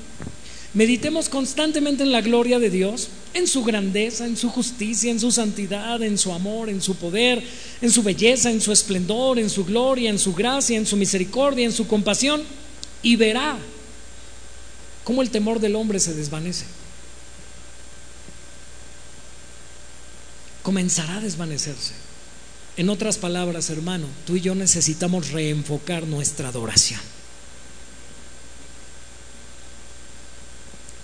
Meditemos 0.74 1.29
constantemente 1.29 2.03
en 2.03 2.12
la 2.12 2.23
gloria 2.23 2.59
de 2.59 2.70
Dios, 2.70 3.09
en 3.35 3.47
su 3.47 3.62
grandeza, 3.62 4.24
en 4.24 4.39
su 4.39 4.49
justicia, 4.49 5.11
en 5.11 5.20
su 5.20 5.31
santidad, 5.31 6.03
en 6.03 6.16
su 6.16 6.33
amor, 6.33 6.70
en 6.70 6.81
su 6.81 6.95
poder, 6.95 7.43
en 7.83 7.91
su 7.91 8.03
belleza, 8.03 8.51
en 8.51 8.61
su 8.61 8.73
esplendor, 8.73 9.39
en 9.39 9.51
su 9.51 9.66
gloria, 9.66 10.09
en 10.09 10.19
su 10.19 10.33
gracia, 10.33 10.79
en 10.79 10.87
su 10.87 10.97
misericordia, 10.97 11.66
en 11.66 11.73
su 11.73 11.87
compasión, 11.87 12.43
y 13.03 13.16
verá 13.16 13.59
cómo 15.05 15.23
el 15.23 15.31
temor 15.31 15.61
del 15.61 15.77
hombre 15.77 16.01
se 16.01 16.15
desvanece. 16.15 16.65
comenzará 20.62 21.16
a 21.16 21.20
desvanecerse. 21.20 21.93
En 22.77 22.89
otras 22.89 23.19
palabras, 23.19 23.69
hermano, 23.69 24.07
tú 24.27 24.37
y 24.37 24.41
yo 24.41 24.55
necesitamos 24.55 25.31
reenfocar 25.31 26.07
nuestra 26.07 26.49
adoración. 26.49 27.01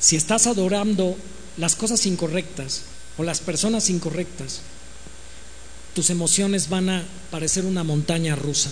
Si 0.01 0.17
estás 0.17 0.47
adorando 0.47 1.17
las 1.59 1.75
cosas 1.75 2.07
incorrectas 2.07 2.83
o 3.19 3.25
las 3.25 3.41
personas 3.41 3.91
incorrectas, 3.91 4.61
tus 5.95 6.09
emociones 6.11 6.69
van 6.69 6.89
a 6.89 7.05
parecer 7.31 7.67
una 7.67 7.85
montaña 7.85 8.37
rusa. 8.37 8.71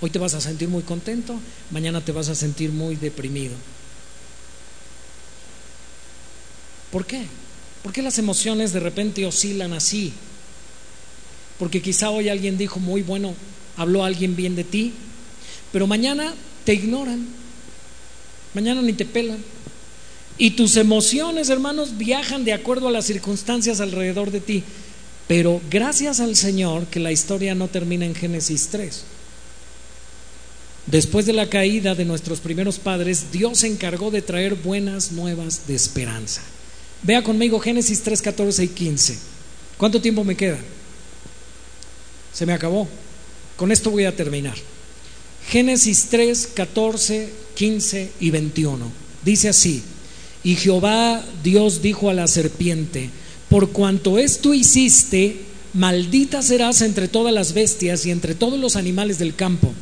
Hoy 0.00 0.10
te 0.10 0.18
vas 0.18 0.34
a 0.34 0.40
sentir 0.40 0.68
muy 0.68 0.82
contento, 0.82 1.38
mañana 1.70 2.02
te 2.02 2.12
vas 2.12 2.28
a 2.28 2.34
sentir 2.34 2.70
muy 2.70 2.96
deprimido. 2.96 3.54
¿Por 6.90 7.06
qué? 7.06 7.22
¿Por 7.82 7.92
qué 7.92 8.02
las 8.02 8.18
emociones 8.18 8.72
de 8.72 8.80
repente 8.80 9.26
oscilan 9.26 9.72
así? 9.72 10.12
Porque 11.58 11.82
quizá 11.82 12.10
hoy 12.10 12.28
alguien 12.28 12.56
dijo 12.56 12.80
muy 12.80 13.02
bueno, 13.02 13.34
habló 13.76 14.04
alguien 14.04 14.36
bien 14.36 14.56
de 14.56 14.64
ti, 14.64 14.92
pero 15.72 15.86
mañana 15.86 16.34
te 16.64 16.74
ignoran, 16.74 17.26
mañana 18.54 18.80
ni 18.82 18.94
te 18.94 19.04
pelan. 19.04 19.38
Y 20.38 20.52
tus 20.52 20.76
emociones, 20.76 21.50
hermanos, 21.50 21.98
viajan 21.98 22.44
de 22.44 22.54
acuerdo 22.54 22.88
a 22.88 22.90
las 22.90 23.04
circunstancias 23.04 23.80
alrededor 23.80 24.30
de 24.30 24.40
ti. 24.40 24.64
Pero 25.28 25.60
gracias 25.70 26.18
al 26.18 26.34
Señor 26.34 26.86
que 26.86 26.98
la 26.98 27.12
historia 27.12 27.54
no 27.54 27.68
termina 27.68 28.06
en 28.06 28.14
Génesis 28.14 28.68
3. 28.68 29.04
Después 30.86 31.26
de 31.26 31.32
la 31.32 31.48
caída 31.48 31.94
de 31.94 32.04
nuestros 32.04 32.40
primeros 32.40 32.78
padres, 32.78 33.26
Dios 33.32 33.58
se 33.58 33.66
encargó 33.66 34.10
de 34.10 34.22
traer 34.22 34.54
buenas 34.54 35.12
nuevas 35.12 35.66
de 35.66 35.74
esperanza. 35.74 36.42
Vea 37.02 37.22
conmigo 37.22 37.60
Génesis 37.60 38.02
3, 38.02 38.22
14 38.22 38.64
y 38.64 38.68
15. 38.68 39.18
¿Cuánto 39.76 40.00
tiempo 40.00 40.24
me 40.24 40.36
queda? 40.36 40.58
Se 42.32 42.46
me 42.46 42.52
acabó. 42.52 42.88
Con 43.56 43.72
esto 43.72 43.90
voy 43.90 44.04
a 44.04 44.16
terminar. 44.16 44.56
Génesis 45.48 46.06
3, 46.10 46.48
14, 46.54 47.28
15 47.54 48.12
y 48.20 48.30
21. 48.30 48.90
Dice 49.24 49.48
así, 49.48 49.82
y 50.42 50.56
Jehová 50.56 51.24
Dios 51.42 51.82
dijo 51.82 52.08
a 52.08 52.14
la 52.14 52.26
serpiente, 52.26 53.10
por 53.48 53.70
cuanto 53.70 54.18
esto 54.18 54.54
hiciste, 54.54 55.42
maldita 55.74 56.42
serás 56.42 56.80
entre 56.82 57.08
todas 57.08 57.34
las 57.34 57.52
bestias 57.52 58.06
y 58.06 58.10
entre 58.10 58.34
todos 58.34 58.58
los 58.58 58.76
animales 58.76 59.18
del 59.18 59.34
campo. 59.34 59.74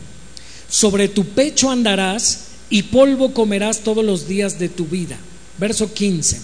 Sobre 0.69 1.09
tu 1.09 1.25
pecho 1.25 1.71
andarás 1.71 2.49
y 2.71 2.85
polvo 2.85 3.33
comerás 3.33 3.81
todos 3.81 4.05
los 4.05 4.29
días 4.29 4.59
de 4.59 4.69
tu 4.69 4.87
vida. 4.87 5.19
Verso 5.59 5.93
15. 5.93 6.41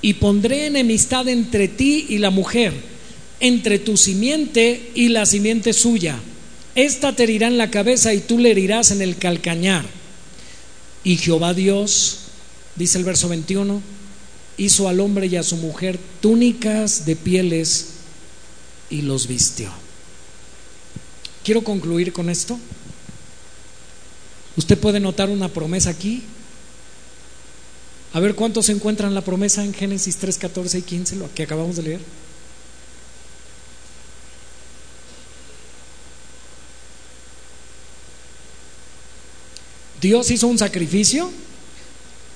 Y 0.00 0.14
pondré 0.14 0.66
enemistad 0.66 1.28
entre 1.28 1.68
ti 1.68 2.06
y 2.08 2.18
la 2.18 2.30
mujer, 2.30 2.72
entre 3.40 3.78
tu 3.78 3.96
simiente 3.96 4.90
y 4.94 5.08
la 5.08 5.26
simiente 5.26 5.72
suya. 5.72 6.18
Esta 6.74 7.14
te 7.14 7.24
herirá 7.24 7.48
en 7.48 7.58
la 7.58 7.70
cabeza 7.70 8.14
y 8.14 8.20
tú 8.20 8.38
le 8.38 8.52
herirás 8.52 8.90
en 8.90 9.02
el 9.02 9.16
calcañar. 9.16 9.84
Y 11.04 11.16
Jehová 11.16 11.52
Dios, 11.52 12.18
dice 12.76 12.98
el 12.98 13.04
verso 13.04 13.28
21, 13.28 13.82
hizo 14.56 14.88
al 14.88 15.00
hombre 15.00 15.26
y 15.26 15.36
a 15.36 15.42
su 15.42 15.56
mujer 15.56 15.98
túnicas 16.20 17.04
de 17.04 17.16
pieles 17.16 17.88
y 18.90 19.02
los 19.02 19.26
vistió. 19.26 19.70
Quiero 21.44 21.64
concluir 21.64 22.12
con 22.12 22.30
esto. 22.30 22.58
Usted 24.58 24.76
puede 24.76 24.98
notar 24.98 25.30
una 25.30 25.48
promesa 25.48 25.90
aquí. 25.90 26.24
A 28.12 28.18
ver 28.18 28.34
cuántos 28.34 28.68
encuentran 28.70 29.14
la 29.14 29.20
promesa 29.20 29.64
en 29.64 29.72
Génesis 29.72 30.16
3, 30.16 30.36
14 30.36 30.78
y 30.78 30.82
15, 30.82 31.14
lo 31.14 31.32
que 31.32 31.44
acabamos 31.44 31.76
de 31.76 31.82
leer. 31.82 32.00
Dios 40.00 40.28
hizo 40.32 40.48
un 40.48 40.58
sacrificio. 40.58 41.30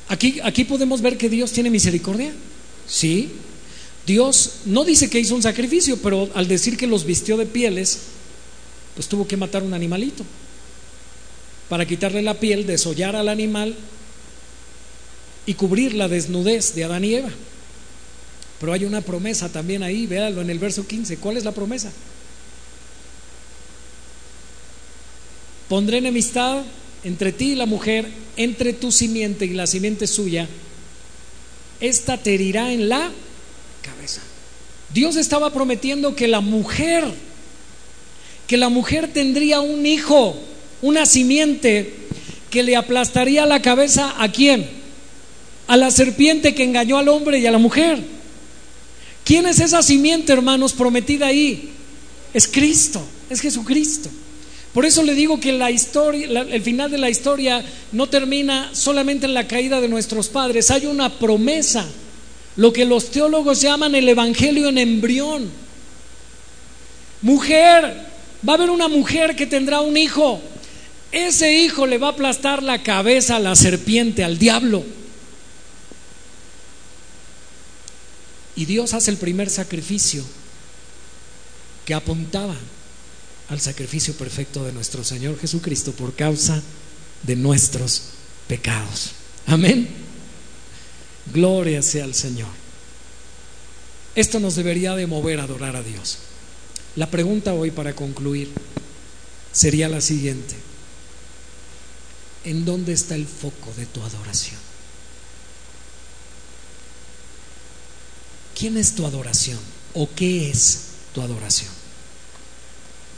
Aquí, 0.08 0.38
aquí 0.44 0.62
podemos 0.62 1.02
ver 1.02 1.18
que 1.18 1.28
Dios 1.28 1.50
tiene 1.50 1.70
misericordia. 1.70 2.32
Sí. 2.86 3.32
Dios 4.06 4.58
no 4.66 4.84
dice 4.84 5.10
que 5.10 5.18
hizo 5.18 5.34
un 5.34 5.42
sacrificio, 5.42 5.96
pero 6.00 6.30
al 6.34 6.46
decir 6.46 6.76
que 6.76 6.86
los 6.86 7.04
vistió 7.04 7.36
de 7.36 7.46
pieles, 7.46 7.98
pues 8.94 9.08
tuvo 9.08 9.26
que 9.26 9.36
matar 9.36 9.64
un 9.64 9.74
animalito 9.74 10.24
para 11.72 11.86
quitarle 11.86 12.20
la 12.20 12.38
piel, 12.38 12.66
desollar 12.66 13.16
al 13.16 13.30
animal 13.30 13.74
y 15.46 15.54
cubrir 15.54 15.94
la 15.94 16.06
desnudez 16.06 16.74
de 16.74 16.84
Adán 16.84 17.02
y 17.02 17.14
Eva. 17.14 17.30
Pero 18.60 18.74
hay 18.74 18.84
una 18.84 19.00
promesa 19.00 19.48
también 19.48 19.82
ahí, 19.82 20.06
véalo 20.06 20.42
en 20.42 20.50
el 20.50 20.58
verso 20.58 20.86
15. 20.86 21.16
¿Cuál 21.16 21.38
es 21.38 21.44
la 21.44 21.52
promesa? 21.52 21.90
Pondré 25.70 25.96
enemistad 25.96 26.62
entre 27.04 27.32
ti 27.32 27.52
y 27.52 27.54
la 27.54 27.64
mujer, 27.64 28.06
entre 28.36 28.74
tu 28.74 28.92
simiente 28.92 29.46
y 29.46 29.54
la 29.54 29.66
simiente 29.66 30.06
suya. 30.06 30.46
Esta 31.80 32.18
te 32.18 32.34
herirá 32.34 32.70
en 32.70 32.90
la 32.90 33.10
cabeza. 33.80 34.20
Dios 34.92 35.16
estaba 35.16 35.54
prometiendo 35.54 36.14
que 36.14 36.28
la 36.28 36.40
mujer, 36.40 37.02
que 38.46 38.58
la 38.58 38.68
mujer 38.68 39.10
tendría 39.10 39.60
un 39.60 39.86
hijo 39.86 40.51
una 40.82 41.06
simiente 41.06 41.94
que 42.50 42.62
le 42.62 42.76
aplastaría 42.76 43.46
la 43.46 43.62
cabeza 43.62 44.14
a 44.18 44.30
quién? 44.30 44.68
A 45.68 45.76
la 45.76 45.90
serpiente 45.90 46.54
que 46.54 46.64
engañó 46.64 46.98
al 46.98 47.08
hombre 47.08 47.38
y 47.38 47.46
a 47.46 47.50
la 47.50 47.58
mujer. 47.58 48.00
¿Quién 49.24 49.46
es 49.46 49.60
esa 49.60 49.82
simiente, 49.82 50.32
hermanos, 50.32 50.72
prometida 50.72 51.28
ahí? 51.28 51.70
Es 52.34 52.48
Cristo, 52.48 53.02
es 53.30 53.40
Jesucristo. 53.40 54.10
Por 54.74 54.84
eso 54.86 55.02
le 55.02 55.14
digo 55.14 55.38
que 55.38 55.52
la 55.52 55.70
historia, 55.70 56.40
el 56.40 56.62
final 56.62 56.90
de 56.90 56.98
la 56.98 57.10
historia 57.10 57.62
no 57.92 58.08
termina 58.08 58.70
solamente 58.74 59.26
en 59.26 59.34
la 59.34 59.46
caída 59.46 59.80
de 59.80 59.88
nuestros 59.88 60.28
padres, 60.28 60.70
hay 60.70 60.86
una 60.86 61.10
promesa, 61.10 61.86
lo 62.56 62.72
que 62.72 62.84
los 62.84 63.10
teólogos 63.10 63.60
llaman 63.60 63.94
el 63.94 64.08
evangelio 64.08 64.68
en 64.68 64.78
embrión. 64.78 65.50
Mujer, 67.20 68.06
va 68.46 68.54
a 68.54 68.56
haber 68.56 68.70
una 68.70 68.88
mujer 68.88 69.36
que 69.36 69.46
tendrá 69.46 69.80
un 69.82 69.96
hijo, 69.96 70.40
ese 71.12 71.52
hijo 71.52 71.86
le 71.86 71.98
va 71.98 72.08
a 72.08 72.10
aplastar 72.12 72.62
la 72.62 72.82
cabeza 72.82 73.36
a 73.36 73.40
la 73.40 73.54
serpiente, 73.54 74.24
al 74.24 74.38
diablo. 74.38 74.82
Y 78.56 78.64
Dios 78.64 78.94
hace 78.94 79.10
el 79.10 79.18
primer 79.18 79.50
sacrificio 79.50 80.24
que 81.84 81.94
apuntaba 81.94 82.56
al 83.48 83.60
sacrificio 83.60 84.14
perfecto 84.14 84.64
de 84.64 84.72
nuestro 84.72 85.04
Señor 85.04 85.38
Jesucristo 85.38 85.92
por 85.92 86.14
causa 86.14 86.62
de 87.22 87.36
nuestros 87.36 88.04
pecados. 88.48 89.12
Amén. 89.46 89.88
Gloria 91.32 91.82
sea 91.82 92.04
al 92.04 92.14
Señor. 92.14 92.48
Esto 94.14 94.40
nos 94.40 94.56
debería 94.56 94.94
de 94.94 95.06
mover 95.06 95.40
a 95.40 95.44
adorar 95.44 95.76
a 95.76 95.82
Dios. 95.82 96.18
La 96.96 97.10
pregunta 97.10 97.54
hoy 97.54 97.70
para 97.70 97.94
concluir 97.94 98.50
sería 99.52 99.88
la 99.88 100.00
siguiente. 100.00 100.54
¿En 102.44 102.64
dónde 102.64 102.92
está 102.92 103.14
el 103.14 103.26
foco 103.26 103.72
de 103.76 103.86
tu 103.86 104.02
adoración? 104.02 104.60
¿Quién 108.58 108.76
es 108.76 108.94
tu 108.94 109.06
adoración? 109.06 109.58
¿O 109.94 110.08
qué 110.14 110.50
es 110.50 110.82
tu 111.14 111.22
adoración? 111.22 111.70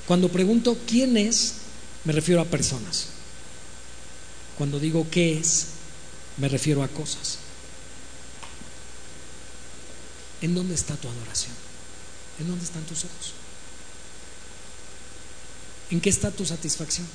Cuando 0.07 0.29
pregunto 0.29 0.77
quién 0.87 1.17
es, 1.17 1.55
me 2.05 2.13
refiero 2.13 2.41
a 2.41 2.45
personas. 2.45 3.07
Cuando 4.57 4.79
digo 4.79 5.07
qué 5.11 5.39
es, 5.39 5.67
me 6.37 6.49
refiero 6.49 6.83
a 6.83 6.89
cosas. 6.89 7.39
¿En 10.43 10.55
dónde 10.55 10.75
está 10.75 10.97
tu 10.97 11.09
adoración? 11.09 11.55
¿En 12.39 12.49
dónde 12.49 12.65
están 12.65 12.83
tus 12.85 13.05
ojos? 13.05 13.33
¿En 15.91 16.01
qué 16.01 16.11
está 16.11 16.31
tu 16.31 16.45
satisfacción? 16.45 17.07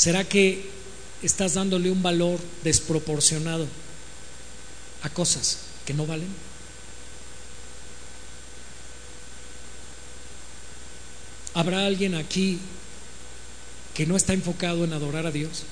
¿Será 0.00 0.24
que 0.24 0.64
estás 1.22 1.52
dándole 1.52 1.90
un 1.90 2.02
valor 2.02 2.40
desproporcionado 2.64 3.68
a 5.02 5.10
cosas 5.10 5.58
que 5.84 5.92
no 5.92 6.06
valen? 6.06 6.30
¿Habrá 11.52 11.84
alguien 11.84 12.14
aquí 12.14 12.58
que 13.92 14.06
no 14.06 14.16
está 14.16 14.32
enfocado 14.32 14.84
en 14.84 14.94
adorar 14.94 15.26
a 15.26 15.30
Dios 15.30 15.64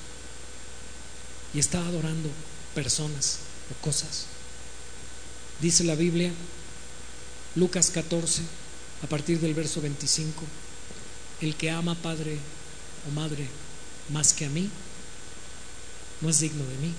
y 1.55 1.57
está 1.57 1.79
adorando 1.79 2.29
personas 2.75 3.39
o 3.71 3.83
cosas? 3.83 4.27
Dice 5.59 5.83
la 5.83 5.95
Biblia, 5.95 6.31
Lucas 7.55 7.89
14, 7.89 8.43
a 9.01 9.07
partir 9.07 9.39
del 9.39 9.55
verso 9.55 9.81
25, 9.81 10.43
el 11.41 11.55
que 11.55 11.71
ama 11.71 11.95
padre 11.95 12.37
o 13.07 13.11
madre 13.11 13.47
más 14.09 14.33
que 14.33 14.45
a 14.45 14.49
mí, 14.49 14.69
no 16.21 16.29
es 16.29 16.39
digno 16.39 16.63
de 16.65 16.75
mí. 16.77 16.93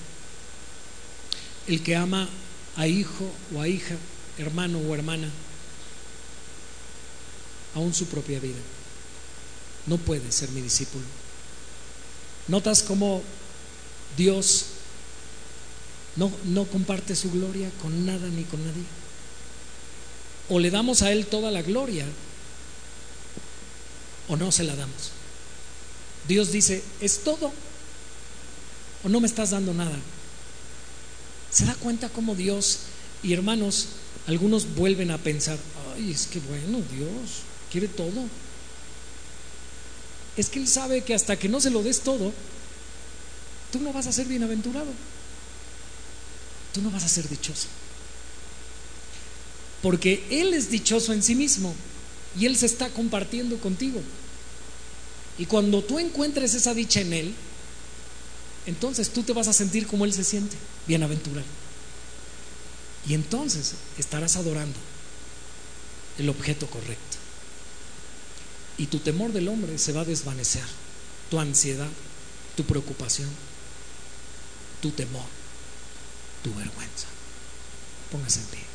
El 1.66 1.82
que 1.82 1.96
ama 1.96 2.28
a 2.76 2.86
hijo 2.86 3.30
o 3.54 3.60
a 3.60 3.68
hija, 3.68 3.96
hermano 4.38 4.78
o 4.78 4.94
hermana, 4.94 5.28
aún 7.74 7.94
su 7.94 8.06
propia 8.06 8.40
vida. 8.40 8.58
No 9.86 9.98
puede 9.98 10.30
ser 10.32 10.50
mi 10.50 10.60
discípulo. 10.60 11.04
¿Notas 12.48 12.82
cómo 12.82 13.22
Dios 14.16 14.66
no, 16.16 16.32
no 16.44 16.64
comparte 16.64 17.14
su 17.14 17.30
gloria 17.30 17.70
con 17.80 18.06
nada 18.06 18.28
ni 18.28 18.44
con 18.44 18.64
nadie? 18.64 18.82
O 20.48 20.58
le 20.58 20.70
damos 20.70 21.02
a 21.02 21.12
Él 21.12 21.26
toda 21.26 21.50
la 21.50 21.62
gloria 21.62 22.06
o 24.28 24.36
no 24.36 24.50
se 24.52 24.64
la 24.64 24.74
damos. 24.76 25.19
Dios 26.28 26.52
dice, 26.52 26.82
es 27.00 27.24
todo 27.24 27.52
o 29.02 29.08
no 29.08 29.20
me 29.20 29.26
estás 29.26 29.50
dando 29.50 29.74
nada. 29.74 29.96
¿Se 31.50 31.64
da 31.64 31.74
cuenta 31.74 32.08
cómo 32.08 32.34
Dios 32.34 32.80
y 33.22 33.32
hermanos, 33.32 33.88
algunos 34.26 34.74
vuelven 34.74 35.10
a 35.10 35.18
pensar, 35.18 35.58
ay, 35.94 36.10
es 36.10 36.26
que 36.26 36.40
bueno, 36.40 36.78
Dios 36.92 37.42
quiere 37.70 37.88
todo. 37.88 38.24
Es 40.36 40.48
que 40.48 40.58
Él 40.60 40.68
sabe 40.68 41.02
que 41.02 41.14
hasta 41.14 41.36
que 41.36 41.48
no 41.48 41.60
se 41.60 41.70
lo 41.70 41.82
des 41.82 42.00
todo, 42.00 42.32
tú 43.72 43.80
no 43.80 43.92
vas 43.92 44.06
a 44.06 44.12
ser 44.12 44.26
bienaventurado. 44.26 44.90
Tú 46.72 46.82
no 46.82 46.90
vas 46.90 47.04
a 47.04 47.08
ser 47.08 47.28
dichoso. 47.28 47.66
Porque 49.82 50.24
Él 50.30 50.54
es 50.54 50.70
dichoso 50.70 51.12
en 51.12 51.22
sí 51.22 51.34
mismo 51.34 51.74
y 52.38 52.46
Él 52.46 52.56
se 52.56 52.66
está 52.66 52.88
compartiendo 52.90 53.58
contigo. 53.58 54.00
Y 55.40 55.46
cuando 55.46 55.82
tú 55.82 55.98
encuentres 55.98 56.52
esa 56.52 56.74
dicha 56.74 57.00
en 57.00 57.14
Él, 57.14 57.34
entonces 58.66 59.08
tú 59.08 59.22
te 59.22 59.32
vas 59.32 59.48
a 59.48 59.54
sentir 59.54 59.86
como 59.86 60.04
Él 60.04 60.12
se 60.12 60.22
siente, 60.22 60.54
bienaventurado. 60.86 61.46
Y 63.08 63.14
entonces 63.14 63.72
estarás 63.96 64.36
adorando 64.36 64.78
el 66.18 66.28
objeto 66.28 66.66
correcto. 66.66 67.16
Y 68.76 68.88
tu 68.88 68.98
temor 68.98 69.32
del 69.32 69.48
hombre 69.48 69.78
se 69.78 69.92
va 69.92 70.02
a 70.02 70.04
desvanecer, 70.04 70.64
tu 71.30 71.40
ansiedad, 71.40 71.88
tu 72.54 72.64
preocupación, 72.64 73.30
tu 74.82 74.90
temor, 74.90 75.24
tu 76.44 76.50
vergüenza. 76.50 77.06
Póngase 78.12 78.40
en 78.40 78.46
pie. 78.46 78.69